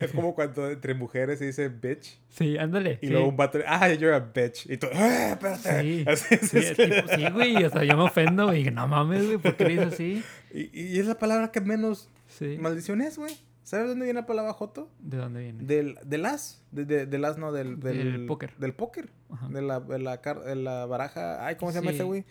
[0.00, 2.18] Es como cuando entre mujeres se dice bitch.
[2.28, 2.98] sí, ándale.
[3.00, 3.12] Y sí.
[3.12, 4.68] luego un vato, ah, you're a bitch.
[4.68, 5.80] Y tú, ah, espérate.
[5.82, 9.24] Sí, Así, sí, es- tipo, sí, güey, o sea, yo me ofendo, güey, no mames,
[9.24, 10.22] güey, ¿por qué le dices así?
[10.52, 12.56] y, y es la palabra que menos Sí.
[12.60, 13.34] maldición es, güey.
[13.62, 14.90] ¿Sabes dónde viene la palabra joto?
[14.98, 15.62] ¿De dónde viene?
[15.64, 16.62] Del, del as.
[16.70, 18.52] De, de- del as, no, del, del, Del póker.
[18.58, 19.08] Del póker.
[19.30, 19.48] Ajá.
[19.48, 21.46] De la, de la, car- de la baraja.
[21.46, 22.26] Ay, ¿cómo se llama ese, güey?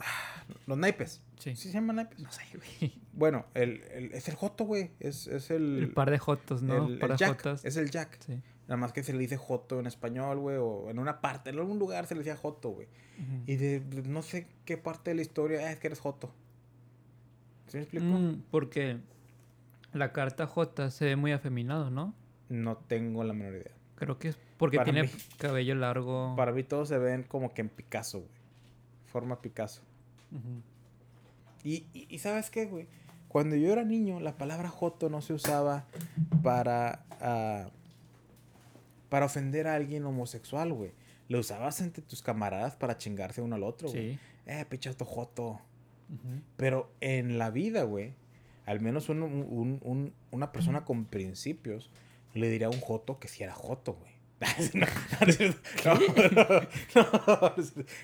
[0.00, 1.22] Ah, Los naipes.
[1.40, 1.56] Sí.
[1.56, 2.20] ¿Sí se llaman naipes?
[2.20, 2.92] No sé, güey.
[3.12, 4.92] Bueno, el, el- es el joto, güey.
[5.00, 5.78] Es, es el...
[5.78, 6.86] El par de jotos, ¿no?
[6.86, 7.30] el- par de jack.
[7.36, 7.64] jotas.
[7.64, 8.18] Es el jack.
[8.24, 8.40] Sí.
[8.68, 10.56] Nada más que se le dice joto en español, güey.
[10.58, 12.86] O en una parte, en algún lugar se le decía joto, güey.
[13.46, 16.32] Y de, no sé qué parte de la historia "Ah, es que eres joto.
[17.66, 18.06] ¿Sí me explico?
[18.06, 18.98] Mm, porque
[19.92, 22.14] la carta J se ve muy afeminado, ¿no?
[22.48, 23.72] No tengo la menor idea.
[23.96, 26.34] Creo que es porque Para tiene mí- cabello largo.
[26.36, 28.30] Para mí todos se ven como que en Picasso, güey.
[29.06, 29.82] Forma Picasso.
[30.32, 30.62] Ujú.
[31.64, 32.86] Y, y, y ¿sabes qué, güey?
[33.28, 35.86] Cuando yo era niño, la palabra joto no se usaba
[36.42, 37.68] para, ah,
[39.08, 40.92] para ofender a alguien homosexual, güey.
[41.28, 44.14] Lo usabas entre tus camaradas para chingarse uno al otro, güey.
[44.14, 44.18] Sí.
[44.46, 45.60] Eh, pichato joto.
[46.56, 48.14] Pero en la vida, güey,
[48.66, 51.88] al menos un- un- un- una persona con principios
[52.34, 54.10] le diría a un joto que si era joto, güey.
[56.94, 57.54] no,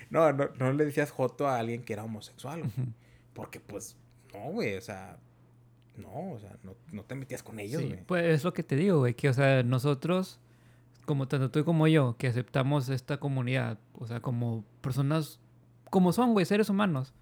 [0.09, 2.71] no, no, no le decías joto a alguien que era homosexual, güey.
[3.37, 3.95] Porque, pues,
[4.33, 5.19] no, güey, o sea,
[5.95, 8.03] no, o sea, no, no te metías con ellos, Sí, güey.
[8.03, 10.39] pues es lo que te digo, güey, que o sea, nosotros,
[11.05, 15.39] como tanto tú como yo, que aceptamos esta comunidad, o sea, como personas,
[15.91, 17.13] como son, güey, seres humanos.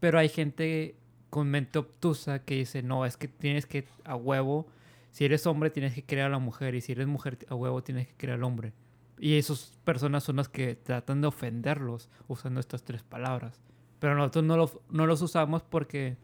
[0.00, 0.96] Pero hay gente
[1.30, 4.66] con mente obtusa que dice, no, es que tienes que, a huevo,
[5.12, 7.82] si eres hombre tienes que crear a la mujer, y si eres mujer, a huevo
[7.82, 8.74] tienes que crear al hombre.
[9.18, 13.58] Y esas personas son las que tratan de ofenderlos usando estas tres palabras.
[14.02, 16.16] Pero nosotros no, lo- no los usamos porque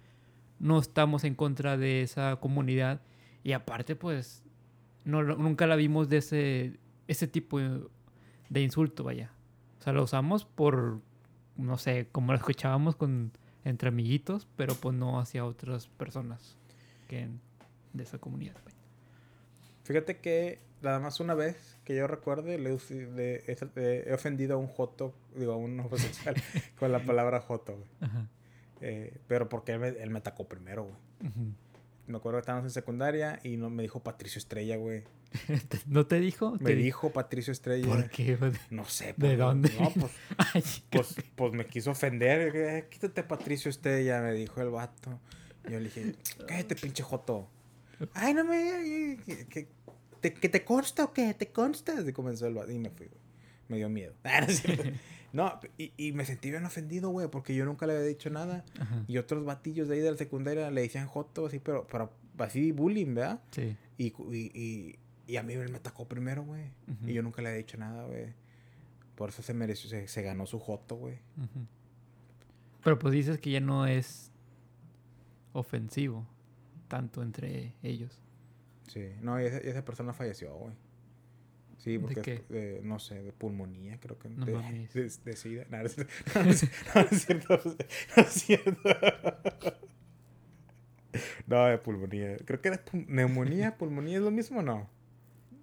[0.58, 3.00] no estamos en contra de esa comunidad
[3.44, 4.42] y aparte pues
[5.04, 9.30] no, nunca la vimos de ese, ese tipo de, insulto, vaya.
[9.78, 11.00] O sea, lo usamos por,
[11.56, 13.30] no sé, como lo escuchábamos con,
[13.64, 16.56] entre amiguitos, pero pues no hacia otras personas
[17.92, 18.56] de esa comunidad.
[19.84, 22.70] Fíjate que nada más una vez que yo recuerde le,
[23.46, 26.34] he, ofendido a un joto, digo, a un homosexual
[26.78, 27.88] con la palabra joto, güey.
[28.00, 28.28] Ajá.
[28.80, 31.32] Eh, pero porque él me, él me atacó primero, güey.
[32.06, 35.04] Me acuerdo que estábamos en secundaria y no me dijo Patricio Estrella, güey.
[35.86, 36.52] ¿No te dijo?
[36.52, 37.86] Me Te- dijo Patricio Estrella.
[37.86, 38.38] ¿Por qué?
[38.70, 39.14] No sé.
[39.18, 39.70] ¿De dónde?
[39.78, 40.12] No, pues,
[40.54, 42.52] Ay, pues, pues me quiso ofender.
[42.56, 45.20] eh, Quítate Patricio Estrella, me dijo el vato.
[45.64, 46.14] Yo le dije,
[46.46, 47.46] cállate, pinche joto.
[48.14, 49.18] Ay, no me...
[49.50, 49.68] Que-
[50.20, 51.34] te, que te consta o qué?
[51.34, 51.98] ¿Te consta?
[51.98, 53.20] Así comenzó el vato y me fui, güey.
[53.68, 54.14] Me dio miedo.
[54.24, 54.46] Ah,
[55.32, 58.64] no, y, y me sentí bien ofendido, güey, porque yo nunca le había dicho nada.
[58.80, 59.04] Ajá.
[59.06, 62.72] Y otros batillos de ahí de la secundaria le decían joto, así, pero, pero así
[62.72, 63.42] bullying, ¿verdad?
[63.50, 63.76] Sí.
[63.98, 66.70] Y, y, y, y a mí él me atacó primero, güey.
[67.04, 68.32] Y yo nunca le había dicho nada, güey.
[69.16, 71.18] Por eso se mereció, se, se ganó su joto, güey.
[72.82, 74.32] Pero pues dices que ya no es
[75.52, 76.26] ofensivo
[76.88, 78.22] tanto entre ellos.
[78.88, 79.08] Sí.
[79.22, 80.74] No, y esa, y esa persona falleció, güey.
[81.78, 82.42] Sí, ¿De porque, qué?
[82.48, 84.28] de, no sé, de pulmonía, creo que.
[84.28, 84.92] No de, mames.
[84.92, 85.64] de, de sida.
[85.70, 86.12] No, no es cierto.
[86.34, 87.60] No, no es, no, no es cierto.
[88.16, 88.80] No es cierto.
[91.46, 92.36] No, de pulmonía.
[92.44, 94.88] Creo que era pul- neumonía, pulmonía, ¿es lo mismo o no?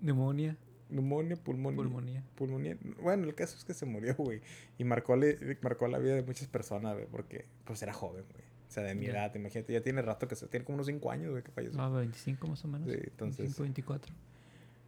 [0.01, 0.57] Neumonía,
[0.89, 1.75] Neumonía, pulmonía.
[1.77, 2.23] pulmonía.
[2.35, 2.77] pulmonía.
[3.01, 4.41] Bueno, el caso es que se murió, güey.
[4.77, 8.43] Y marcó, le- marcó la vida de muchas personas, güey, porque pues era joven, güey.
[8.67, 9.11] O sea, de mi Ya.
[9.13, 9.71] edad, imagínate.
[9.73, 11.79] Ya tiene rato que se tiene como unos 5 años, güey, que falleció.
[11.81, 12.89] Ah, 25 más o menos.
[12.91, 14.13] Sí, entonces- 25, 24.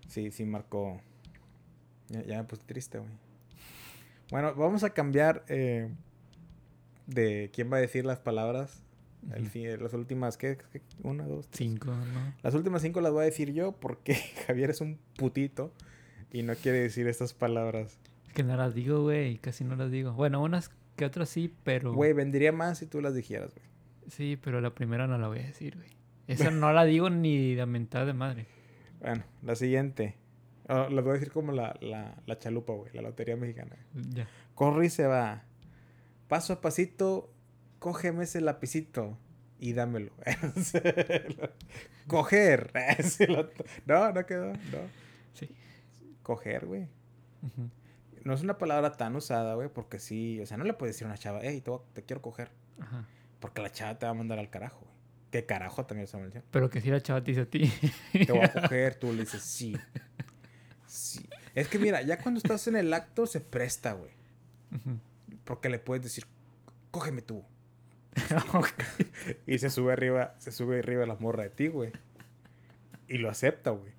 [0.07, 0.99] Sí, sí marcó.
[2.09, 3.11] Ya, ya me puse triste, güey.
[4.31, 5.89] Bueno, vamos a cambiar eh,
[7.05, 8.81] de quién va a decir las palabras.
[9.33, 9.51] El Ujú.
[9.51, 10.57] fin- las últimas, ¿qué?
[10.71, 10.81] ¿Qué?
[11.03, 11.57] Una, dos, tres.
[11.69, 12.33] Cinco, ¿no?
[12.43, 14.13] Las últimas cinco las voy a decir yo porque
[14.47, 15.73] Javier es un putito
[16.31, 17.97] y no quiere decir estas palabras.
[18.27, 19.37] Es que no las digo, güey.
[19.39, 20.13] Casi no las digo.
[20.13, 21.93] Bueno, unas que otras sí, pero...
[21.93, 23.65] Güey, vendría más si tú las dijeras, güey.
[24.09, 25.91] Sí, pero la primera no la voy a decir, güey.
[26.27, 28.47] Esa no la digo ni de mentada de madre.
[28.99, 30.15] Bueno, la siguiente.
[30.67, 33.77] Ah, las voy a decir como la, la, la chalupa, güey, la lotería mexicana.
[33.93, 34.27] Ya.
[34.55, 35.43] Corre y se va.
[36.27, 37.31] Paso a pasito,
[37.79, 39.17] cógeme ese lapicito
[39.59, 40.11] y dámelo.
[42.07, 42.71] Coger.
[43.85, 44.51] No, no quedó.
[44.51, 44.79] No.
[45.33, 45.49] Sí.
[46.23, 46.87] Coger, güey.
[47.43, 47.69] Ujú.
[48.23, 51.05] No es una palabra tan usada, güey, porque sí, o sea, no le puedes decir
[51.05, 53.05] a una chava, hey, te, voy a- te quiero coger, Ajá.
[53.39, 54.95] porque la chava te va a mandar al carajo, güey.
[55.31, 56.45] Que carajo también es una maldición.
[56.51, 57.71] Pero que si la chava te dice a ti.
[58.25, 59.75] Te voy a coger, tú le dices sí.
[60.85, 61.27] Sí.
[61.53, 64.11] Es que mira, ya cuando estás en el acto se presta, güey.
[65.43, 66.25] Porque le puedes decir,
[66.91, 67.43] cógeme tú.
[69.45, 71.91] Y se sube arriba, se sube arriba la morra de ti, güey.
[73.07, 73.91] Y lo acepta, güey.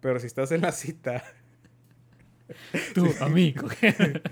[0.00, 1.22] Pero si estás en la cita,
[2.94, 4.22] Tú, a mí, coger.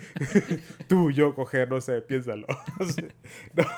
[0.88, 2.46] tú, yo, coger, no sé, piénsalo.
[2.78, 3.14] No sé.
[3.54, 3.64] No.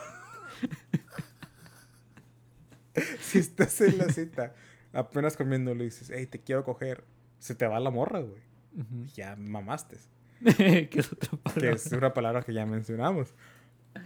[3.20, 4.55] Si estás en la cita,
[4.93, 7.05] apenas comiendo le dices, hey, te quiero coger,
[7.39, 8.41] se te va la morra, güey.
[8.74, 9.05] Ujú.
[9.14, 9.99] Ya mamaste.
[10.43, 11.70] que es otra Que palabra.
[11.74, 13.34] es una palabra que ya mencionamos.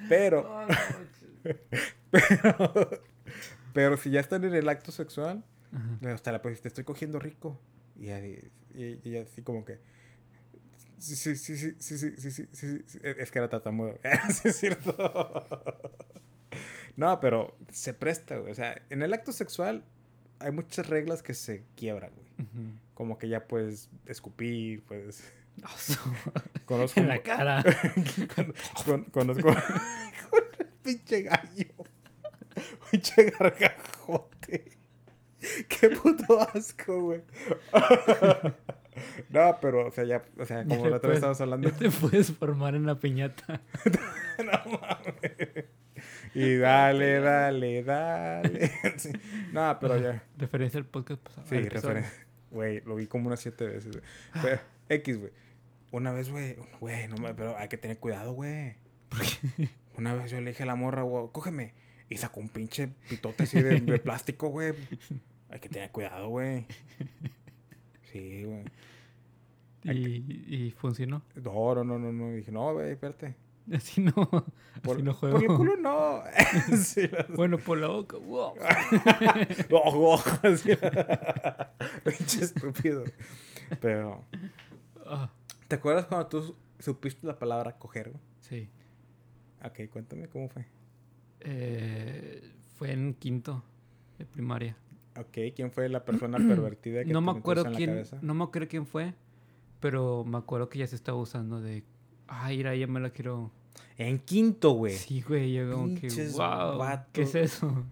[0.09, 0.76] Pero, Oh, no,
[2.11, 2.91] pero,
[3.72, 6.12] pero si ya están en el acto sexual, Ajá.
[6.14, 7.61] hasta la pues te estoy cogiendo rico.
[7.97, 9.78] Y, y, y así como que.
[11.01, 13.98] Sí, sí, sí, sí, sí, sí, sí, sí, Es que era tatamudo.
[14.32, 14.94] sí, es cierto.
[16.96, 18.53] No, pero se presta, güey.
[18.53, 19.82] O sea, en el acto sexual
[20.38, 22.28] hay muchas reglas que se quiebran, güey.
[22.94, 25.24] Como que ya puedes escupir, puedes.
[25.64, 25.98] Oso.
[26.66, 27.01] Conozco.
[27.01, 27.62] En la cara.
[28.34, 29.42] Con- con- conozco.
[30.30, 31.66] con el pinche gallo.
[32.90, 34.78] Pinche gargajote.
[35.68, 37.22] Qué puto asco, güey.
[39.30, 41.68] No, pero, o sea, ya, o sea, como la otra vez estábamos hablando.
[41.70, 43.61] Ya te puedes formar en la piñata.
[44.40, 45.66] No mames.
[46.34, 48.70] Y dale, dale, dale.
[48.96, 49.11] Sí.
[49.53, 50.22] No, pero ya.
[50.38, 51.46] Referencia al podcast pasado.
[51.46, 51.94] Sí, al episodio.
[51.94, 52.26] referencia.
[52.51, 53.98] Güey, lo vi como unas siete veces.
[54.40, 55.32] Pero, X, güey.
[55.92, 58.76] Una vez, güey, güey, no me, pero hay que tener cuidado, güey.
[59.98, 61.74] Una vez yo le dije a la morra, güey, cógeme.
[62.09, 64.72] Y sacó un pinche pitote así de, de plástico, güey.
[65.51, 66.66] Hay que tener cuidado, güey.
[68.13, 68.65] Sí, güey.
[69.85, 71.23] Y, y funcionó.
[71.37, 72.33] No, no, no, no, no.
[72.33, 73.35] Dije, no, güey, espérate.
[73.73, 74.13] Así no.
[74.83, 75.39] Por, así no por juego.
[75.39, 76.23] el culo no.
[76.83, 78.17] sí, las- Bueno, por la boca.
[78.19, 78.55] Wow.
[79.71, 80.21] Oh.
[82.05, 83.05] Pinche estúpido.
[83.81, 84.25] Pero,
[85.07, 85.31] Ah,
[85.69, 88.23] ¿te acuerdas cuando tú supiste la palabra coger, güey?
[88.41, 88.69] sí.
[89.63, 90.65] Ok, cuéntame cómo fue.
[91.41, 93.63] Eh, fue en quinto
[94.19, 94.75] de primaria.
[95.21, 98.18] Ok, ¿quién fue la persona pervertida que No te me acuerdo en la quién, cabeza?
[98.23, 99.14] no me acuerdo quién fue,
[99.81, 101.83] pero me acuerdo que ya se estaba usando de,
[102.29, 103.51] ay, mira, ya me la quiero.
[103.99, 104.95] En quinto, güey.
[104.97, 106.81] Sí, güey, yo como que, wow,
[107.12, 107.85] ¿qué es eso?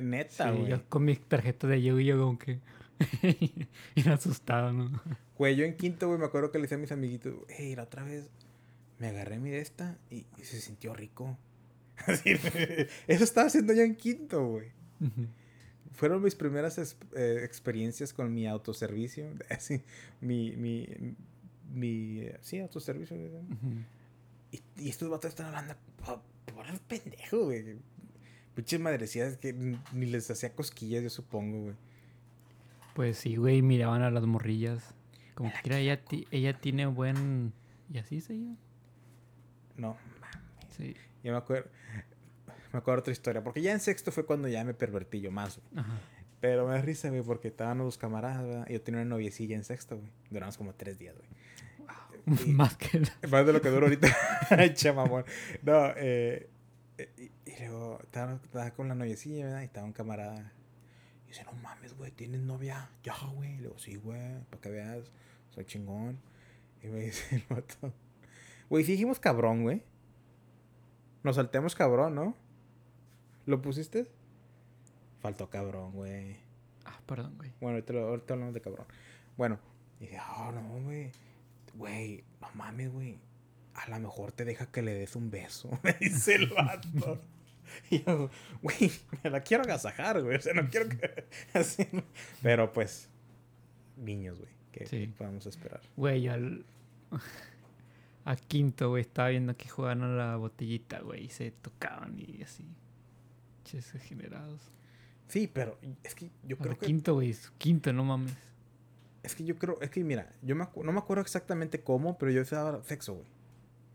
[0.00, 0.70] Neta, Sí, güey.
[0.70, 2.60] yo con mi tarjeta de Yu yo como que,
[3.96, 5.00] era asustado, ¿no?
[5.36, 7.84] Güey, yo en quinto, güey, me acuerdo que le decía a mis amiguitos, hey, la
[7.84, 8.30] otra vez
[8.98, 11.36] me agarré mi de esta y, y se sintió rico.
[12.06, 12.30] Así,
[13.08, 14.68] eso estaba haciendo yo en quinto, güey.
[15.00, 15.26] Ujú.
[15.92, 16.78] Fueron mis primeras
[17.16, 19.26] eh, experiencias con mi autoservicio.
[19.50, 19.82] Así,
[20.20, 20.86] mi, mi,
[21.72, 23.16] mi, sí, autoservicio.
[24.52, 25.74] Y, y estos vatos están hablando
[26.04, 26.22] por,
[26.54, 27.76] por el pendejo, güey.
[28.54, 31.74] Pinches madrecías que ni les hacía cosquillas, yo supongo, güey.
[32.94, 34.94] Pues sí, güey, miraban a las morrillas.
[35.34, 37.52] Como que mira, ella, ti- ella tiene buen...
[37.92, 38.54] Y así se iba.
[39.76, 39.96] No,
[40.76, 40.94] Sí.
[41.24, 41.70] yo me acuerdo.
[42.72, 43.42] Me acuerdo otra historia.
[43.42, 45.82] Porque ya en sexto fue cuando ya me pervertí yo más, güey.
[45.84, 45.98] Ajá.
[46.40, 48.66] Pero me da risa, güey, porque estaban los camaradas, ¿verdad?
[48.68, 50.10] Y yo tenía una noviecilla en sexto, güey.
[50.30, 51.28] Duramos como tres días, güey.
[52.46, 53.02] Y- Más que...
[53.30, 54.08] Más de lo que duro ahorita.
[54.50, 55.24] Ay, che, mamón.
[55.62, 56.48] No, eh,
[56.98, 59.62] eh, y, y luego estaba, estaba con la noviecilla, ¿verdad?
[59.62, 60.52] Y estaba un camarada.
[61.26, 62.88] Y dice, no mames, güey, ¿tienes novia?
[63.02, 63.56] Ya, güey.
[63.56, 65.10] Le digo, sí, güey, para que veas,
[65.50, 66.18] soy chingón.
[66.82, 67.92] Y me dice el vato,
[68.70, 69.82] güey, si dijimos cabrón, güey.
[71.22, 72.34] Nos saltemos cabrón, ¿no?
[73.46, 74.06] ¿Lo pusiste?
[75.20, 76.36] Faltó cabrón, güey.
[76.84, 77.52] Ah, perdón, güey.
[77.60, 78.86] Bueno, ahorita, lo- ahorita hablamos de cabrón.
[79.36, 79.58] Bueno,
[79.98, 81.10] y dije, oh, no, güey.
[81.74, 83.18] Güey, no mames, güey.
[83.74, 87.20] A lo mejor te deja que le des un beso, me dice el vato.
[87.90, 88.30] Y yo,
[88.62, 88.90] güey,
[89.22, 90.36] me la quiero agasajar, güey.
[90.36, 91.26] O sea, no quiero que.
[91.54, 92.02] Así, ¿no?
[92.42, 93.08] Pero pues,
[93.96, 94.50] niños, güey.
[94.72, 95.06] ¿Qué Sí.
[95.18, 95.80] podemos esperar?
[95.96, 96.64] Güey, al...
[98.24, 102.42] A quinto, güey, estaba viendo que jugaban a la botellita, güey, y se tocaban y
[102.42, 102.64] así.
[103.70, 104.60] Ches degenerados.
[105.28, 106.86] Sí, pero es que yo creo que.
[106.86, 108.34] quinto, güey, quinto, no mames.
[109.22, 109.80] Es que yo creo.
[109.80, 113.26] Es que mira, yo me no me acuerdo exactamente cómo, pero yo usaba sexo, güey.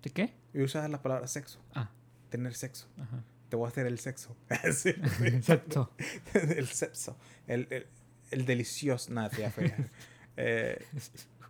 [0.01, 0.33] ¿De qué?
[0.53, 1.59] Yo usaba la palabra sexo.
[1.73, 1.91] Ah,
[2.29, 2.87] Tener sexo.
[2.97, 3.23] ajá.
[3.49, 4.35] Te voy a hacer el sexo.
[4.71, 5.25] Sí, sí.
[5.25, 5.91] Exacto.
[6.33, 7.17] el sexo.
[7.47, 7.87] El, el,
[8.31, 9.11] el delicioso.
[9.13, 9.89] Nada, tía fea.
[10.37, 10.83] Eh,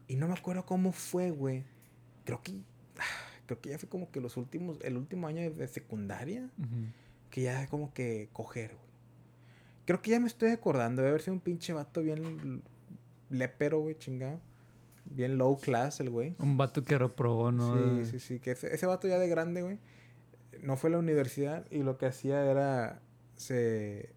[0.07, 1.63] y no me acuerdo cómo fue, güey.
[2.23, 2.53] Creo que.
[3.45, 4.79] Creo que ya fue como que los últimos.
[4.81, 6.49] El último año de secundaria.
[6.57, 6.87] Ujú.
[7.35, 8.87] Que ya como que coger, güey.
[9.85, 12.63] Creo que ya me estoy acordando de haber sido un pinche vato bien
[13.29, 14.39] lépero, güey, chingado.
[15.03, 16.37] bien low class el güey.
[16.39, 18.05] Un vato que reprobó, ¿no?
[18.05, 18.39] Sí, sí, sí.
[18.39, 19.79] Que ese, ese vato ya de grande, güey,
[20.61, 23.01] no fue a la universidad y lo que hacía era.
[23.35, 24.15] Se.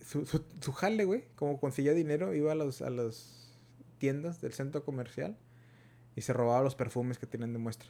[0.00, 3.56] Su, su, su jale, güey, como conseguía dinero, iba a los, a las
[3.98, 5.38] tiendas del centro comercial
[6.16, 7.88] y se robaba los perfumes que tienen de muestra.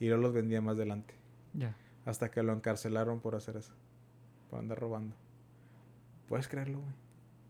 [0.00, 1.14] Y luego los vendía más adelante.
[1.54, 1.74] Ya.
[2.08, 3.74] Hasta que lo encarcelaron por hacer eso.
[4.48, 5.14] Por andar robando.
[6.26, 6.92] ¿Puedes creerlo, güey?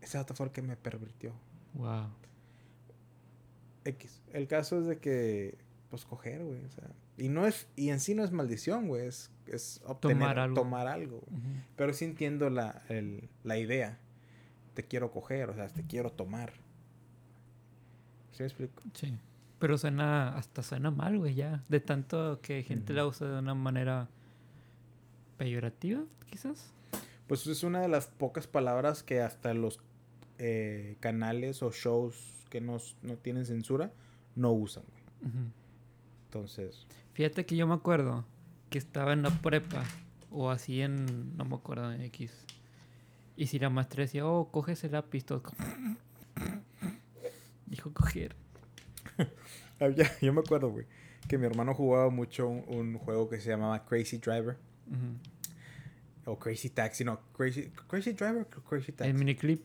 [0.00, 1.32] Ese vato fue el que me pervirtió.
[1.74, 2.08] Wow.
[3.84, 4.20] X.
[4.32, 5.58] El caso es de que,
[5.90, 6.64] pues, coger, güey.
[6.64, 6.84] O sea,
[7.16, 9.06] y no es, y en sí no es maldición, güey.
[9.06, 10.54] Es, es obtener, Tomar algo.
[10.56, 11.22] tomar algo.
[11.26, 11.40] güey.
[11.76, 13.98] Pero sí entiendo la, el- la idea.
[14.74, 16.52] Te quiero coger, o sea, te quiero tomar.
[18.32, 18.82] ¿Sí me explico?
[18.94, 19.16] Sí.
[19.58, 21.64] Pero suena, hasta suena mal, güey, ya.
[21.68, 24.08] De tanto que gente la usa de una manera
[25.38, 26.72] peyorativa, quizás.
[27.26, 29.80] Pues es una de las pocas palabras que hasta los
[30.38, 33.92] eh, canales o shows que no, no tienen censura
[34.34, 35.32] no usan, güey.
[36.26, 38.24] Entonces, Fíjate que yo me acuerdo
[38.70, 39.82] que estaba en la prepa
[40.30, 42.32] o así en, no me acuerdo, en X.
[43.36, 45.58] Y si la maestra decía, oh, coge ese lápiz, todo como-
[47.66, 48.34] Dijo coger.
[50.22, 50.86] yo me acuerdo, güey,
[51.28, 54.56] que mi hermano jugaba mucho un, un juego que se llamaba Crazy Driver.
[56.24, 59.10] O Crazy Taxi, no, Crazy, Crazy Driver o Crazy Taxi.
[59.10, 59.62] El miniclip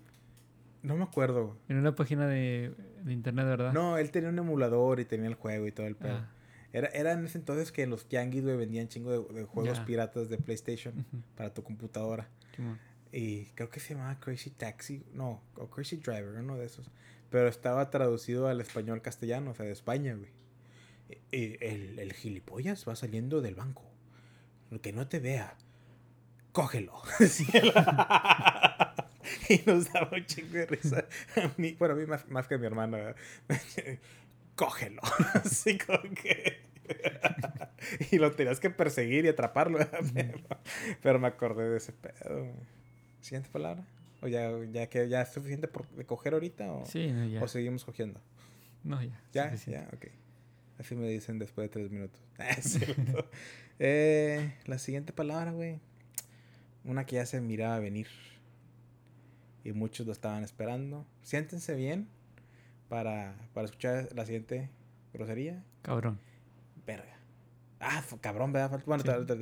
[0.81, 3.73] No me acuerdo, en una página de, de internet, ¿verdad?
[3.73, 6.17] No, él tenía un emulador y tenía el juego y todo el pedo.
[6.17, 6.29] Ah,
[6.71, 10.29] Era, era en ese entonces que los tianguis, güey, vendían chingo de, de juegos piratas
[10.29, 11.05] de PlayStation
[11.35, 12.29] para tu computadora.
[13.11, 16.89] Y creo que se llamaba Crazy Taxi, no, o Crazy Driver, uno de esos.
[17.29, 20.29] Pero estaba traducido al español castellano, o sea, de España, güey.
[21.31, 23.83] El, el gilipollas va saliendo del banco.
[24.81, 25.55] Que no te vea,
[26.51, 27.01] cógelo.
[29.49, 31.05] Y nos daba un chingo de risa.
[31.37, 32.97] A mí, bueno, a mí más, más que a mi hermano.
[34.55, 35.01] cógelo.
[35.33, 36.61] Así como que...
[38.11, 39.79] y lo tenías que perseguir y atraparlo.
[40.13, 40.39] Pero,
[41.01, 42.47] pero me acordé de ese pedo.
[43.21, 43.85] Siguiente palabra.
[44.21, 46.71] ¿O ya, ya que ya es suficiente por de coger ahorita?
[46.71, 47.41] ¿O, Sí, no, ya.
[47.43, 48.21] o seguimos cogiendo?
[48.83, 49.21] no, ya.
[49.31, 49.87] Ya, suficiente.
[49.89, 50.05] ya, ok.
[50.79, 52.21] Así me dicen después de tres minutos.
[52.39, 53.25] Ah.
[53.79, 55.79] Eh, la siguiente palabra, güey.
[56.83, 58.07] Una que ya se miraba venir.
[59.63, 61.05] Y muchos lo estaban esperando.
[61.23, 62.07] Siéntense bien
[62.89, 64.69] para, para escuchar la siguiente
[65.13, 65.63] grosería.
[65.81, 66.19] Cabrón.
[66.85, 67.17] Verga.
[67.79, 68.69] Ah, cabrón, ¿verdad?
[68.71, 69.09] Falta- Bueno, Sí.
[69.09, 69.35] ahorita,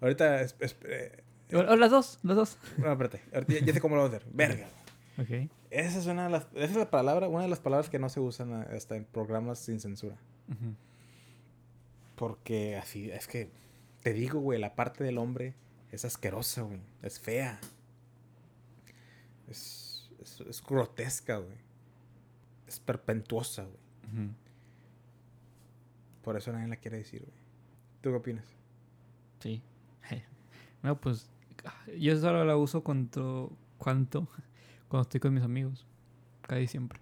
[0.00, 1.22] ahorita es- es- eh,
[1.52, 2.58] O, o las dos, las dos.
[2.78, 3.20] no, espérate.
[3.32, 4.28] Ahorita ya, ya sé cómo lo voy a hacer.
[4.32, 4.66] Verga.
[5.16, 5.48] Ok.
[5.70, 8.08] Esa es una de las, esa es la palabra, una de las palabras que no
[8.08, 10.16] se usan a- hasta en programas sin censura.
[12.16, 13.50] Porque así, es que
[14.02, 15.54] te digo, güey, la parte del hombre
[15.90, 16.80] es asquerosa, güey.
[17.02, 17.58] Es fea.
[19.48, 21.56] Es, es, es grotesca, güey.
[22.66, 24.28] Es perpetuosa, güey.
[26.22, 27.36] Por eso nadie la quiere decir, güey.
[28.00, 28.46] ¿Tú qué opinas?
[29.40, 29.62] Sí.
[30.82, 31.30] No, pues
[31.98, 34.28] yo solo la uso cuando, cuando,
[34.88, 35.86] cuando estoy con mis amigos.
[36.42, 37.00] Casi siempre.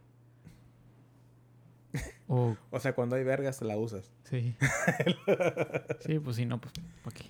[2.28, 4.10] O, O sea, cuando hay vergas, la usas.
[4.24, 4.54] sí.
[6.00, 6.72] Sí, pues si no, pues,
[7.04, 7.24] ¿para qué?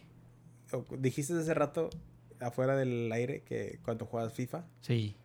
[0.98, 1.90] Dijiste hace rato,
[2.40, 5.16] afuera del aire, que cuando juegas FIFA, Sí.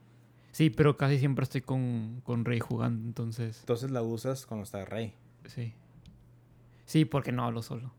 [0.51, 4.83] Sí, pero casi siempre estoy con, con Rey jugando, entonces, entonces la usas cuando está
[4.85, 5.13] rey.
[5.45, 5.73] sí.
[6.85, 7.91] Sí, porque no hablo solo.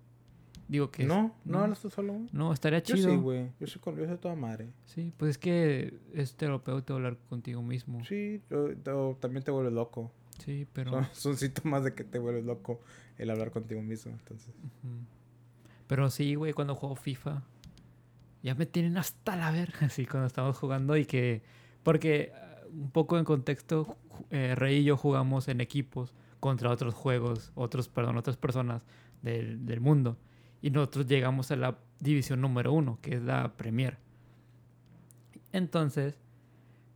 [0.67, 1.03] Digo que...
[1.03, 1.65] es- No, no no.
[1.65, 2.15] hablas tú solo.
[2.33, 3.11] No, estaría Yo chido.
[3.11, 3.51] sí, güey.
[3.61, 4.71] Yo soy, con, yo soy toda madre.
[4.87, 8.03] Sí, pues es que es terapéutico hablar contigo mismo.
[8.07, 10.11] Sí, yo- yo- también te vuelves loco.
[10.73, 10.91] Pero...
[10.91, 12.81] Son, son síntomas de que te vuelves loco
[13.17, 14.13] el hablar contigo mismo.
[14.13, 14.55] Entonces.
[15.87, 17.43] Pero sí, güey, cuando juego FIFA,
[18.43, 21.43] ya me tienen hasta la verga, así cuando estamos jugando y que...
[21.83, 23.97] Porque, ah, un poco en contexto,
[24.31, 28.87] eh, Rey y yo jugamos en equipos contra otros juegos, otros, perdón, otras personas
[29.23, 30.19] del, del mundo.
[30.61, 33.99] Y nosotros llegamos a la división número uno, que es la Premier.
[35.53, 36.19] Entonces,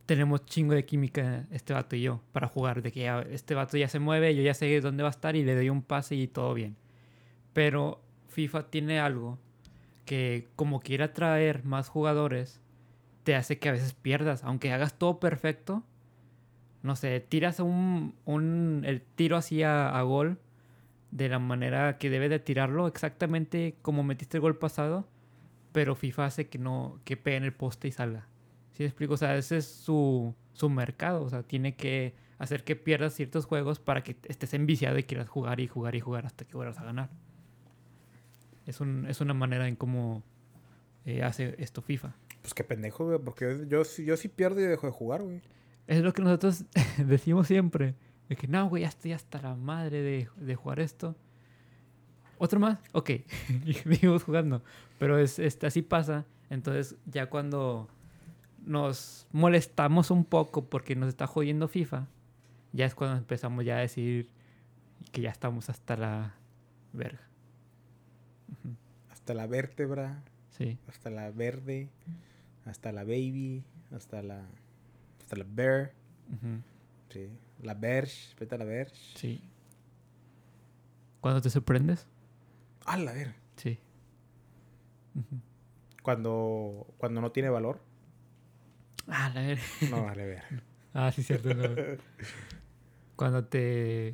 [0.05, 2.81] tenemos chingo de química este vato y yo para jugar.
[2.81, 5.43] De que este vato ya se mueve, yo ya sé dónde va a estar y
[5.43, 6.75] le doy un pase y todo bien.
[7.53, 9.39] Pero FIFA tiene algo
[10.05, 12.61] que como quiere atraer más jugadores,
[13.23, 14.43] te hace que a veces pierdas.
[14.43, 15.83] Aunque hagas todo perfecto,
[16.81, 20.39] no sé, tiras un, un el tiro así a, a gol
[21.11, 25.07] de la manera que debe de tirarlo, exactamente como metiste el gol pasado,
[25.71, 28.27] pero FIFA hace que no, que pegue en el poste y salga.
[28.73, 29.13] ¿Sí explico?
[29.13, 31.23] O sea, ese es su, su mercado.
[31.23, 35.29] O sea, tiene que hacer que pierdas ciertos juegos para que estés enviciado y quieras
[35.29, 37.09] jugar y jugar y jugar hasta que vuelvas a ganar.
[38.65, 40.23] Es, un, es una manera en cómo
[41.05, 42.13] eh, hace esto FIFA.
[42.41, 43.19] pues qué pendejo, güey.
[43.19, 45.41] Porque yo, sí- yo sí pierdo y dejo de jugar, güey.
[45.87, 46.63] Es lo que nosotros
[46.97, 47.93] decimos siempre.
[48.29, 51.15] De que no, güey, ya estoy hasta la madre de, de jugar esto.
[52.37, 52.79] ¿Otro más?
[52.93, 53.11] Ok.
[53.83, 54.63] seguimos jugando.
[54.97, 56.25] Pero es, este, así pasa.
[56.49, 57.89] Entonces, ya cuando
[58.65, 62.07] nos molestamos un poco porque nos está jodiendo FIFA,
[62.71, 64.29] ya es cuando empezamos ya a decir
[65.11, 66.35] que ya estamos hasta la
[66.93, 67.21] verga.
[69.11, 70.77] Hasta la vértebra, Sí.
[70.87, 71.89] hasta la verde,
[72.65, 74.45] hasta la baby, hasta la.
[75.19, 75.93] Hasta la bear.
[77.09, 77.29] Sí.
[77.61, 78.87] La Verge, vete a la.
[79.15, 79.41] Sí.
[81.21, 82.07] ¿Cuándo te sorprendes?
[82.85, 83.35] Ah, la ver.
[83.55, 83.79] Sí.
[86.01, 87.79] Cuando, cuando no tiene valor,
[89.07, 89.63] Ah, la verga.
[89.89, 90.43] no vale ver.
[90.95, 91.51] Ah, sí, cierto.
[91.55, 91.63] no.
[93.15, 94.13] Cuando te.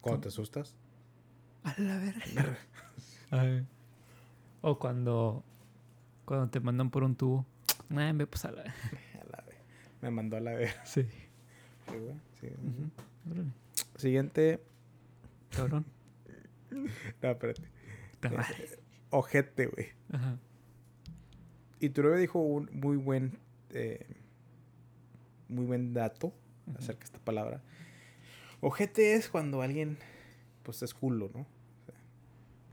[0.00, 0.74] Cuando te asustas.
[1.62, 2.56] A la verga.
[3.30, 3.66] Ay.
[4.62, 5.44] O cuando.
[6.24, 7.44] Cuando te mandan por un tubo.
[7.96, 8.62] Ah, ve pues a la.
[9.20, 9.56] A la ver.
[10.00, 10.74] Me mandó a la ver.
[10.84, 11.02] Sí.
[11.02, 12.48] Sí, güey, sí.
[13.30, 13.50] Órale.
[13.96, 14.64] Siguiente.
[15.50, 15.84] Cabrón.
[16.70, 17.62] No, espérate.
[18.22, 18.78] Madre.
[19.10, 19.88] Ojete, güey.
[20.10, 20.38] Ajá.
[21.80, 23.38] Y Turebe dijo un muy buen.
[23.70, 24.06] eh,
[25.48, 26.32] muy buen dato
[26.78, 27.60] acerca de esta palabra.
[28.60, 29.98] Ojete es cuando alguien.
[30.62, 31.40] Pues es culo, ¿no?
[31.40, 31.94] O sea,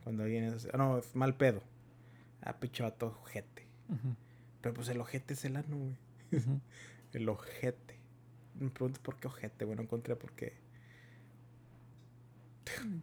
[0.04, 0.68] cuando alguien es.
[0.74, 1.62] ah, no, es mal pedo.
[2.42, 3.66] Ah, pinche vato, ojete.
[3.90, 4.16] Ujú.
[4.62, 5.96] Pero pues el ojete es el ano, güey.
[7.14, 8.00] El ojete.
[8.58, 9.76] Me preguntas por qué ojete, güey.
[9.76, 10.54] No encontré por qué.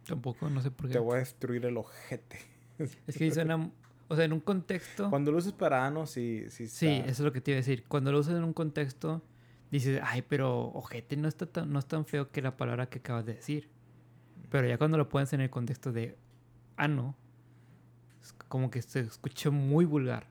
[0.07, 0.99] Tampoco, no sé por Te qué.
[0.99, 2.39] voy a destruir el ojete.
[3.07, 3.69] Es que suena.
[4.09, 5.09] O sea, en un contexto.
[5.09, 6.67] Cuando lo usas para ano, sí, sí.
[6.67, 7.85] Sí, eso es lo que te iba a decir.
[7.87, 9.23] Cuando lo usas en un contexto,
[9.69, 12.99] dices, ay, pero ojete no está tan, no es tan feo que la palabra que
[12.99, 13.69] acabas de decir.
[14.49, 16.17] Pero ya cuando lo pones en el contexto de
[16.75, 17.15] ano,
[18.19, 20.27] es como que se escucha muy vulgar.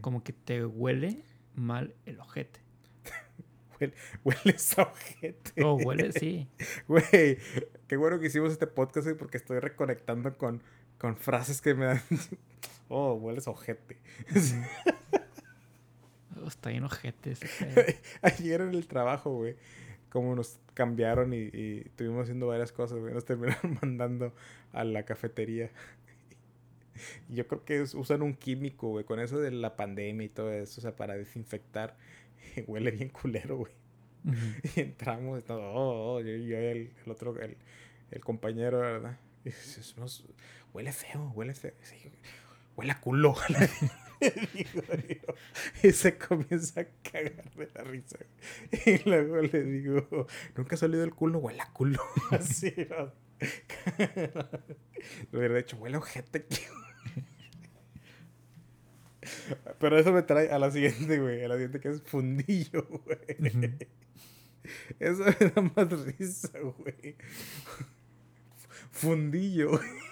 [0.00, 1.22] Como que te huele
[1.54, 2.60] mal el ojete.
[4.24, 5.64] Hueles a ojete.
[5.64, 6.48] O huele, sí.
[6.88, 7.38] Güey,
[7.86, 10.62] qué bueno que hicimos este podcast, güey, porque estoy reconectando con,
[10.98, 12.02] con frases que me dan.
[12.92, 13.96] Oh, hueles ojete.
[16.42, 18.00] Oh, está bien ojete ese.
[18.22, 19.56] Ayer en el trabajo, güey,
[20.10, 24.34] como nos cambiaron y, y estuvimos haciendo varias cosas, güey, nos terminaron mandando
[24.72, 25.70] a la cafetería.
[27.28, 30.52] Yo creo que es- usan un químico, güey, con eso de la pandemia y todo
[30.52, 31.96] eso, o sea, para desinfectar.
[32.56, 33.72] Y huele bien culero, güey.
[34.76, 37.56] Y entramos y todo, oh, oh, yo, yo y el, el otro, el,
[38.10, 39.18] el compañero, ¿verdad?
[39.44, 40.26] Y dices, "Nos-
[40.74, 41.72] huele feo, huele feo.
[42.80, 43.36] Huele a culo.
[44.54, 45.34] digo
[45.82, 48.16] y se comienza a cagar de la risa.
[48.86, 50.26] Y luego le digo,
[50.56, 52.02] nunca ha salido el culo, huele a culo.
[52.30, 53.12] Así, ¿no?
[55.30, 56.46] Le hubiera dicho, huele a ojete.
[59.78, 61.44] Pero eso me trae a la siguiente, güey.
[61.44, 63.56] A la siguiente que es fundillo, güey.
[63.56, 63.76] Ujú.
[64.98, 67.14] Eso me da más risa, güey.
[68.90, 69.72] Fundillo.
[69.72, 70.09] güey.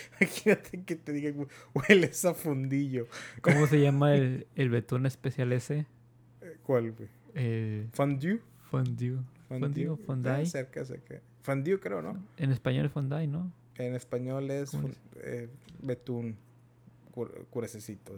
[0.20, 3.06] Imagínate que te digan, hueles a fundillo.
[3.42, 5.86] ¿Cómo se llama el, el betún especial ese?
[6.40, 7.08] Eh, ¿Cuál, güey?
[7.34, 8.40] El Fondue.
[8.70, 9.18] fondue.
[9.48, 10.46] Fondue Eh, fondue.
[10.46, 11.20] cerca, cerca.
[11.42, 12.22] Fondue, creo, ¿no?
[12.36, 13.52] En español es fondue, ¿no?
[13.76, 15.48] En español es, ¿Cómo fun- eh,
[15.82, 16.36] betún.
[17.14, 18.16] Cur- Curececito.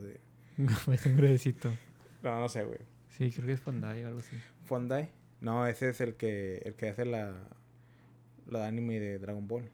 [0.93, 1.71] es un gruesito.
[2.23, 2.79] No, no sé, güey.
[3.17, 4.37] Sí, creo que es fondue o algo así.
[4.65, 5.09] Fondue.
[5.41, 7.35] No, ese es el que, el que hace la,
[8.49, 9.71] la anime de Dragon Ball.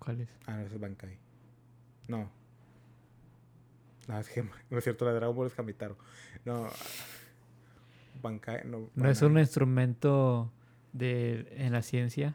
[0.00, 0.28] ¿Cuál es?
[0.46, 1.16] Ah, no, ese es Bankai.
[2.08, 2.28] No.
[4.08, 5.96] No, es que no es cierto, la de Dragon Ball es Kamitaro.
[6.44, 6.68] No.
[8.22, 8.90] Bankai, no.
[8.96, 10.50] No es un instrumento
[10.92, 12.34] de, en la ciencia.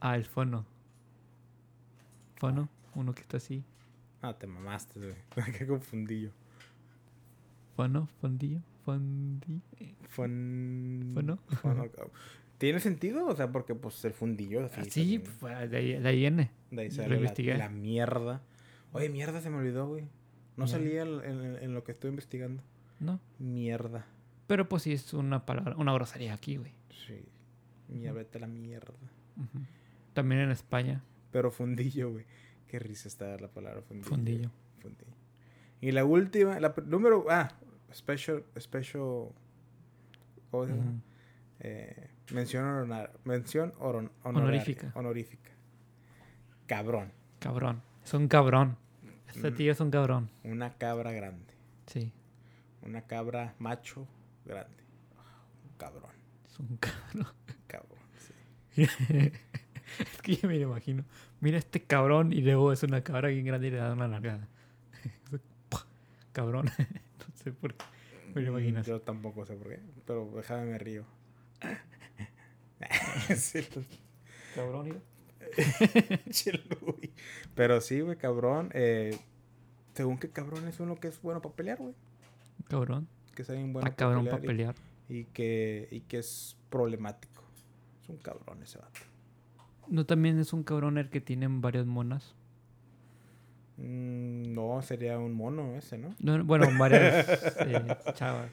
[0.00, 0.66] Ah, el fono.
[2.36, 3.62] Fono, uno que está así.
[4.22, 5.14] Ah, te mamaste, güey.
[5.58, 6.32] Qué confundillo.
[7.76, 9.62] Fono, fondillo, fondi.
[10.08, 11.12] Fon...
[11.14, 11.36] ¿Fono?
[11.62, 11.84] fono-
[12.60, 13.24] ¿Tiene sentido?
[13.26, 14.68] O sea, porque pues el fundillo.
[14.76, 16.50] Ah, sí, pues, de ahí, de ahí viene.
[16.70, 17.18] De ahí sale
[17.56, 18.42] la, mierda.
[18.92, 20.04] Oye, mierda se me olvidó, güey.
[20.58, 22.62] No salía en, en- en lo que estoy investigando.
[22.98, 23.18] ¿No?
[23.38, 24.04] Mierda.
[24.46, 26.72] Pero pues sí es una palabra, una grosería aquí, güey.
[27.06, 27.24] Sí.
[27.88, 28.92] Mierda, vete a la mierda.
[30.12, 31.02] También en España,
[31.32, 32.26] Pero fundillo, güey.
[32.68, 34.06] Qué risa está la palabra fundillo.
[34.10, 34.50] fundillo.
[34.80, 35.14] Fundillo.
[35.80, 37.24] Y la última, la número.
[37.30, 37.48] Ah,
[37.94, 38.44] special.
[38.58, 39.28] special
[40.50, 41.00] ¿Cómo se llama?
[41.60, 43.72] Eh, mención honor- mención
[44.22, 44.92] Honorífica.
[44.94, 45.50] Honorífica.
[46.66, 47.12] Cabrón.
[47.38, 47.82] Cabrón.
[48.04, 48.76] Es un cabrón.
[49.28, 49.54] Este Mm.
[49.54, 50.30] tío es un cabrón.
[50.44, 51.54] Una cabra grande.
[51.86, 52.12] Sí.
[52.82, 54.06] Una cabra macho
[54.44, 54.82] grande.
[55.64, 56.10] Un cabrón.
[56.48, 57.26] Es un cabrón.
[57.66, 57.98] Cabrón.
[58.18, 58.34] Sí.
[59.98, 61.04] es que yo me lo imagino.
[61.40, 64.46] Mira este cabrón y luego es una cabra bien grande y le da una largada.
[66.32, 66.66] cabrón.
[67.18, 67.84] no sé por qué.
[68.34, 68.86] Me lo imaginas.
[68.86, 71.04] Yo tampoco sé por qué, pero déjame me río.
[74.54, 75.02] Cabrón.
[76.30, 77.12] Cheluy.
[77.54, 78.70] Pero sí, güey, cabrón.
[78.74, 79.18] Eh,
[79.94, 81.94] según qué cabrón es uno que es bueno para pelear, güey.
[82.68, 83.08] Cabrón.
[83.34, 84.74] Que es alguien bueno cabrón para y- pelear.
[85.08, 87.42] Y, que, y que es problemático.
[88.02, 89.00] Es un cabrón ese vato.
[89.88, 92.34] No también es un cabrón el que tiene varias monas.
[93.76, 96.14] Mm, no, sería un mono ese, ¿no?
[96.20, 97.26] No, bueno, varias
[97.60, 98.50] eh, chavas.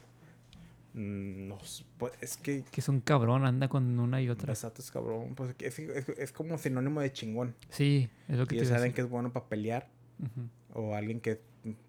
[1.00, 1.58] Mm, no,
[1.96, 4.52] pues, es que Que es un cabrón, anda con una y otra.
[4.52, 5.34] Exacto, es cabrón.
[5.36, 7.54] Pues es, es- es como sinónimo de chingón.
[7.70, 8.92] Sí, es lo que Y te decir.
[8.94, 9.88] que es bueno para pelear
[10.74, 11.38] o alguien que es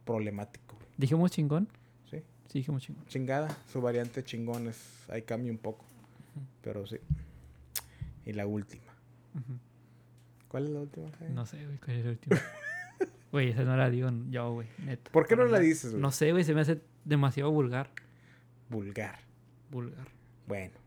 [0.05, 0.75] problemático.
[0.97, 1.67] ¿Dijimos chingón?
[2.09, 2.17] Sí.
[2.47, 3.05] Sí, dijimos chingón.
[3.07, 4.77] Chingada, su variante chingón es.
[5.09, 5.85] Ahí cambia un poco.
[6.61, 6.97] Pero sí.
[8.25, 8.83] Y la última.
[10.49, 11.09] ¿Cuál es la última?
[11.33, 12.35] No sé, güey, cuál es el último.
[13.31, 15.11] Güey, esa no la digo yo, güey, neta.
[15.11, 16.01] ¿Por qué no Para la dices, güey?
[16.01, 17.91] No sé, güey, se me hace demasiado vulgar.
[18.69, 19.19] Vulgar.
[19.71, 20.07] Vulgar.
[20.47, 20.77] Bueno,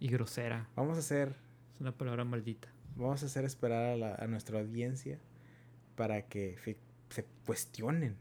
[0.00, 0.68] Y grosera.
[0.76, 1.36] vamos a hacer.
[1.74, 2.68] Es una palabra maldita.
[2.96, 5.18] Vamos a hacer esperar a, la- a nuestra audiencia
[5.96, 6.56] para que
[7.08, 8.16] se, cuestionen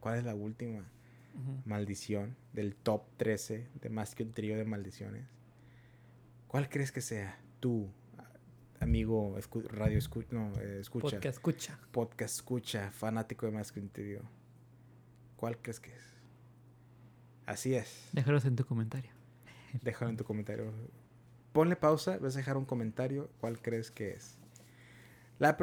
[0.00, 0.84] cuál es la última
[1.64, 5.26] maldición del top 13 de más que un trío de maldiciones.
[6.48, 7.38] ¿Cuál crees que sea?
[7.60, 7.88] Tú,
[8.80, 11.78] amigo, escu- radio escu- no, eh, escucha, Podcast escucha.
[11.92, 14.22] podcast escucha, fanático de más que un trío.
[15.36, 16.09] ¿Cuál crees que es?
[17.46, 18.08] Así es.
[18.12, 19.10] Déjalos en tu comentario.
[19.82, 20.72] Déjalo en tu comentario.
[21.52, 23.28] Ponle pausa, vas a dejar un comentario.
[23.40, 24.36] ¿Cuál crees que es?
[25.38, 25.56] La,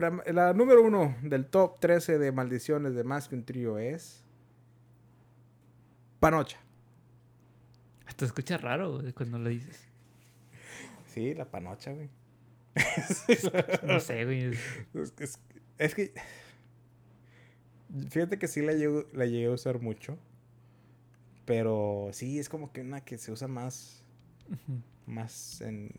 [0.53, 4.23] número uno del top 13 de maldiciones de más que un trío es.
[6.19, 6.57] Panocha.
[8.07, 9.80] Hasta escucha raro cuando lo dices.
[11.13, 12.09] Sí, la panocha, güey.
[13.84, 14.45] No sé, güey.
[14.93, 15.39] Es, es-
[15.78, 16.13] es que.
[18.09, 20.17] Fíjate que sí la, llego- la llegué a usar mucho.
[21.47, 24.03] Pero sí, es como que una que se usa más.
[25.07, 25.89] Más en.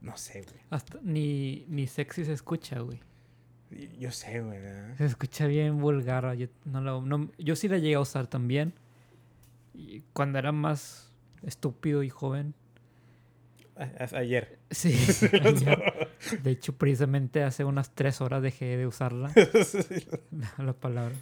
[0.00, 0.60] No sé, güey.
[0.70, 3.00] Hasta ni, ni sexy se escucha, güey.
[3.98, 4.60] Yo sé, güey.
[4.60, 4.96] ¿verdad?
[4.96, 6.32] Se escucha bien vulgar.
[6.36, 8.72] Yo, no la- no- yo sí la llegué a usar también.
[9.74, 12.54] Y cuando era más estúpido y joven.
[13.76, 14.60] A- Ayer.
[14.70, 14.94] Sí.
[15.42, 16.08] ayer.
[16.40, 19.32] de hecho, precisamente hace unas tres horas dejé de usarla.
[20.30, 21.16] la, la palabra.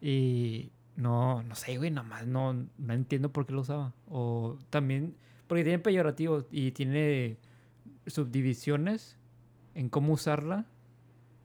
[0.00, 3.92] Y no, no sé, güey, nada más no, no entiendo por qué lo usaba.
[4.08, 5.14] O también,
[5.46, 7.36] porque tiene peyorativo y tiene
[8.06, 9.16] subdivisiones
[9.74, 10.64] en cómo usarla.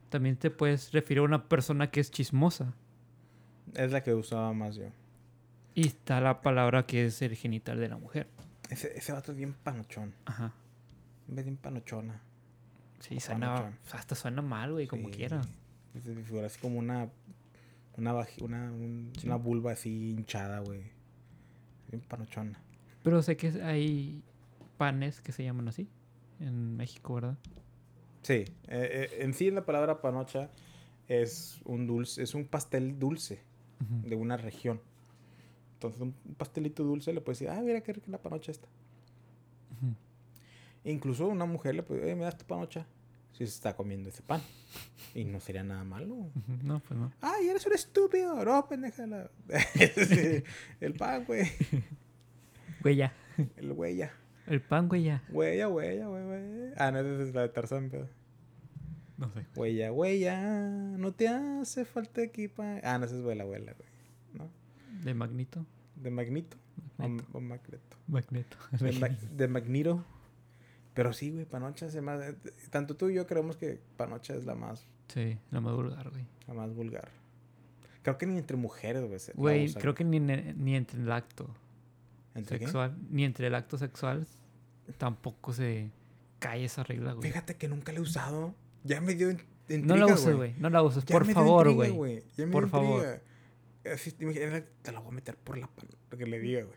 [0.08, 2.74] También te puedes referir a una persona que es chismosa.
[3.74, 4.84] Es la que usaba más yo.
[5.74, 8.28] Y está la palabra que es el genital de la mujer.
[8.68, 10.14] Ese, ese vato es bien panochón.
[10.26, 10.52] Ajá.
[11.34, 12.20] Es bien panochona.
[13.00, 13.78] Sí, O suena, panochón.
[13.92, 15.14] hasta suena mal, güey, como Sí.
[15.14, 15.40] quiera.
[15.94, 17.08] Es de figura así como una.
[17.96, 19.26] Una, una, un- Sí.
[19.26, 20.82] una vulva así hinchada, güey.
[21.90, 22.60] Bien panochona.
[23.02, 24.22] Pero sé que hay
[24.78, 25.88] panes que se llaman así
[26.40, 27.36] en México, ¿verdad?
[28.22, 28.32] Sí.
[28.34, 30.48] eh, eh, en sí, la palabra panocha
[31.08, 33.42] es un dulce, es un pastel dulce
[34.04, 34.80] de una región.
[35.74, 38.68] Entonces, un pastelito dulce le puedes decir, ah, mira qué rica la panocha esta.
[40.84, 42.86] Incluso una mujer le puede, oye, me das tu panocha.
[43.32, 44.40] Si se está comiendo ese pan.
[45.14, 46.30] Y no sería nada malo.
[46.62, 47.12] No, pues no.
[47.20, 48.44] ¡Ay, eres un estúpido!
[48.44, 49.06] No, pendeja.
[49.06, 49.30] la-
[50.06, 50.42] Sí,
[50.80, 51.50] el pan, güey.
[52.96, 53.12] Ya.
[53.56, 54.12] El huella.
[54.46, 54.88] El pan.
[54.90, 55.22] Huella,
[55.68, 56.72] huella, güey, güey.
[56.76, 58.08] Ah, no, esa es la de Tarzán, pero.
[59.18, 59.46] No sé.
[59.54, 60.42] Huella, huella.
[60.98, 62.80] No te hace falta equipa.
[62.82, 63.88] Ah, no, esa es huela, huela, güey.
[64.34, 64.50] ¿No?
[65.04, 65.64] De Magnito.
[65.94, 66.56] De Magnito.
[66.98, 67.28] Magneto.
[67.32, 67.96] o Magneto.
[68.08, 68.56] Magneto.
[68.80, 70.04] De, Ma- de Magnito.
[70.94, 72.20] Pero sí, güey, Panocha es más.
[72.70, 76.26] Tanto tú y yo creemos que Panocha es la más, Sí, la más vulgar, güey.
[76.46, 77.10] la más vulgar.
[78.02, 79.18] Creo que ni entre mujeres, güey.
[79.20, 81.48] se- Güey, creo que ni, ni entre el acto
[82.34, 82.64] ¿Entre qué?
[82.66, 84.26] sexual, ni entre el acto sexual
[84.98, 85.90] tampoco se
[86.40, 87.28] cae esa regla, güey.
[87.30, 88.54] Fíjate que nunca la he usado.
[88.84, 90.54] Ya me dio in- intriga, No la uses, güey.
[90.58, 91.04] No la uses.
[91.04, 92.24] Por favor, intriga, güey.
[92.36, 93.22] Ya me Por dio favor.
[93.92, 96.76] Así, imagínate, te la voy a meter por la pan, lo que le diga, güey.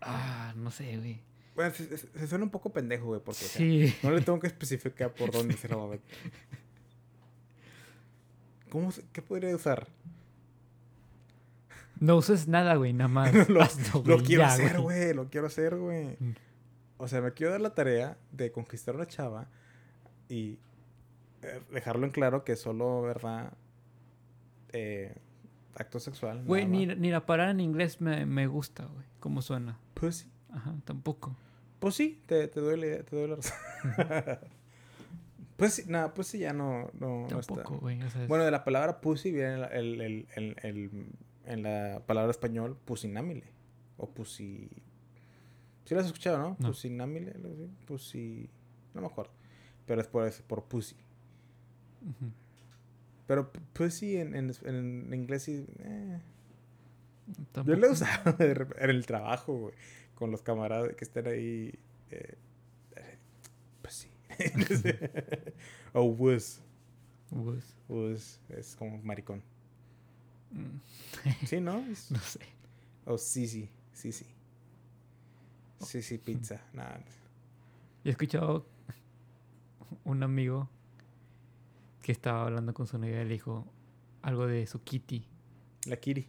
[0.00, 1.20] Ah, no sé, güey.
[1.56, 3.94] Bueno, se, suena un poco pendejo, güey, porque o sea, Sí.
[4.02, 6.06] no le tengo que especificar por dónde se la va a meter.
[8.70, 9.88] ¿Cómo se- ¿Qué podría usar?
[11.98, 12.92] No uses nada, güey.
[12.92, 13.32] Nada más.
[13.48, 15.14] lo, hazlo, lo quiero ya, hacer, güey.
[15.14, 16.16] Lo quiero hacer, güey.
[16.20, 16.34] Mm.
[16.98, 19.48] O sea, me quiero dar la tarea de conquistar a una chava
[20.28, 20.58] y
[21.42, 23.52] eh, dejarlo en claro que solo, ¿verdad?
[24.72, 25.14] Eh,
[25.74, 26.42] acto sexual.
[26.44, 29.06] Güey, ni, ni la palabra en inglés me, me gusta, güey.
[29.20, 29.78] ¿Cómo suena?
[29.94, 30.26] Pussy.
[30.52, 31.36] Ajá, tampoco.
[31.86, 34.38] Pues sí, te, te doy la te doy la razón.
[35.56, 37.54] pues sí, nada, pues sí ya no, no, no está.
[37.54, 38.02] Tampoco, güey.
[38.02, 40.26] O sea, es- Bueno, de la palabra pussy viene el, el,
[40.62, 41.06] el,
[41.44, 43.44] en la palabra español pusinámile.
[43.98, 44.68] O pussy.
[45.84, 46.56] Sí lo has escuchado, ¿no?
[46.58, 46.68] No.
[46.70, 47.68] Así.
[47.86, 48.50] Pussy.
[48.92, 49.30] No me acuerdo.
[49.86, 50.96] Pero es por, eso, por pussy.
[52.02, 52.30] Ujú.
[53.28, 55.64] Pero p- pussy en, en, en inglés sí.
[55.78, 56.18] eh.
[57.64, 59.74] Yo lo he usado de rep- en el trabajo, güey.
[60.16, 61.78] Con los camaradas que estén ahí.
[62.10, 62.34] Eh,
[62.96, 63.18] eh,
[63.82, 64.08] pussy.
[65.92, 66.60] o wuss.
[67.30, 69.42] Pues, Wuss es como maricón.
[70.50, 70.80] mm,
[71.46, 71.78] Sí, ¿no?
[71.90, 72.40] Es- no sé.
[73.04, 73.68] O sí, sí.
[73.92, 74.26] Sí, sí.
[75.80, 76.60] Sí, sí, pizza.
[76.72, 76.98] Nada.
[78.04, 78.66] Yo he escuchado
[80.04, 80.68] un amigo
[82.02, 83.66] que estaba hablando con su novia y le dijo
[84.22, 85.24] algo de su kitty.
[85.86, 86.26] La Kiri.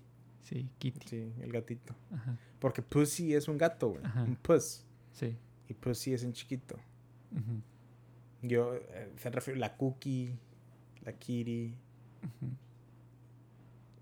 [0.48, 1.08] Sí, kitty.
[1.08, 1.94] Sí, el gatito.
[2.14, 2.38] Ajá.
[2.60, 4.04] Porque pussy es un gato, güey.
[4.06, 4.24] Ajá.
[4.24, 4.86] Un puss.
[5.12, 5.36] Sí.
[5.68, 6.76] Y pussy es en chiquito.
[7.32, 7.62] Ujú,
[8.48, 10.32] Yo, eh, se refiere la cookie,
[11.02, 11.74] la kitty,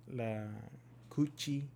[0.07, 0.51] la
[1.09, 1.67] cuchi.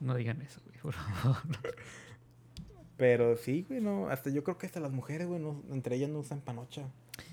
[0.00, 1.36] No digan eso, güey, por favor.
[2.96, 4.08] Pero sí, güey, no.
[4.08, 6.88] Hasta yo creo que hasta las mujeres, güey, no- entre ellas no usan panocha.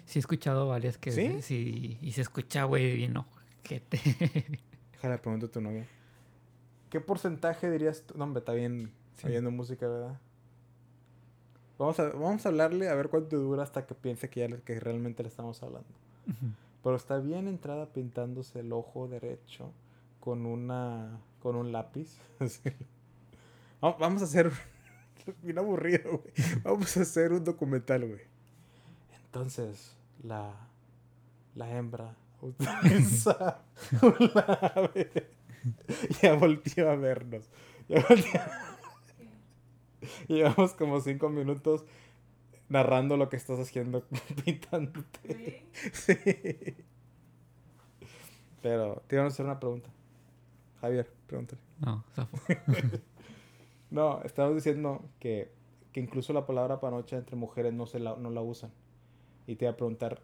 [0.06, 1.42] Sí he escuchado varias que ¿Sí?
[1.42, 3.14] sí, y se escucha, güey, bien
[3.64, 4.00] ojete.
[4.94, 5.88] Déjale, pregunto a tu novia.
[6.90, 8.18] ¿Qué porcentaje dirías tú?
[8.18, 9.28] No, hombre, está bien Sí.
[9.28, 10.20] oyendo música, ¿verdad?
[11.80, 14.62] Vamos a, vamos a hablarle a ver cuánto dura hasta que piense que ya le-
[14.62, 15.88] que realmente le estamos hablando.
[16.84, 19.72] Pero está bien entrada pintándose el ojo derecho
[20.20, 22.18] con una con un lápiz.
[23.82, 24.52] Vamos a hacer
[25.42, 26.34] bien aburrido, güey.
[26.64, 28.22] Vamos a hacer un documental, güey.
[29.26, 30.54] Entonces, la
[31.56, 33.64] la hembra utiliza
[34.02, 35.30] un ave.
[36.22, 37.50] Ya volteó a vernos.
[37.88, 38.42] Ya volteó.
[40.28, 41.86] Llevamos como cinco minutos
[42.70, 44.04] narrando lo que estás haciendo
[44.46, 45.66] pintándote.
[45.94, 46.14] ¿Sí?
[46.16, 46.76] Sí.
[48.62, 49.90] Pero te iban a hacer una pregunta.
[50.82, 51.62] Javier, pregúntale.
[51.80, 52.38] No, zafo.
[53.90, 55.52] No, estamos diciendo que,
[55.92, 58.72] que incluso la palabra panocha entre mujeres no, se la, no la usan.
[59.46, 60.22] Y te iba a preguntar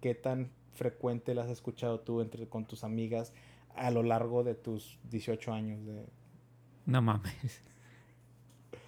[0.00, 3.32] qué tan frecuente la has escuchado tú entre, con tus amigas
[3.74, 6.06] a lo largo de tus 18 años de...
[6.86, 7.62] No mames.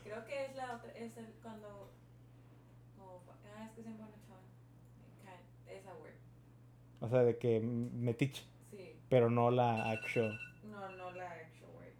[0.04, 1.90] Creo que es la otra, es el cuando,
[2.96, 3.22] como,
[3.56, 4.42] ah, es que siempre me echaban,
[5.68, 6.14] esa word,
[7.00, 10.38] O sea, de que metiche, sí, pero no la actual.
[10.64, 11.94] no, no la actual word.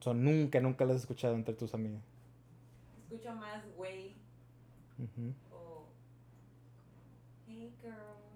[0.00, 2.02] O sea, nunca, nunca la has escuchado entre tus amigas.
[3.04, 4.16] Escucho más güey
[5.52, 5.86] o
[7.46, 7.94] hey girl,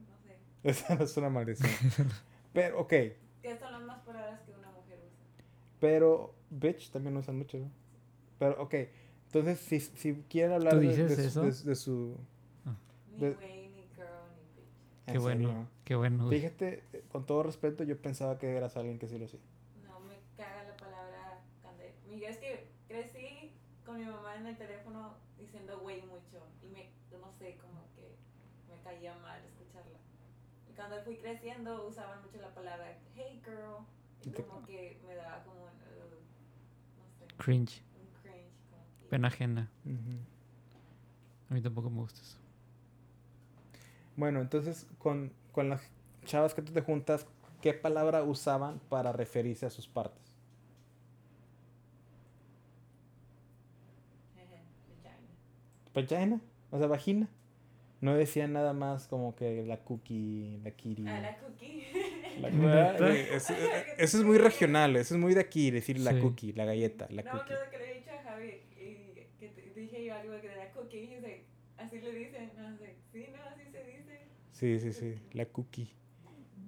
[0.09, 0.37] no sé.
[0.65, 1.71] Esa no es una maldición.
[2.53, 2.89] Pero, ok.
[2.89, 5.45] Que son las más palabras que una mujer usa.
[5.81, 7.71] Pero bitch también usan mucho, ¿no?
[8.39, 8.75] Pero, ok.
[9.27, 11.63] Entonces, si, si quieren hablar ¿Tú de, dices de su- eso?
[11.65, 12.17] de- de su...
[13.13, 14.07] Ni De- güey, ni girl,
[14.37, 15.07] ni bitch.
[15.07, 15.49] Qué ¿en bueno.
[15.49, 15.69] serio?
[15.85, 16.27] Qué bueno.
[16.27, 16.41] güey.
[16.41, 19.41] Fíjate, eh, con todo respeto, yo pensaba que eras alguien que sí lo hacía.
[19.87, 21.43] No, me caga la palabra.
[22.09, 23.53] Mira, es que crecí
[23.87, 26.45] con mi mamá en el teléfono diciendo güey mucho.
[26.63, 28.17] Y me, no sé, como que
[28.69, 29.41] me caía mal
[30.81, 33.85] cuando fui creciendo usaban mucho la palabra hey girl.
[34.25, 36.17] Y como que me daba como un, uh,
[36.97, 37.83] no sé, Cringe.
[38.01, 38.51] un cringe.
[38.71, 39.71] Como que, Pena ajena.
[41.51, 42.39] A mí tampoco me gusta eso.
[44.17, 45.83] Bueno, entonces, con, con las
[46.25, 47.27] chavas que tú te juntas,
[47.61, 50.33] ¿qué palabra usaban para referirse a sus partes?
[55.93, 56.41] ¿Vagina?
[56.71, 57.29] O sea, vagina.
[58.01, 61.05] No decían nada más como que la cookie, la kitty.
[61.07, 61.85] Ah, la cookie.
[62.41, 62.51] La-
[62.95, 62.99] ¿Neta?
[63.07, 63.55] güey, eso,
[63.99, 66.21] eso es muy regional, eso es muy de aquí, decir la Sí.
[66.21, 67.53] cookie, la galleta, la no, cookie.
[67.55, 68.47] acuerdo que le he dicho a Javi
[68.79, 71.45] y que te- dije yo algo de la cookie y dice,
[71.77, 74.21] así le dicen, no sé, sí, no, así se dice.
[74.53, 75.91] Sí, sí, sí, la cookie.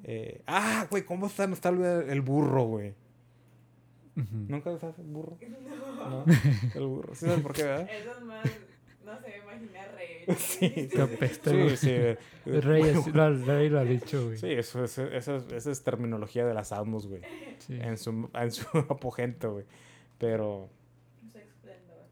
[0.05, 2.91] Eh, ah, güey, ¿cómo está, no está el, el burro, güey?
[4.17, 4.37] Ujú.
[4.49, 5.39] ¿Nunca usaste el burro?
[6.05, 6.25] No.
[6.27, 6.33] No,
[6.75, 7.15] el burro.
[7.15, 7.89] ¿Sí sabes por qué, verdad?
[7.89, 8.45] Eso es más,
[9.05, 10.19] no sé, imaginar rey.
[10.37, 11.51] Sí, Qué apesta.
[11.51, 11.91] Sí, sí.
[12.47, 14.39] Rey, lo, Rey lo ha dicho, güey.
[14.39, 17.23] Sí, eso, es- eso, es- esa es terminología de las almas, güey.
[17.59, 17.79] Sí.
[17.81, 19.65] En su, en su apogento, güey.
[20.19, 20.69] Pero
[21.31, 22.07] Su esplendor.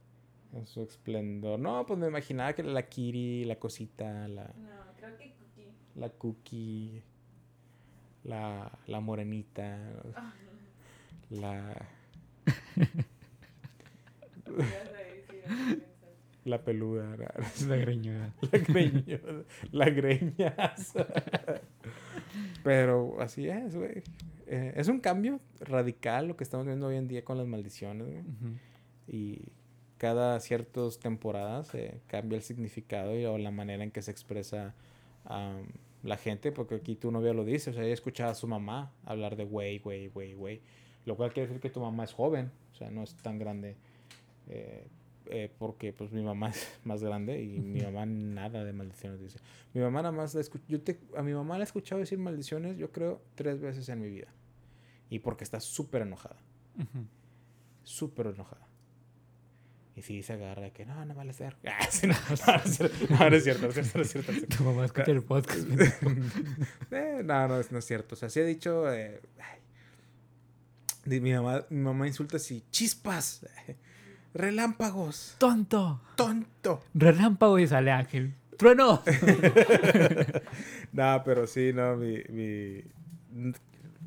[0.55, 1.59] en su esplendor.
[1.59, 5.69] No, pues me imaginaba que la kiri, la cosita, la, No, creo que cookie.
[5.97, 7.03] la cookie,
[8.25, 9.79] la, la morenita,
[10.17, 10.33] Ah,
[11.31, 11.87] la,
[16.45, 18.35] la peluda, la, greñuda.
[18.53, 21.07] la greñuda, la greñaza.
[22.63, 24.03] Pero así es, güey.
[24.47, 28.07] Eh, es un cambio radical lo que estamos viendo hoy en día con las maldiciones,
[28.07, 28.23] güey.
[29.07, 29.53] Y
[29.99, 34.75] cada ciertas temporadas eh, cambia el significado y, o la manera en que se expresa
[36.03, 38.93] la gente, porque aquí tu novia lo dice, o sea, ella escuchaba a su mamá
[39.05, 40.61] hablar de güey, güey, güey, güey.
[41.05, 43.77] Lo cual quiere decir que tu mamá es joven, o sea, no es tan grande.
[44.49, 44.89] eh,
[45.27, 49.39] eh, porque pues mi mamá es más grande y mi mamá nada de maldiciones dice.
[49.75, 52.77] Mi mamá nada más la yo te, a mi mamá la he escuchado decir maldiciones,
[52.79, 54.29] yo creo, tres veces en mi vida.
[55.09, 56.37] Y porque está súper enojada,
[56.77, 57.05] Ujú.
[57.83, 58.67] súper enojada.
[59.97, 61.57] Y si se agarra de que no, no vale ser.
[61.67, 62.15] Ah, sí, no,
[63.19, 64.33] no, no es cierto, no, es cierto, no es cierto.
[64.57, 65.69] Tu mamá escucha el podcast.
[66.91, 68.15] Eh, no, no es, no es cierto.
[68.15, 68.91] O sea, sí ha dicho.
[68.93, 73.47] eh, ay, mi, mamá, mi mamá insulta así: chispas,
[74.35, 76.01] relámpagos, ¡Tonto!
[76.17, 76.83] tonto.
[76.95, 78.35] Relámpago y sale Ángel.
[78.57, 79.03] ¡Trueno!
[80.93, 82.83] No, pero sí, no, mi, mi-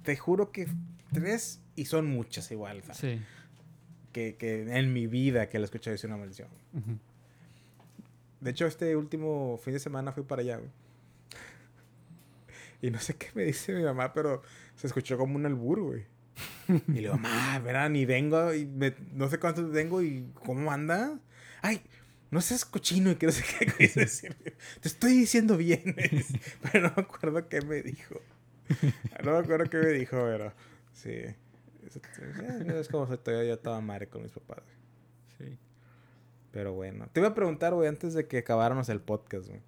[0.03, 0.67] Te juro que
[1.13, 2.83] tres y son muchas igual.
[2.91, 3.21] Sí.
[4.11, 6.49] que, que en mi vida que la he escuchado decir una maldición.
[8.41, 10.69] De hecho, este último fin de semana fui para allá, güey.
[12.81, 14.41] Y no sé qué me dice mi mamá, pero
[14.75, 16.03] se escuchó como un albur, güey.
[16.67, 20.71] Y le digo, mamá, verá, ni vengo, y me- no sé cuánto vengo y cómo
[20.71, 21.19] anda.
[21.61, 21.81] Ay,
[22.31, 24.35] no seas cochino y que no sé qué quise decir.
[24.81, 25.95] Te estoy diciendo bien.
[26.71, 28.15] pero no me acuerdo qué me dijo.
[29.23, 30.53] No me acuerdo qué me dijo, pero
[30.93, 31.11] sí.
[31.85, 34.63] Es, como si todavía yo estaba madre con mis papás.
[35.37, 35.57] Sí.
[36.51, 39.61] Pero bueno, te iba a preguntar, güey, antes de que acabáramos el podcast, güey.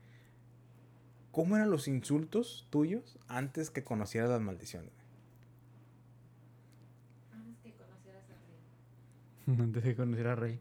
[1.32, 4.92] ¿Cómo eran los insultos tuyos antes que conocieras las maldiciones?
[4.94, 5.06] güey?
[7.44, 8.60] Antes que conocieras a Rey.
[9.60, 10.60] Antes de conocer a Rey.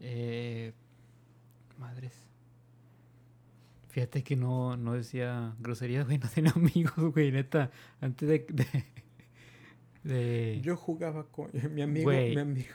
[0.00, 0.72] Eh,
[1.78, 2.12] madres.
[3.88, 6.18] Fíjate que no, no decía groserías, güey.
[6.18, 7.70] No tenía amigos, güey, neta.
[8.00, 8.46] Antes de...
[8.50, 8.66] de,
[10.04, 12.34] de- Yo jugaba con mi amigo, Güey.
[12.34, 12.74] mi amigo,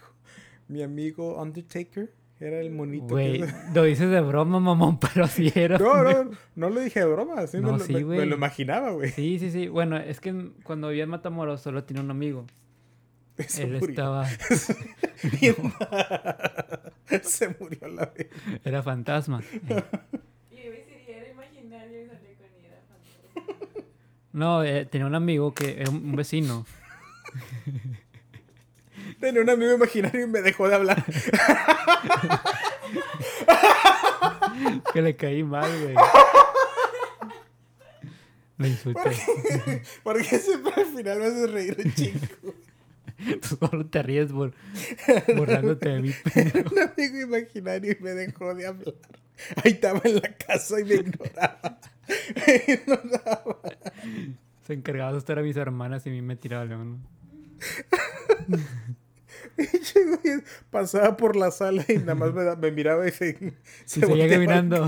[0.67, 3.05] mi amigo Undertaker, era el monito.
[3.07, 3.43] que- Güey,
[3.73, 5.77] lo dices de broma, mamón, pero así era.
[5.77, 8.35] No, no, no lo dije de broma, así me, No, lo, sí, me- me lo
[8.35, 9.11] imaginaba, güey.
[9.11, 9.67] Sí, sí, sí.
[9.67, 12.47] Bueno, es que cuando vivía en Matamoros solo tenía un amigo.
[13.47, 13.89] Se Él murió.
[13.89, 14.27] estaba...
[17.23, 18.27] Se murió la vez.
[18.63, 19.41] Era fantasma.
[19.41, 22.81] Y iba a decir, y era imaginario y salí con ella.
[22.87, 23.83] fantasma.
[24.33, 26.65] No, eh, tenía un amigo que era un vecino.
[29.19, 31.03] Tenía un amigo imaginario y me dejó de hablar.
[34.93, 35.95] Que le caí mal, güey.
[38.57, 39.11] Le insulté.
[40.03, 42.53] Porque siempre al final me hace reír un chico.
[43.41, 44.53] Tú solo te ríes por,
[45.35, 46.11] burlándote de mí.
[46.71, 48.95] un amigo imaginario y me dejó de hablar.
[49.63, 51.79] Ahí estaba en la casa y me ignoraba.
[52.35, 53.57] Me ignoraba.
[54.67, 57.01] Se encargaba de estar a mis hermanas y a mí me tiraba león.
[60.69, 63.53] Pasaba por la sala y nada más me, da- me miraba y se, Y
[63.85, 64.33] se seguía volteaba.
[64.33, 64.87] caminando.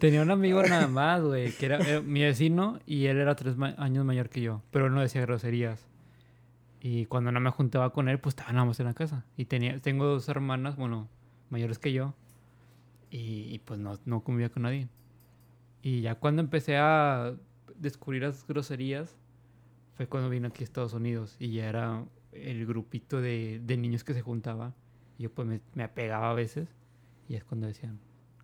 [0.00, 3.56] Tenía un amigo nada más, güey, que era, era mi vecino y él era tres
[3.56, 5.86] ma- años mayor que yo, pero él no decía groserías.
[6.80, 9.24] Y cuando no me juntaba con él, pues estábamos en la casa.
[9.36, 11.08] Y tenía, tengo dos hermanas, bueno,
[11.50, 12.14] mayores que yo,
[13.10, 14.88] y, y, pues no, no convivía con nadie.
[15.82, 17.34] Y ya cuando empecé a
[17.76, 19.16] descubrir las groserías,
[19.96, 24.04] fue cuando vine aquí a Estados Unidos y ya era el grupito de, de niños
[24.04, 24.74] que se juntaba.
[25.18, 26.68] Yo pues me, me apegaba a veces
[27.28, 27.98] y es cuando decían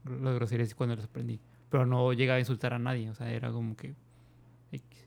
[0.05, 1.41] las groserías cuando las aprendí.
[1.71, 3.95] Pero no llegaba a insultar a nadie, o sea, era como que...
[4.73, 5.07] X.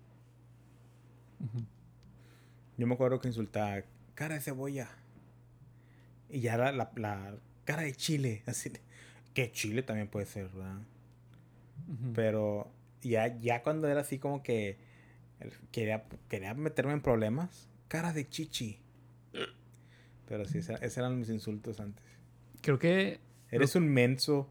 [2.78, 3.84] Yo me acuerdo que insultaba
[4.16, 4.90] cara de cebolla.
[6.30, 8.44] Y ya la, la cara de chile.
[8.48, 8.72] Así.
[9.34, 10.82] Que chile también puede ser, ¿verdad?
[12.16, 12.72] Pero
[13.02, 14.78] ya, ya cuando era así como que
[15.72, 18.80] quería, quería meterme en problemas, cara de chichi.
[20.28, 22.04] Pero sí, esos eran mis insultos antes.
[22.62, 23.20] Creo que
[23.52, 24.50] Eres un menso.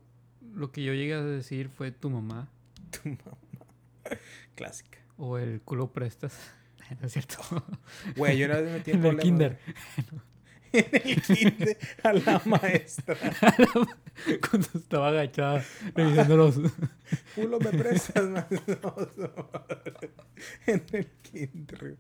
[0.55, 2.49] Lo que yo llegué a decir fue tu mamá
[2.91, 3.39] Tu mamá.
[4.55, 4.99] Clásica.
[5.17, 6.39] o el culo prestas.
[7.01, 7.39] No es cierto.
[8.17, 9.59] Güey, yo una vez me metí en, en el kinder.
[10.73, 13.17] en el kinder a la maestra.
[14.49, 15.65] Cuando estaba agachada
[15.97, 16.61] revisando los...
[17.35, 18.47] Culo me prestas más.
[20.69, 21.97] en el kinder.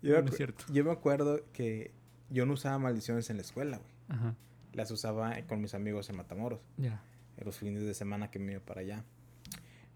[0.00, 0.64] Yo, No me es cierto.
[0.72, 1.92] yo me acuerdo que
[2.30, 3.92] yo no usaba maldiciones en la escuela, güey.
[4.08, 4.34] Ajá,
[4.72, 6.60] Las usaba con mis amigos en Matamoros.
[6.78, 7.02] ya.
[7.44, 9.04] Los fines de semana que me iba para allá.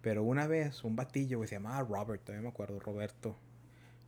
[0.03, 3.37] Pero una vez, un batillo, güey, se llamaba Robert, todavía me acuerdo, Roberto.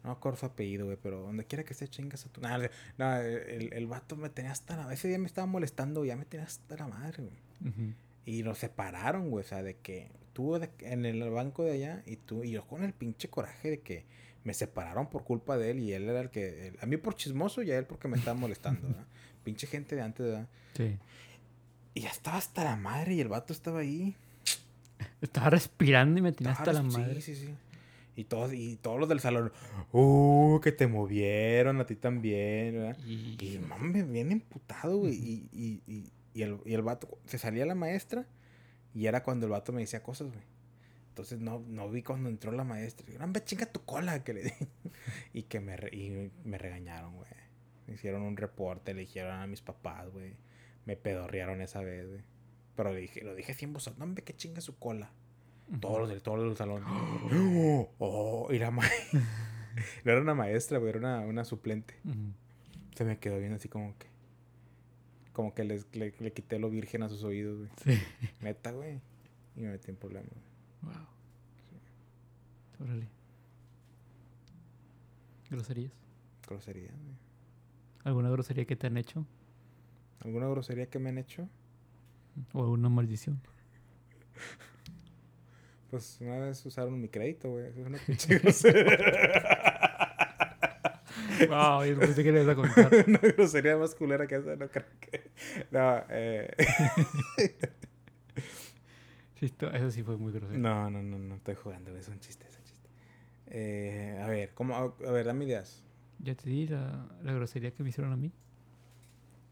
[0.05, 2.41] No me acuerdo su apellido, güey, pero donde quiera que esté, chingas a tu...
[2.41, 2.59] Nah,
[2.99, 4.93] no, el, el vato me tenía hasta la...
[4.93, 7.73] Ese día me estaba molestando, ya me tenía hasta la madre, güey.
[7.73, 7.95] Ujú.
[8.25, 9.45] Y nos separaron, güey.
[9.45, 12.85] O sea, de que tú en el banco de allá y tú y yo con
[12.85, 14.05] el pinche coraje de que
[14.45, 16.75] me separaron por culpa de él y él era el que.
[16.81, 19.07] a mí por chismoso y a él porque me estaba molestando, ¿verdad?
[19.43, 20.49] pinche gente de antes, ¿verdad?
[20.75, 20.97] Sí.
[21.99, 24.15] Y ya estaba hasta la madre y el vato estaba ahí.
[25.21, 27.21] Estaba respirando y me tenía Estaba hasta la madre.
[27.21, 27.55] Sí, sí, sí.
[28.15, 29.51] Y todos, y todos los del salón,
[29.91, 32.97] uh, que te movieron, a ti también, ¿verdad?
[33.05, 35.15] Y, Y mami, bien emputado, güey.
[35.15, 36.05] Y, y, y,
[36.35, 38.27] y el, y el vato, se salía la maestra
[38.95, 40.45] y era cuando el vato me decía cosas, güey.
[41.09, 43.07] Entonces no, no vi cuando entró la maestra.
[43.13, 44.53] Y, hombre, chinga tu cola, que le di.
[45.33, 47.29] y que me, re- y me regañaron, güey.
[47.89, 50.35] Me hicieron un reporte, le dijeron a mis papás, güey.
[50.89, 52.23] Me pedorrearon esa vez, güey.
[52.75, 55.11] Pero le dije, lo dije así en voz alta, no, hombre, que chinga su cola.
[55.81, 56.83] Todos los del, todos los salón.
[57.99, 58.89] oh, y la ma-
[60.05, 61.95] No era una maestra, güey, era una, una suplente.
[62.95, 64.07] Se me quedó bien así como que.
[65.35, 67.71] Como que les, le, le quité lo virgen a sus oídos, güey.
[67.85, 68.03] Sí.
[68.41, 68.99] Neta, güey.
[69.57, 70.95] Y me metí en problemas, güey.
[70.95, 71.07] Wow.
[72.81, 73.09] Órale.
[75.51, 75.93] ¿Groserías?
[76.49, 77.15] Grosería, güey.
[78.05, 79.27] ¿Alguna grosería que te han hecho?
[80.21, 81.49] ¿Alguna grosería que me han hecho?
[82.53, 83.41] ¿O alguna maldición?
[85.91, 87.67] Pues una vez usaron mi crédito, güey.
[87.67, 88.85] Eso es una pinche grosería.
[91.49, 93.05] wow, yo pensé que le ibas a comentar.
[93.09, 95.31] una grosería más culera que esa, no creo que.
[95.71, 96.55] No, eh.
[99.41, 100.59] Eso sí fue muy grosero.
[100.59, 102.03] No, no, no, no estoy jugando, güey.
[102.03, 102.89] Es un chiste, es un chiste.
[103.47, 104.75] Eh, a ver, ¿cómo?
[104.75, 105.85] A a ver, dame ideas.
[106.19, 108.33] Ya te di la, la grosería que me hicieron a mí.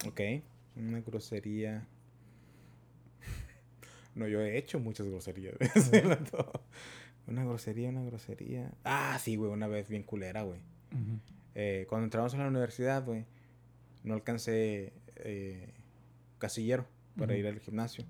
[0.05, 0.21] Ok.
[0.77, 1.87] Una grosería.
[4.15, 5.55] No, yo he hecho muchas groserías.
[7.27, 8.73] Una grosería, una grosería.
[8.85, 10.61] Ah, sí, güey, una vez bien culera, güey.
[11.57, 13.27] Eh, cuando entramos a la universidad, güey,
[14.05, 15.75] no alcancé eh,
[16.39, 16.87] casillero
[17.19, 18.05] para ir al gimnasio.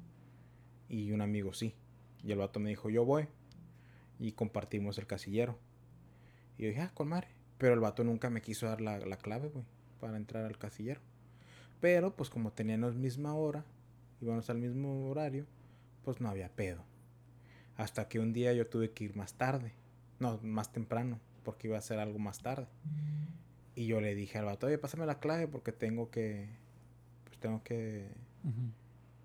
[0.91, 1.75] Y un amigo sí.
[2.23, 3.27] Y el vato me dijo, yo voy.
[4.19, 5.59] Y compartimos el casillero.
[6.59, 7.29] Y yo dije, ah, con madre.
[7.57, 9.65] Pero el vato nunca me quiso dar la, la clave, güey,
[9.99, 11.01] para entrar al casillero.
[11.81, 13.65] Pero, pues como teníamos misma hora,
[14.21, 15.47] íbamos al mismo horario,
[16.05, 16.83] pues no había pedo.
[17.77, 19.73] Hasta que un día yo tuve que ir más tarde.
[20.19, 22.67] No, más temprano, porque iba a hacer algo más tarde.
[23.75, 26.49] Y yo le dije al vato, oye, pásame la clave porque tengo que.
[27.25, 28.09] Pues tengo que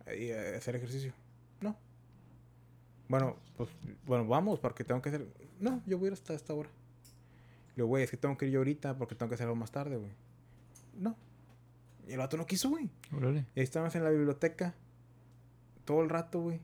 [0.08, 1.14] eh, hacer ejercicio.
[1.62, 1.78] No.
[3.08, 3.70] Bueno, pues,
[4.06, 5.28] bueno, vamos, porque tengo que hacer.
[5.60, 6.70] No, yo voy a ir hasta esta hora.
[7.70, 9.56] Le digo, güey, es que tengo que ir yo ahorita porque tengo que hacer algo
[9.56, 10.12] más tarde, güey.
[11.00, 11.16] No.
[12.08, 12.90] Y el vato no quiso, güey.
[13.56, 14.74] Estábamos en la biblioteca
[15.86, 16.60] todo el rato, güey.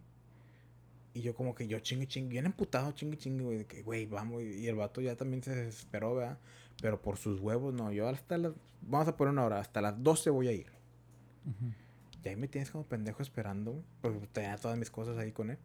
[1.14, 4.06] Y yo como que yo chingue chingue, bien emputado, chingue chingue, güey, de que, güey,
[4.06, 4.44] vamos.
[4.44, 6.38] Y el vato ya también se desesperó, ¿verdad?
[6.82, 10.02] Pero por sus huevos, no, yo hasta las, vamos a poner una hora, hasta las
[10.02, 10.68] 12 voy a ir.
[12.24, 13.84] Y ahí me tienes como pendejo esperando, güey.
[14.02, 15.58] Porque tenía todas mis cosas ahí con él.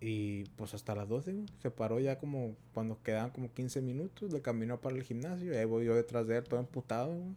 [0.00, 1.46] Y pues hasta las 12, güey.
[1.58, 4.32] Se paró ya como cuando quedaban como 15 minutos.
[4.32, 5.52] Le caminó para el gimnasio.
[5.52, 7.34] Y ahí voy yo detrás de él, todo emputado, güey.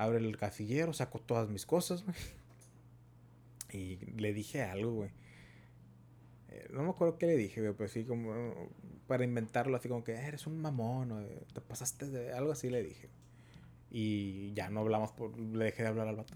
[0.00, 2.16] Abre el casillero, saco todas mis cosas, güey.
[3.72, 5.10] Y le dije algo, güey.
[6.48, 7.74] Eh, no me acuerdo qué le dije, güey.
[7.76, 8.68] Pero sí como...
[9.06, 11.12] Para inventarlo así como que "Eh, eres un mamón.
[11.12, 12.32] O eh, te pasaste de...
[12.32, 13.08] Algo así le dije.
[13.90, 15.38] Y ya no hablamos por...
[15.38, 16.34] Le dejé de hablar al vato.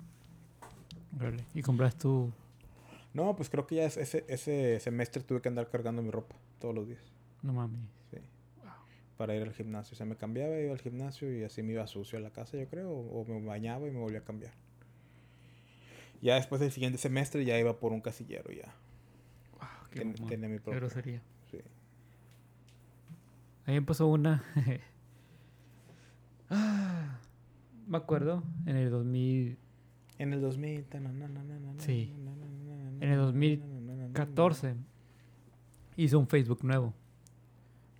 [1.54, 2.30] ¿Y compras tu
[3.14, 6.36] No, pues creo que ya es- ese, ese semestre tuve que andar cargando mi ropa
[6.60, 7.02] todos los días.
[7.42, 7.80] No mames.
[9.16, 9.94] Para ir al gimnasio.
[9.94, 12.56] O sea, me cambiaba, iba al gimnasio y así me iba sucio a la casa,
[12.58, 12.90] yo creo.
[12.90, 14.52] O, me bañaba y me volvía a cambiar.
[16.20, 18.74] Ya después del siguiente semestre ya iba por un casillero ya.
[19.52, 21.22] Wow, qué Ten- tenía mi Qué grosería.
[21.50, 21.58] Sí.
[23.66, 24.42] A mí me pasó una.
[26.50, 27.18] Ah,
[27.86, 29.58] me acuerdo, en el 2000.
[30.18, 30.84] En el 2000.
[30.84, 32.12] ta, na, na, na, na, na, Sí.
[33.00, 34.74] En el na, 2014
[35.96, 36.94] hice un Facebook nuevo.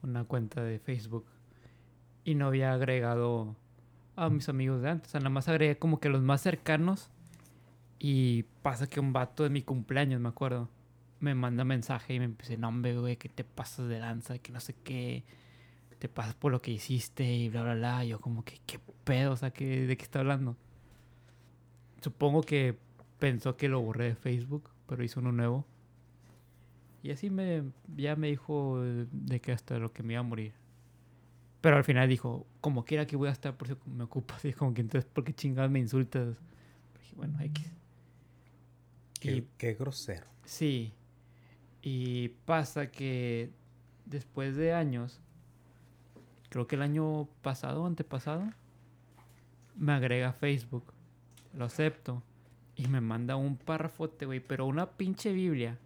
[0.05, 1.25] Una cuenta de Facebook.
[2.25, 3.57] Y no había agregado
[4.17, 5.09] a mis amigos de antes.
[5.09, 7.11] O sea, nada más agregué como que los más cercanos.
[7.99, 10.69] Y pasa que un vato de mi cumpleaños, me acuerdo,
[11.21, 14.53] me manda mensaje y me empecé, no, hombre, güey, que te pasas de lanza, que
[14.53, 15.25] no sé qué,
[15.99, 18.05] te pasas por lo que hiciste y bla, bla, bla.
[18.05, 19.33] Yo como que, ¿qué pedo?
[19.33, 20.57] O sea, ¿qué, ¿de qué está hablando?
[22.03, 22.77] Supongo que
[23.19, 25.65] pensó que lo borré de Facebook, pero hizo uno nuevo.
[27.05, 27.63] Y así me,
[27.99, 30.55] ya me dijo eh, de que hasta lo que me iba a morir.
[31.61, 34.43] Pero al final dijo, como quiera que voy a estar por si me ocupas.
[34.47, 36.29] Y es como que entonces, ¿por qué chingados me insultas?
[36.99, 37.71] Dije, bueno, X.
[39.21, 40.27] Qué, Y qué grosero.
[40.47, 40.95] Sí.
[41.83, 43.51] Y pasa que
[44.07, 45.21] después de años,
[46.49, 48.51] creo que el año pasado, antepasado,
[49.77, 50.95] me agrega a Facebook.
[51.53, 52.23] Lo acepto.
[52.77, 55.79] Y me manda un párrafote, güey, pero una pinche Biblia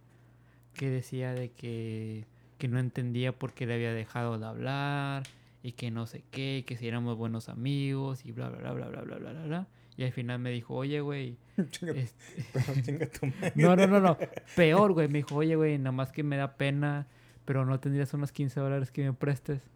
[0.79, 2.25] que decía de que,
[2.57, 5.25] que no entendía por qué le había dejado de hablar
[5.63, 8.87] y que no sé qué, y que si éramos buenos amigos y bla, bla, bla,
[8.87, 9.47] bla, bla, bla, bla, bla.
[9.47, 9.67] bla.
[9.97, 11.37] Y al final me dijo, oye, güey.
[11.57, 13.11] Este
[13.57, 14.17] no, no, no, no.
[14.55, 15.09] Peor, güey.
[15.09, 17.09] Me dijo, oye, güey, nada más que me da pena,
[17.45, 19.69] pero no tendrías unos 15 dólares que me prestes.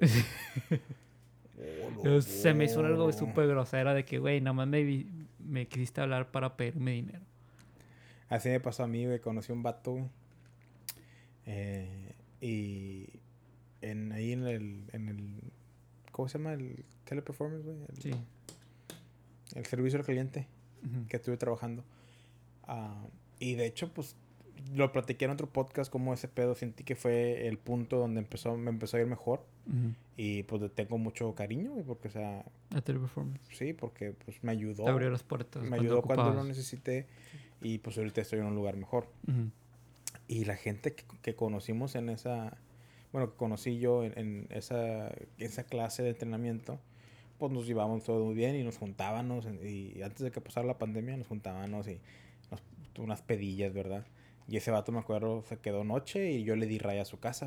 [2.20, 5.06] Se me hizo algo súper grosero de que, güey, nada más me,
[5.40, 7.24] me quisiste hablar para pedirme dinero.
[8.30, 9.20] Así me pasó a mí, güey.
[9.20, 10.04] Conocí a un vato, güey.
[11.46, 13.08] Eh, y
[13.82, 15.40] en, ahí en el, en el...
[16.12, 16.52] ¿Cómo se llama?
[16.54, 17.76] El teleperformance, güey.
[17.88, 18.10] El, Sí.
[19.54, 20.46] el servicio al cliente
[21.08, 21.84] que estuve trabajando.
[22.64, 23.04] Ah,
[23.38, 24.16] y de hecho, pues,
[24.74, 26.54] lo platiqué en otro podcast como ese pedo.
[26.54, 29.44] Sentí que fue el punto donde empezó, me empezó a ir mejor.
[29.66, 29.94] Ujú.
[30.16, 32.44] Y pues le tengo mucho cariño, güey, porque, o sea,
[32.74, 33.40] A Teleperformance.
[33.56, 34.84] sí, porque pues me ayudó.
[34.84, 35.62] Te abrió las puertas.
[35.62, 37.06] me ayudó cuando lo necesité.
[37.60, 39.06] Y pues ahorita estoy en un lugar mejor.
[40.28, 42.56] Y la gente que, que conocimos en esa,
[43.12, 46.80] bueno, que conocí yo en, en esa, esa clase de entrenamiento,
[47.38, 49.46] pues nos llevábamos todo muy bien y nos juntábamos.
[49.46, 52.00] y antes de que pasara la pandemia, nos juntábamos y
[52.50, 52.62] nos,
[52.98, 54.06] unas pedillas, ¿verdad?
[54.46, 57.18] Y ese vato, me acuerdo, se quedó noche y yo le di raya a su
[57.18, 57.46] casa.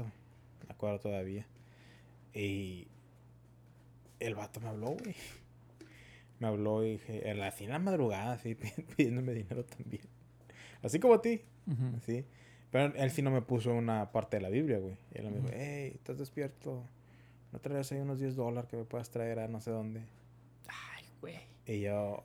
[0.65, 1.45] Me acuerdo todavía.
[2.33, 2.87] Y
[4.19, 5.15] el vato me habló, güey.
[6.43, 8.53] Me habló y dije, en la, así en la madrugada, así,
[8.97, 10.03] pidiéndome dinero también.
[10.81, 11.41] Así como a ti.
[12.05, 12.25] Sí.
[12.69, 14.97] Pero él sí no me puso una parte de la Biblia, güey.
[15.13, 16.83] Y él me dijo, hey, ¿estás despierto?
[17.53, 20.01] ¿No traes ahí unos 10 dólares que me puedas traer a no sé dónde?
[20.67, 21.39] Ay, güey.
[21.65, 22.23] Y yo,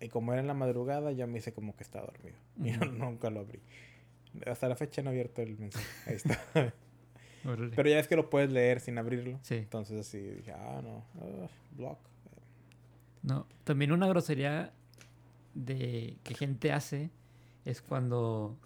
[0.00, 2.36] y como era en la madrugada, yo me hice como que estaba dormido.
[2.64, 3.60] Y no- nunca lo abrí.
[4.46, 5.86] Hasta la fecha no he abierto el mensaje.
[6.06, 6.40] Ahí está.
[7.44, 9.38] Pero ya es que lo puedes leer sin abrirlo.
[9.42, 9.54] Sí.
[9.54, 11.98] Entonces así dije, ah, no, ah, block.
[13.22, 14.72] No, también una grosería
[15.54, 17.10] de que gente hace
[17.64, 18.56] es cuando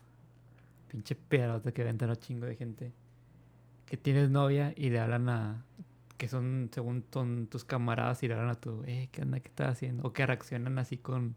[0.89, 2.93] pinche pedazo que venta un chingo de gente
[3.86, 5.64] que tienes novia y le hablan a
[6.16, 9.40] que son según son tus camaradas y le hablan a tu, eh, ¿qué onda?
[9.40, 10.05] ¿Qué estás haciendo?
[10.05, 11.35] O que reaccionan así con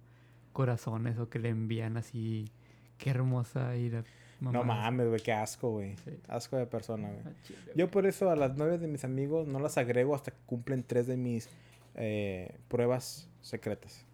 [0.53, 2.51] corazones o que le envían así,
[2.99, 4.03] qué hermosa y la
[4.39, 4.83] No mamadas.
[4.83, 5.95] mames, güey, qué asco, güey.
[6.05, 6.11] Sí.
[6.27, 7.21] Asco de persona, güey.
[7.25, 7.31] Ah,
[7.75, 10.83] Yo por eso a las nueve de mis amigos no las agrego hasta que cumplen
[10.83, 11.49] tres de mis
[11.97, 14.05] eh, pruebas secretas.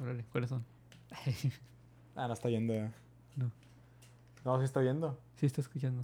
[0.00, 0.64] Órale, ¿cuáles son?
[2.14, 2.74] Ah, no está oyendo.
[2.74, 2.92] ya.
[3.36, 3.50] No.
[4.44, 5.18] No, sí está oyendo.
[5.36, 6.02] sí, está escuchando.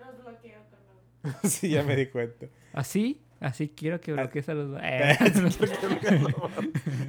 [0.00, 0.58] Los bloqueo
[1.22, 2.46] con sí, ya me di cuenta.
[2.72, 3.20] ¿Así?
[3.38, 4.14] Así quiero que Ah.
[4.16, 4.76] bloquees a los...
[4.82, 5.16] Eh.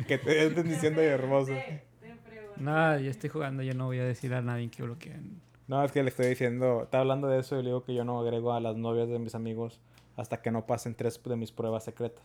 [0.07, 1.53] que te estén diciendo y hermoso.
[2.57, 5.41] Nada, yo estoy jugando, yo no voy a decir a nadie que bloqueen.
[5.67, 8.05] No, es que le estoy diciendo, está hablando de eso y le digo que yo
[8.05, 9.81] no agrego a las novias de mis amigos
[10.15, 12.23] hasta que no pasen tres de mis pruebas secretas.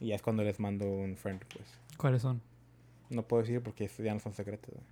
[0.00, 1.74] Y ya es cuando les mando un friend request.
[1.96, 2.40] ¿Cuáles son?
[3.10, 4.70] No puedo decir porque ya no son secretas.
[4.70, 4.84] güey.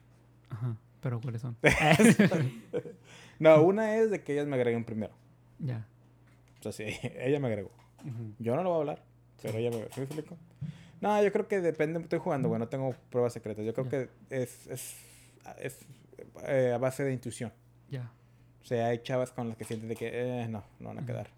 [0.51, 1.57] Ajá, pero ¿cuáles son?
[3.39, 5.13] No, una es de que ellas me agreguen primero.
[5.59, 5.87] ya.
[6.61, 6.85] O sea, sí,
[7.19, 7.71] ella me agregó.
[8.39, 9.05] Yo no lo voy a hablar,
[9.43, 9.85] pero ella me...
[9.91, 10.37] ¿Sí me explico?
[11.01, 11.99] No, yo creo que depende...
[12.01, 12.61] Estoy jugando, güey.
[12.61, 13.65] No tengo pruebas secretas.
[13.65, 14.67] Yo creo que es...
[14.69, 14.97] Es,
[15.59, 15.79] es
[16.47, 17.53] eh, a base de intuición.
[17.91, 18.13] Ya.
[18.63, 20.11] O sea, hay chavas con las que sienten de que...
[20.13, 21.31] eh, no, no van a quedar.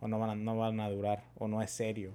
[0.00, 1.24] O no van a, no van a durar.
[1.38, 2.14] O no es serio.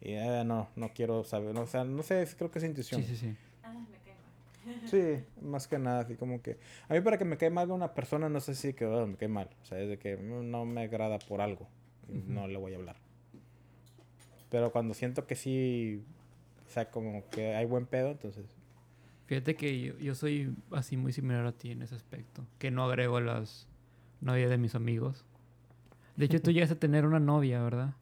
[0.00, 1.54] Y eh, no, no quiero saber.
[1.54, 3.02] No, o sea, no sé, creo que es intuición.
[3.02, 3.36] Sí, sí, sí.
[3.62, 4.14] Ah, me cae
[4.74, 4.80] mal.
[4.90, 6.58] Sí, más que nada, así como que...
[6.88, 9.16] A mí para que me cae mal una persona, no sé si que oh, me
[9.16, 9.48] cae mal.
[9.62, 11.68] O sea, es de que no me agrada por algo.
[12.08, 12.32] y Ujú.
[12.32, 12.96] No le voy a hablar.
[14.50, 16.04] Pero cuando siento que sí...
[16.66, 18.44] O sea, como que hay buen pedo, entonces...
[19.26, 22.44] Fíjate que yo, yo soy así muy similar a ti en ese aspecto.
[22.58, 23.66] Que no agrego a las
[24.20, 25.24] novias de mis amigos.
[26.16, 27.94] De hecho, tú llegas a tener una novia, ¿verdad?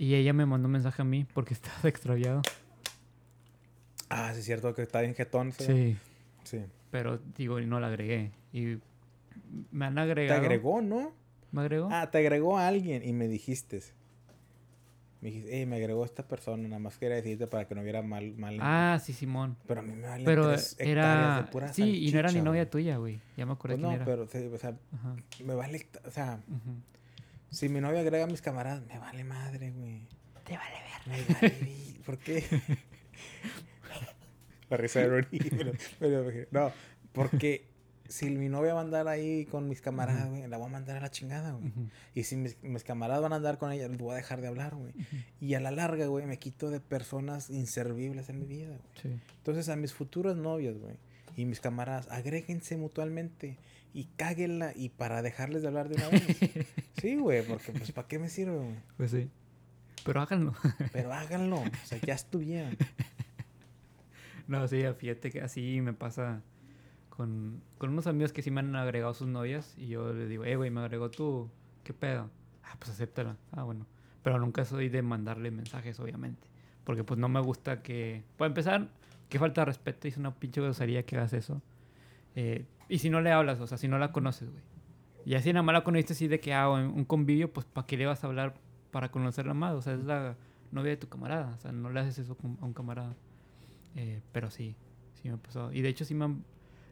[0.00, 2.40] Y ella me mandó un mensaje a mí porque estabas extraviado.
[4.08, 5.52] Ah, sí es cierto que está bien jetón.
[5.52, 5.64] ¿sí?
[5.66, 5.96] Sí.
[6.44, 6.64] Sí.
[6.90, 8.30] Pero digo, y no la agregué.
[8.50, 8.78] Y
[9.70, 10.40] me han Te agregado.
[10.40, 11.12] agregó, ¿no?
[11.52, 11.90] ¿Me agregó?
[11.92, 13.82] Ah, te agregó a alguien y me dijiste.
[15.20, 18.00] Me dijiste, eh, me agregó esta persona, nada más quería decirte para que no hubiera
[18.00, 18.32] mal...
[18.38, 19.58] mal Ah, sí, Simón.
[19.66, 20.96] Pero a mí me valen Pero tres hectáreas
[21.36, 21.42] era.
[21.42, 23.20] de pura Sí, y no era ni novia tuya, güey.
[23.36, 24.04] Ya me acuerdo Pues quién no, era.
[24.06, 24.22] pero,
[24.54, 25.16] o sea, Ajá.
[25.44, 25.86] me vale...
[26.06, 26.74] O sea, ujú.
[27.50, 30.06] Si mi novia agrega a mis camaradas, me vale madre, güey.
[30.44, 31.26] Te vale ver.
[31.28, 32.44] Me vale, ¿por qué?
[34.70, 35.26] La risa de
[35.98, 36.72] pero- no,
[37.12, 37.68] porque
[38.08, 40.96] si mi novia va a andar ahí con mis camaradas, güey, la voy a mandar
[40.96, 41.72] a la chingada, güey.
[42.14, 44.48] Y si mis, mis camaradas van a andar con ella, les voy a dejar de
[44.48, 44.92] hablar, güey.
[45.40, 48.80] Y a la larga, güey, me quito de personas inservibles en mi vida, güey.
[49.02, 49.20] Sí.
[49.38, 50.96] Entonces a mis futuras novias, güey,
[51.36, 53.56] y mis camaradas, agréguense mutuamente
[53.92, 56.66] y cáguenla y para dejarles de hablar de una vez.
[57.00, 58.76] sí, güey, porque pues ¿para qué me sirve, güey?
[58.96, 59.30] Pues sí.
[60.04, 60.54] Pero háganlo.
[60.92, 62.76] Pero háganlo, o sea, ya estuvieron.
[64.46, 66.42] No, sí, fíjate que así me pasa
[67.08, 70.44] con, con unos amigos que sí me han agregado sus novias y yo les digo,
[70.44, 71.48] eh, güey, me agregó tú,
[71.84, 72.28] ¿qué pedo?
[72.64, 73.36] Ah, pues acéptala.
[73.52, 73.86] Ah, bueno.
[74.24, 76.48] Pero nunca soy de mandarle mensajes, obviamente.
[76.82, 78.24] Porque pues no me gusta que...
[78.36, 78.88] Para empezar,
[79.28, 81.62] que falta de respeto, es una pinche grosería que hagas eso.
[82.34, 84.62] Eh, y si no le hablas, o sea, si no la conoces, güey.
[85.24, 87.86] Y así nada más la conociste así de que, ah, en un convivio, pues, ¿para
[87.86, 88.54] qué le vas a hablar
[88.90, 89.74] para conocerla más?
[89.74, 90.36] O sea, es la
[90.72, 91.54] novia de tu camarada.
[91.54, 93.14] O sea, no le haces eso a un camarada.
[93.96, 94.76] Eh, pero sí,
[95.22, 95.72] sí me pasó.
[95.72, 96.44] Y de hecho, sí me han-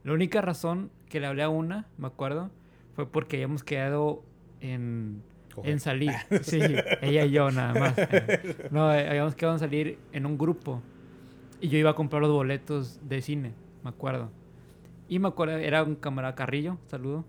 [0.04, 2.50] La única razón que le hablé a una, me acuerdo,
[2.94, 4.22] fue porque habíamos quedado
[4.60, 5.22] en,
[5.64, 6.12] en salir.
[6.42, 6.60] Sí,
[7.02, 7.94] ella y yo nada más.
[7.98, 10.82] Eh, No, eh, habíamos quedado en salir en un grupo.
[11.60, 14.30] Y yo iba a comprar los boletos de cine, me acuerdo.
[15.08, 17.24] Y me acuerdo, era un camarada Carrillo, saludo.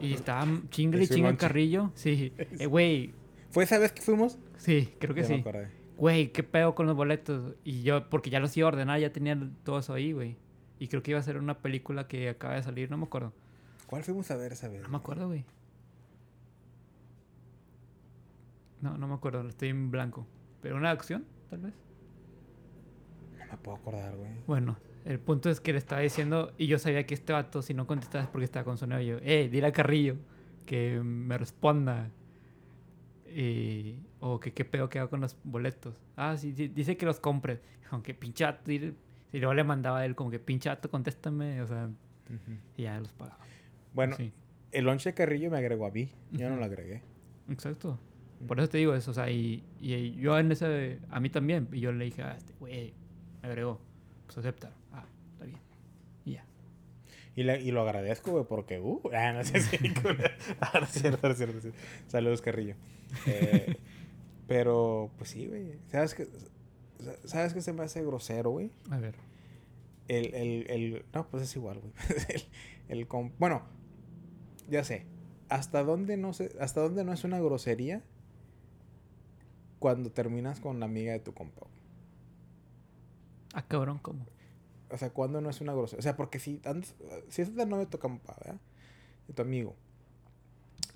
[0.00, 1.36] Y estaba chingle y chinga.
[1.36, 1.90] Carrillo.
[1.94, 3.14] Sí, Eh, güey,
[3.50, 4.38] ¿Fue esa vez que fuimos?
[4.58, 5.44] sí, creo que Ya sí.
[5.96, 7.54] Güey, ¿qué pedo con los boletos?
[7.64, 10.36] Y yo, porque ya los iba a ordenar, ya tenía todo eso ahí, güey.
[10.78, 13.32] Y creo que iba a ser una película que acaba de salir, no me acuerdo.
[13.86, 14.82] ¿Cuál fuimos a ver esa vez?
[14.82, 15.44] No me acuerdo, güey.
[18.82, 20.26] No, no me acuerdo, estoy en blanco.
[20.60, 21.74] ¿Pero una acción, tal vez?
[23.38, 24.30] No me puedo acordar, güey.
[24.46, 24.76] Bueno,
[25.06, 27.86] el punto es que le estaba diciendo, y yo sabía que este vato, si no
[27.86, 29.18] contestaba es porque estaba con su novio.
[29.22, 30.16] Eh, dile a Carrillo
[30.66, 32.10] que me responda.
[33.34, 36.00] Y, o que qué pedo que hago con los boletos.
[36.16, 37.60] Ah, sí, sí, dice que los compres.
[37.90, 38.94] Aunque dile-
[39.32, 41.60] y luego le mandaba a él como que pinche vato, contéstame.
[41.62, 41.88] O sea,
[42.76, 43.38] y ya los pagaba.
[43.92, 44.32] Bueno, Sí,
[44.72, 46.08] el lonche de Carrillo me agregó a mí.
[46.32, 47.02] Yo no lo agregué.
[47.50, 47.98] exacto.
[48.46, 51.68] Por eso te digo eso, o sea, y, y yo en ese, a mí también,
[51.72, 52.92] y yo le dije, ah, este güey,
[53.40, 53.80] me agregó,
[54.26, 55.58] pues acepta, ah, está bien,
[56.26, 56.44] y ya.
[57.36, 59.76] Y, le- y lo agradezco, güey, porque, uh, ah, no sé si.
[60.60, 61.78] ah, no es cierto, no es cierto, no es cierto.
[62.08, 62.74] Saludos, Carrillo.
[63.26, 63.76] Eh,
[64.48, 65.78] pero, pues sí, güey.
[65.88, 66.28] ¿Sabes qué?
[67.24, 68.70] ¿Sabes qué se me hace grosero, güey?
[68.90, 69.14] A ver,
[70.08, 71.92] El, el, el, no, pues es igual, güey.
[72.28, 72.42] El,
[73.00, 73.62] el com- bueno,
[74.68, 75.04] ya sé.
[75.48, 78.02] ¿Hasta dónde no se, hasta dónde no es una grosería
[79.78, 81.66] cuando terminas con la amiga de tu compa?
[83.54, 84.26] ah, cabrón, ¿cómo?
[84.96, 86.00] O sea, ¿cuándo no es una grosería?
[86.00, 86.94] O sea, porque si, andas-
[87.28, 88.60] si es de novio de tu compa, ¿verdad?
[89.28, 89.76] De tu amigo.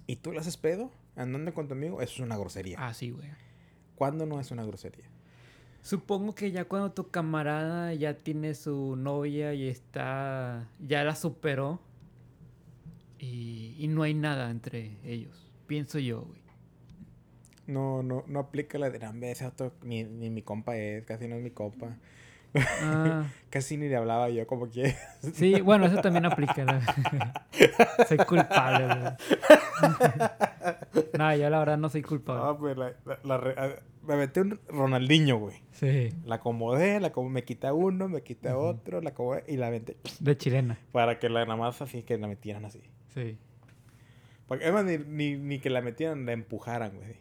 [0.06, 2.76] Y tú le haces pedo andando con tu amigo, eso es una grosería.
[2.80, 3.28] Ah, sí, güey.
[3.94, 5.04] ¿Cuándo no es una grosería?
[5.82, 11.80] Supongo que ya cuando tu camarada ya tiene su novia y está, ya la superó
[13.18, 16.40] y, y no hay nada entre ellos, pienso yo, güey.
[17.66, 21.28] No, no, no aplica la de "Nambe, ese otro, ni, ni mi compa es, casi
[21.28, 21.96] no es mi compa.
[22.54, 24.94] Ah, Casi ni le hablaba yo como que.
[25.34, 26.64] sí, bueno, eso también aplica.
[26.64, 26.80] ¿no?
[28.08, 28.86] soy culpable,
[31.18, 32.42] no, yo la verdad no soy culpable.
[32.44, 35.62] Ah, pues la, la- la re- me metí un Ronaldinho, güey.
[35.72, 38.60] Sí, La acomodé, la acomodé, me quité uno, me quité Ujú.
[38.66, 39.96] otro, la acomodé y la aventé.
[40.20, 42.82] de chilena, Para que la nada más así, que la metieran así.
[43.14, 43.38] sí.
[44.48, 47.16] Porque además ni, ni, ni que la metieran, la empujaran, güey.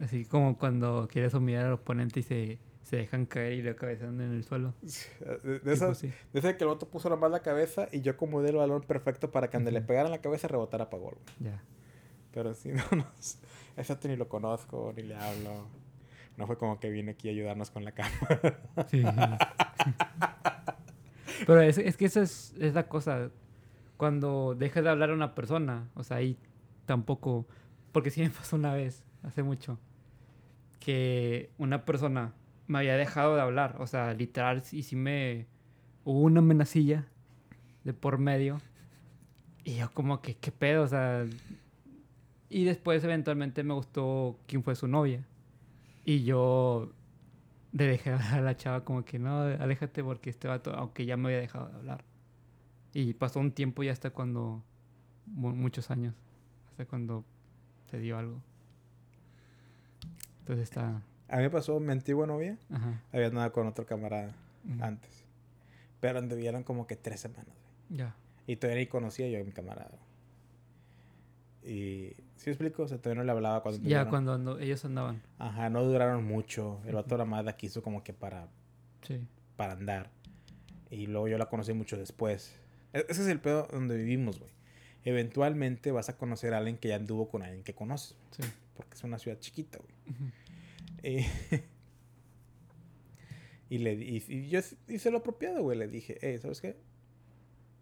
[0.00, 4.20] Así como cuando quieres humillar al oponente y se, se dejan caer y lo cabezan
[4.20, 4.74] en el suelo.
[4.82, 6.08] De, de Tipo esas, así.
[6.32, 8.82] de esas que el otro puso la más la cabeza y yo acomodé el balón
[8.82, 11.16] perfecto para que donde le pegaran la cabeza rebotara para gol.
[11.40, 11.62] Ya.
[12.32, 13.06] Pero sí, no, no.
[13.76, 15.66] Ese otro ni lo conozco, ni le hablo.
[16.36, 18.10] No fue como que vine aquí a ayudarnos con la cama.
[18.88, 19.02] Sí.
[21.46, 23.30] Pero es, es que esa es, es la cosa.
[23.96, 26.38] Cuando dejas de hablar a una persona, o sea, ahí
[26.86, 27.46] tampoco.
[27.92, 29.78] Porque sí me pasó una vez, hace mucho,
[30.80, 32.32] que una persona
[32.72, 33.76] me había dejado de hablar.
[33.78, 35.46] O sea, literal, y sí me.
[36.04, 37.06] Hubo una amenacilla
[37.84, 38.58] de por medio.
[39.64, 40.82] Y yo, como que, ¿qué pedo?
[40.82, 41.24] O sea.
[42.48, 45.24] Y después, eventualmente, me gustó quién fue su novia.
[46.04, 46.92] Y yo
[47.72, 51.16] le dejé hablar a la chava como que no, aléjate porque este vato, aunque ya
[51.16, 52.04] me había dejado de hablar.
[52.92, 54.62] Y pasó un tiempo ya hasta cuando,
[55.26, 56.14] mu- muchos años,
[56.70, 57.24] hasta cuando
[57.90, 58.42] se dio algo.
[60.40, 61.00] Entonces está,
[61.32, 62.58] A mí me pasó mi antigua novia.
[62.70, 63.00] ajá.
[63.12, 64.34] Había andado con otro camarada
[64.80, 65.10] antes.
[66.00, 67.46] Pero anduvieron como que tres semanas.
[67.88, 67.98] güey.
[68.00, 68.14] Ya.
[68.46, 69.98] Y todavía ni conocía yo a mi camarada.
[71.64, 72.12] Y...
[72.36, 72.82] ¿Sí explico?
[72.82, 75.22] O sea, todavía no le hablaba cuando Ya cuando ando- ellos andaban.
[75.38, 76.80] Ajá, no duraron mucho.
[76.86, 78.48] El vato la más la quiso como que para,
[79.06, 79.20] Sí.
[79.56, 80.10] para andar.
[80.90, 82.56] Y luego yo la conocí mucho después.
[82.92, 84.50] E- Ese es el pedo donde vivimos, güey.
[85.04, 88.16] Eventualmente vas a conocer a alguien que ya anduvo con alguien que conoces.
[88.32, 88.42] Sí.
[88.74, 89.92] Porque es una ciudad chiquita, güey.
[90.16, 90.32] ujú,
[91.02, 91.18] Y,
[93.70, 95.78] y le di- y, y yo hice lo apropiado, güey.
[95.78, 96.76] Le dije, hey, ¿sabes qué?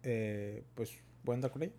[0.03, 1.73] Eh, pues voy a andar con ella.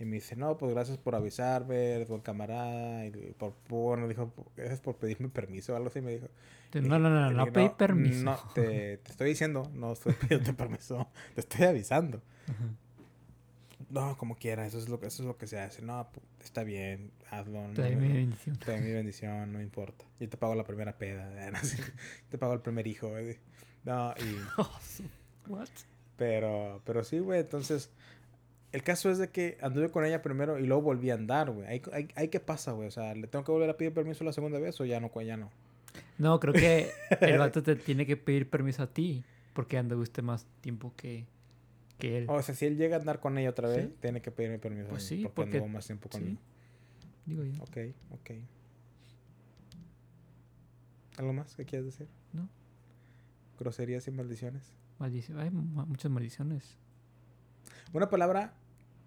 [0.00, 3.04] Y me dice, no, pues gracias por avisarme, eres buen camarada.
[3.06, 6.28] Y por, bueno, dijo, gracias por pedirme permiso o algo así me dijo.
[6.74, 8.24] No, no, no, no, no pedí permiso.
[8.24, 12.22] No, te, te estoy diciendo, no estoy pidiendo permiso, te estoy avisando.
[12.48, 12.74] Ajá.
[13.90, 15.80] No, como quiera, eso es lo, que- eso es lo que se hace.
[15.82, 16.08] No,
[16.44, 17.62] está bien, hazlo.
[17.74, 18.56] Te doy mi bendición.
[18.58, 20.04] te doy mi bendición, no importa.
[20.20, 21.30] Yo te pago la primera peda.
[21.52, 21.58] No
[22.28, 23.10] te pago el primer hijo.
[23.84, 24.70] No, y, Oh,
[25.48, 25.68] What?
[26.16, 27.90] pero, pero sí, güey, entonces,
[28.72, 31.66] El caso es de que anduve con ella primero y luego volví a andar, güey.
[31.66, 32.88] ¿Ahí, ahí, ahí qué pasa, güey?
[32.88, 35.10] O sea, ¿le tengo que volver a pedir permiso la segunda vez o ya no,
[35.22, 35.50] ya no?
[36.18, 36.90] No, creo que
[37.22, 39.24] el vato te tiene que pedir permiso a ti
[39.54, 41.24] porque anduviste más tiempo que,
[41.98, 42.26] que él.
[42.28, 43.94] O sea, si él llega a andar con ella otra vez, Sí.
[44.00, 44.88] tiene que pedirme permiso.
[44.88, 46.18] Pues sí, porque, porque- anduvo más tiempo sí.
[46.18, 46.40] conmigo.
[47.26, 47.62] Digo yo.
[47.62, 47.76] Ok,
[48.10, 48.30] ok.
[51.18, 52.08] ¿Algo más que quieras decir?
[52.32, 52.48] No.
[53.58, 54.72] Groserías y maldiciones.
[54.98, 55.38] Maldición.
[55.40, 56.76] Hay mu- muchas maldiciones.
[57.92, 58.54] Una palabra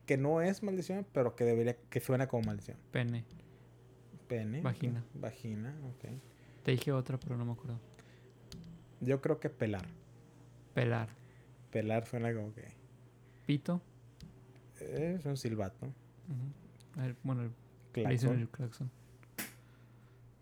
[0.06, 2.78] que no es maldición, pero que debería, que suena como maldición.
[2.92, 3.24] Pene.
[4.28, 4.62] Pene.
[4.62, 5.04] Vagina.
[5.14, 6.10] Vagina, ok.
[6.64, 7.80] Te dije otra, pero no me acuerdo.
[9.00, 9.86] Yo creo que pelar.
[10.74, 11.10] Pelar.
[11.72, 12.66] Pelar suena como que
[13.46, 13.82] Pito.
[14.80, 15.88] es un silbato.
[16.98, 17.50] A ver, bueno, el
[17.94, 18.40] dicen Claxon.
[18.40, 18.92] el claxon.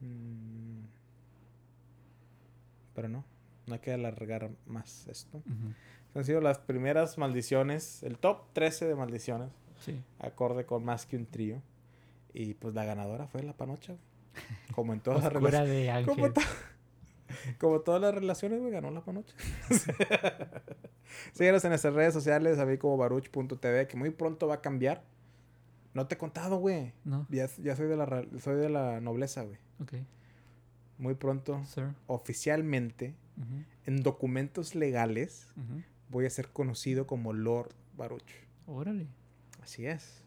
[0.01, 0.85] Mm.
[2.95, 3.23] Pero no,
[3.67, 5.41] no hay que alargar más esto.
[6.15, 9.49] Han sido las primeras maldiciones, el top 13 de maldiciones,
[9.81, 10.01] Sí.
[10.19, 11.61] acorde con más que un trío.
[12.33, 13.95] Y pues la ganadora fue la panocha.
[14.75, 15.69] Como en todas las relaciones.
[15.69, 16.41] de Como, to-
[17.59, 19.35] como todas las relaciones, me ganó la panocha.
[21.33, 25.03] Síguenos en nuestras redes sociales, a mí como baruch.tv, que muy pronto va a cambiar.
[25.93, 26.93] No te he contado, güey.
[27.03, 27.25] ¿No?
[27.29, 29.57] Ya, ya soy de la soy de la nobleza, güey.
[29.81, 29.93] Ok.
[30.97, 31.93] Muy pronto, Sir.
[32.07, 33.15] oficialmente,
[33.85, 35.47] en documentos legales,
[36.09, 38.29] voy a ser conocido como Lord Baruch.
[38.67, 39.07] Órale.
[39.61, 40.23] Así es.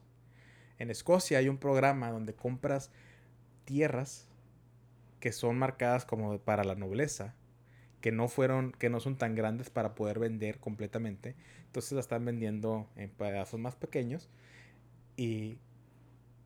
[0.78, 2.90] En Escocia hay un programa donde compras
[3.66, 4.28] tierras
[5.22, 7.36] que son marcadas como para la nobleza,
[8.00, 11.36] que no fueron, que no son tan grandes para poder vender completamente.
[11.66, 14.28] Entonces la están vendiendo en pedazos más pequeños.
[15.16, 15.58] Y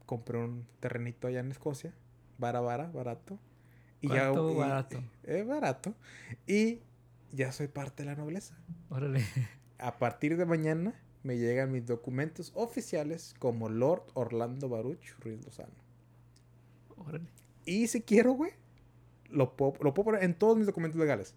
[0.05, 1.95] compré un terrenito allá en Escocia,
[2.37, 3.39] vara vara, barato.
[4.03, 5.03] Y ¿Cuánto y- barato?
[5.25, 5.95] eh, barato.
[6.47, 6.81] Y
[7.33, 8.59] ya soy parte de la nobleza.
[8.91, 9.25] Órale.
[9.79, 10.93] A partir de mañana
[11.23, 15.73] me llegan mis documentos oficiales como Lord Orlando Baruch Ruiz Lozano.
[16.99, 17.31] Órale.
[17.65, 18.53] Y si quiero, güey,
[19.31, 21.35] lo puedo, lo puedo poner en todos mis documentos legales.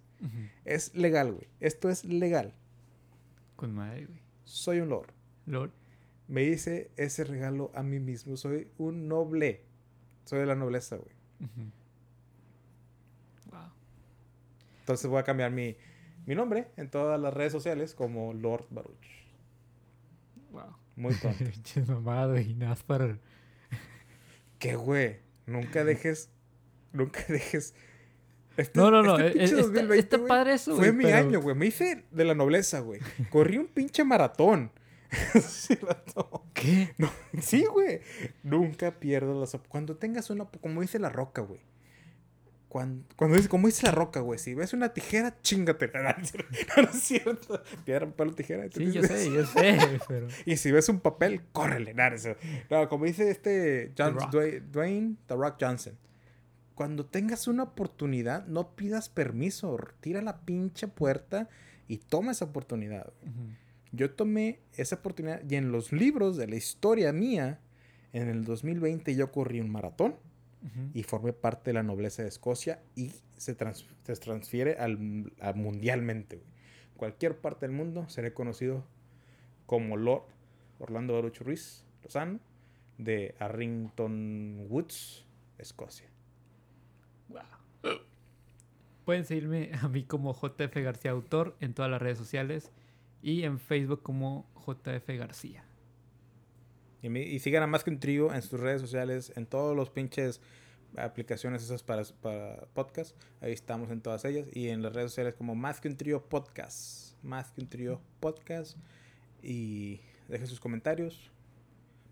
[0.65, 1.47] Es legal, güey.
[1.59, 2.53] Esto es legal.
[3.55, 4.19] Con madre, güey.
[4.43, 5.11] Soy un Lord.
[5.45, 5.71] Lord.
[6.27, 8.37] Me hice ese regalo a mí mismo.
[8.37, 9.63] Soy un noble.
[10.25, 11.11] Soy de la nobleza, güey.
[13.51, 13.71] Wow.
[14.79, 15.75] Entonces voy a cambiar mi,
[16.25, 19.07] mi nombre en todas las redes sociales como Lord Baruch.
[20.51, 20.75] Wow.
[20.95, 21.13] Muy.
[21.39, 22.55] Pinches mamado y
[22.85, 23.17] para.
[24.59, 25.19] ¿Qué, güey?
[25.45, 26.29] Nunca dejes.
[26.93, 27.73] Nunca dejes.
[28.57, 29.17] Este- No, no, no.
[29.17, 31.55] este eh, pinche eh, está, 2020, está padre eso, Fue güey, mi pero- año, güey.
[31.55, 32.99] Me hice de la nobleza, güey.
[33.29, 34.71] Corrí un pinche maratón.
[35.41, 35.77] Sí.
[36.53, 36.93] ¿Qué?
[36.97, 37.11] No,
[37.41, 38.01] sí, güey.
[38.43, 40.45] Nunca pierdas las Cuando tengas una.
[40.45, 41.61] Como dice la roca, güey.
[42.67, 44.37] Cuando, cuando dice, como dice la roca, güey.
[44.37, 45.89] Si ves una tijera, chingate.
[45.93, 47.55] No, no es cierto.
[47.55, 47.79] Es.
[47.85, 48.69] Piedra, papel o tijera.
[48.69, 50.27] ¿tú Sí, yo sé, yo sé, pero.
[50.45, 51.95] Y si ves un papel, córrele.
[52.69, 54.29] No, como dice este John- Rock.
[54.31, 55.97] Dwayne, Dwayne The Rock Johnson.
[56.79, 59.77] Cuando tengas una oportunidad, no pidas permiso.
[59.99, 61.49] Tira la pinche puerta
[61.89, 63.11] y toma esa oportunidad.
[63.91, 67.59] Yo tomé esa oportunidad y en los libros de la historia mía,
[68.13, 70.15] en el 2020 yo corrí un maratón
[70.93, 75.51] y formé parte de la nobleza de Escocia y se, trans- se transfiere al, a
[75.51, 76.37] mundialmente.
[76.37, 76.47] güey.
[76.95, 78.85] Cualquier parte del mundo seré conocido
[79.65, 80.23] como Lord
[80.79, 82.39] Orlando Baruch Ruiz Lozano
[82.97, 85.25] de Arrington Woods,
[85.57, 86.08] Escocia.
[89.09, 92.71] Pueden seguirme a mí como JF García Autor en todas las redes sociales
[93.23, 95.63] y en Facebook como JF García.
[97.01, 99.89] Y, y sigan a Más que un trío en sus redes sociales, en todos los
[99.89, 100.41] pinches
[100.95, 103.15] aplicaciones esas para, para podcast.
[103.41, 104.45] Ahí estamos en todas ellas.
[104.53, 107.15] Y en las redes sociales como Más que un trío podcast.
[107.23, 108.77] Más que un trío podcast.
[109.41, 111.31] Y dejen sus comentarios.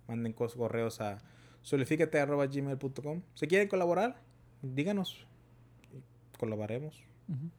[0.08, 1.20] Manden correos a
[1.62, 3.22] solifícate.gmail.com.
[3.36, 4.20] Si quieren colaborar,
[4.64, 5.28] díganos.
[7.28, 7.50] Ujú.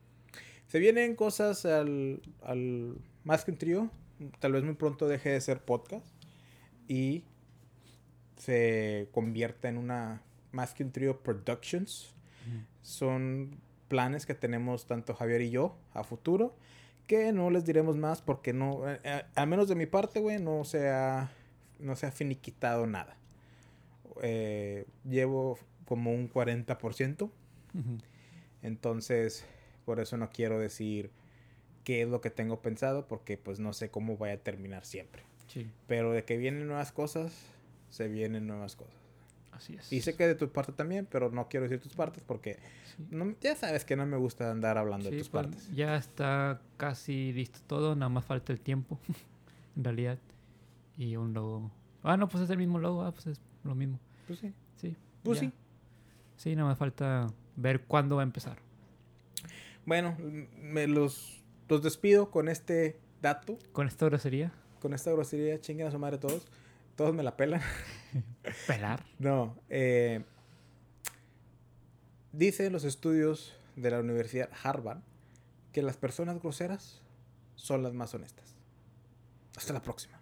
[0.67, 3.91] Se vienen cosas al, al más que un trío.
[4.39, 6.07] Tal vez muy pronto deje de ser podcast.
[6.89, 7.25] Y
[8.37, 10.23] se convierta en una
[10.53, 12.15] más que un trío productions.
[12.83, 16.55] Son planes que tenemos tanto Javier y yo a futuro.
[17.07, 20.39] Que no les diremos más porque no, eh, eh, al menos de mi parte, güey,
[20.41, 21.31] no se ha,
[21.79, 23.17] no se ha finiquitado nada.
[24.23, 27.23] Eh, llevo como un 40%.
[27.23, 27.31] Ujú.
[28.63, 29.45] Entonces,
[29.85, 31.11] por eso no quiero decir
[31.85, 35.23] qué es lo que tengo pensado, porque pues no sé cómo vaya a terminar siempre.
[35.47, 37.33] Sí, Pero de que vienen nuevas cosas,
[37.91, 38.95] se vienen nuevas cosas.
[39.53, 39.91] así es.
[39.93, 42.59] Y sé que de tu parte también, pero no quiero decir tus partes porque
[42.97, 43.07] Sí.
[43.11, 45.75] no- ya sabes que no me gusta andar hablando de tus pues, partes.
[45.75, 48.99] Ya está casi listo todo, nada más falta el tiempo,
[49.77, 50.19] en realidad.
[50.99, 51.71] y un logo.
[52.03, 53.99] Ah, no, pues es el mismo logo, ah, pues es lo mismo.
[54.27, 54.53] Pues sí.
[54.77, 54.97] Sí.
[55.23, 55.47] Pues ya.
[55.49, 55.53] sí.
[56.37, 57.27] Sí, nada más falta
[57.59, 58.59] ver cuándo va a empezar.
[59.85, 60.17] Bueno,
[60.57, 65.61] me los, los despido con este dato, Con esta grosería, con esta grosería.
[65.61, 66.47] Chinguen a su madre todos.
[66.97, 67.61] Todos me la pelan.
[68.67, 69.05] pelar.
[69.19, 70.25] No, eh,
[72.33, 75.01] dicen los estudios de la Universidad Harvard
[75.73, 77.03] que las personas groseras
[77.57, 78.55] son las más honestas.
[79.57, 80.18] Hasta la próxima.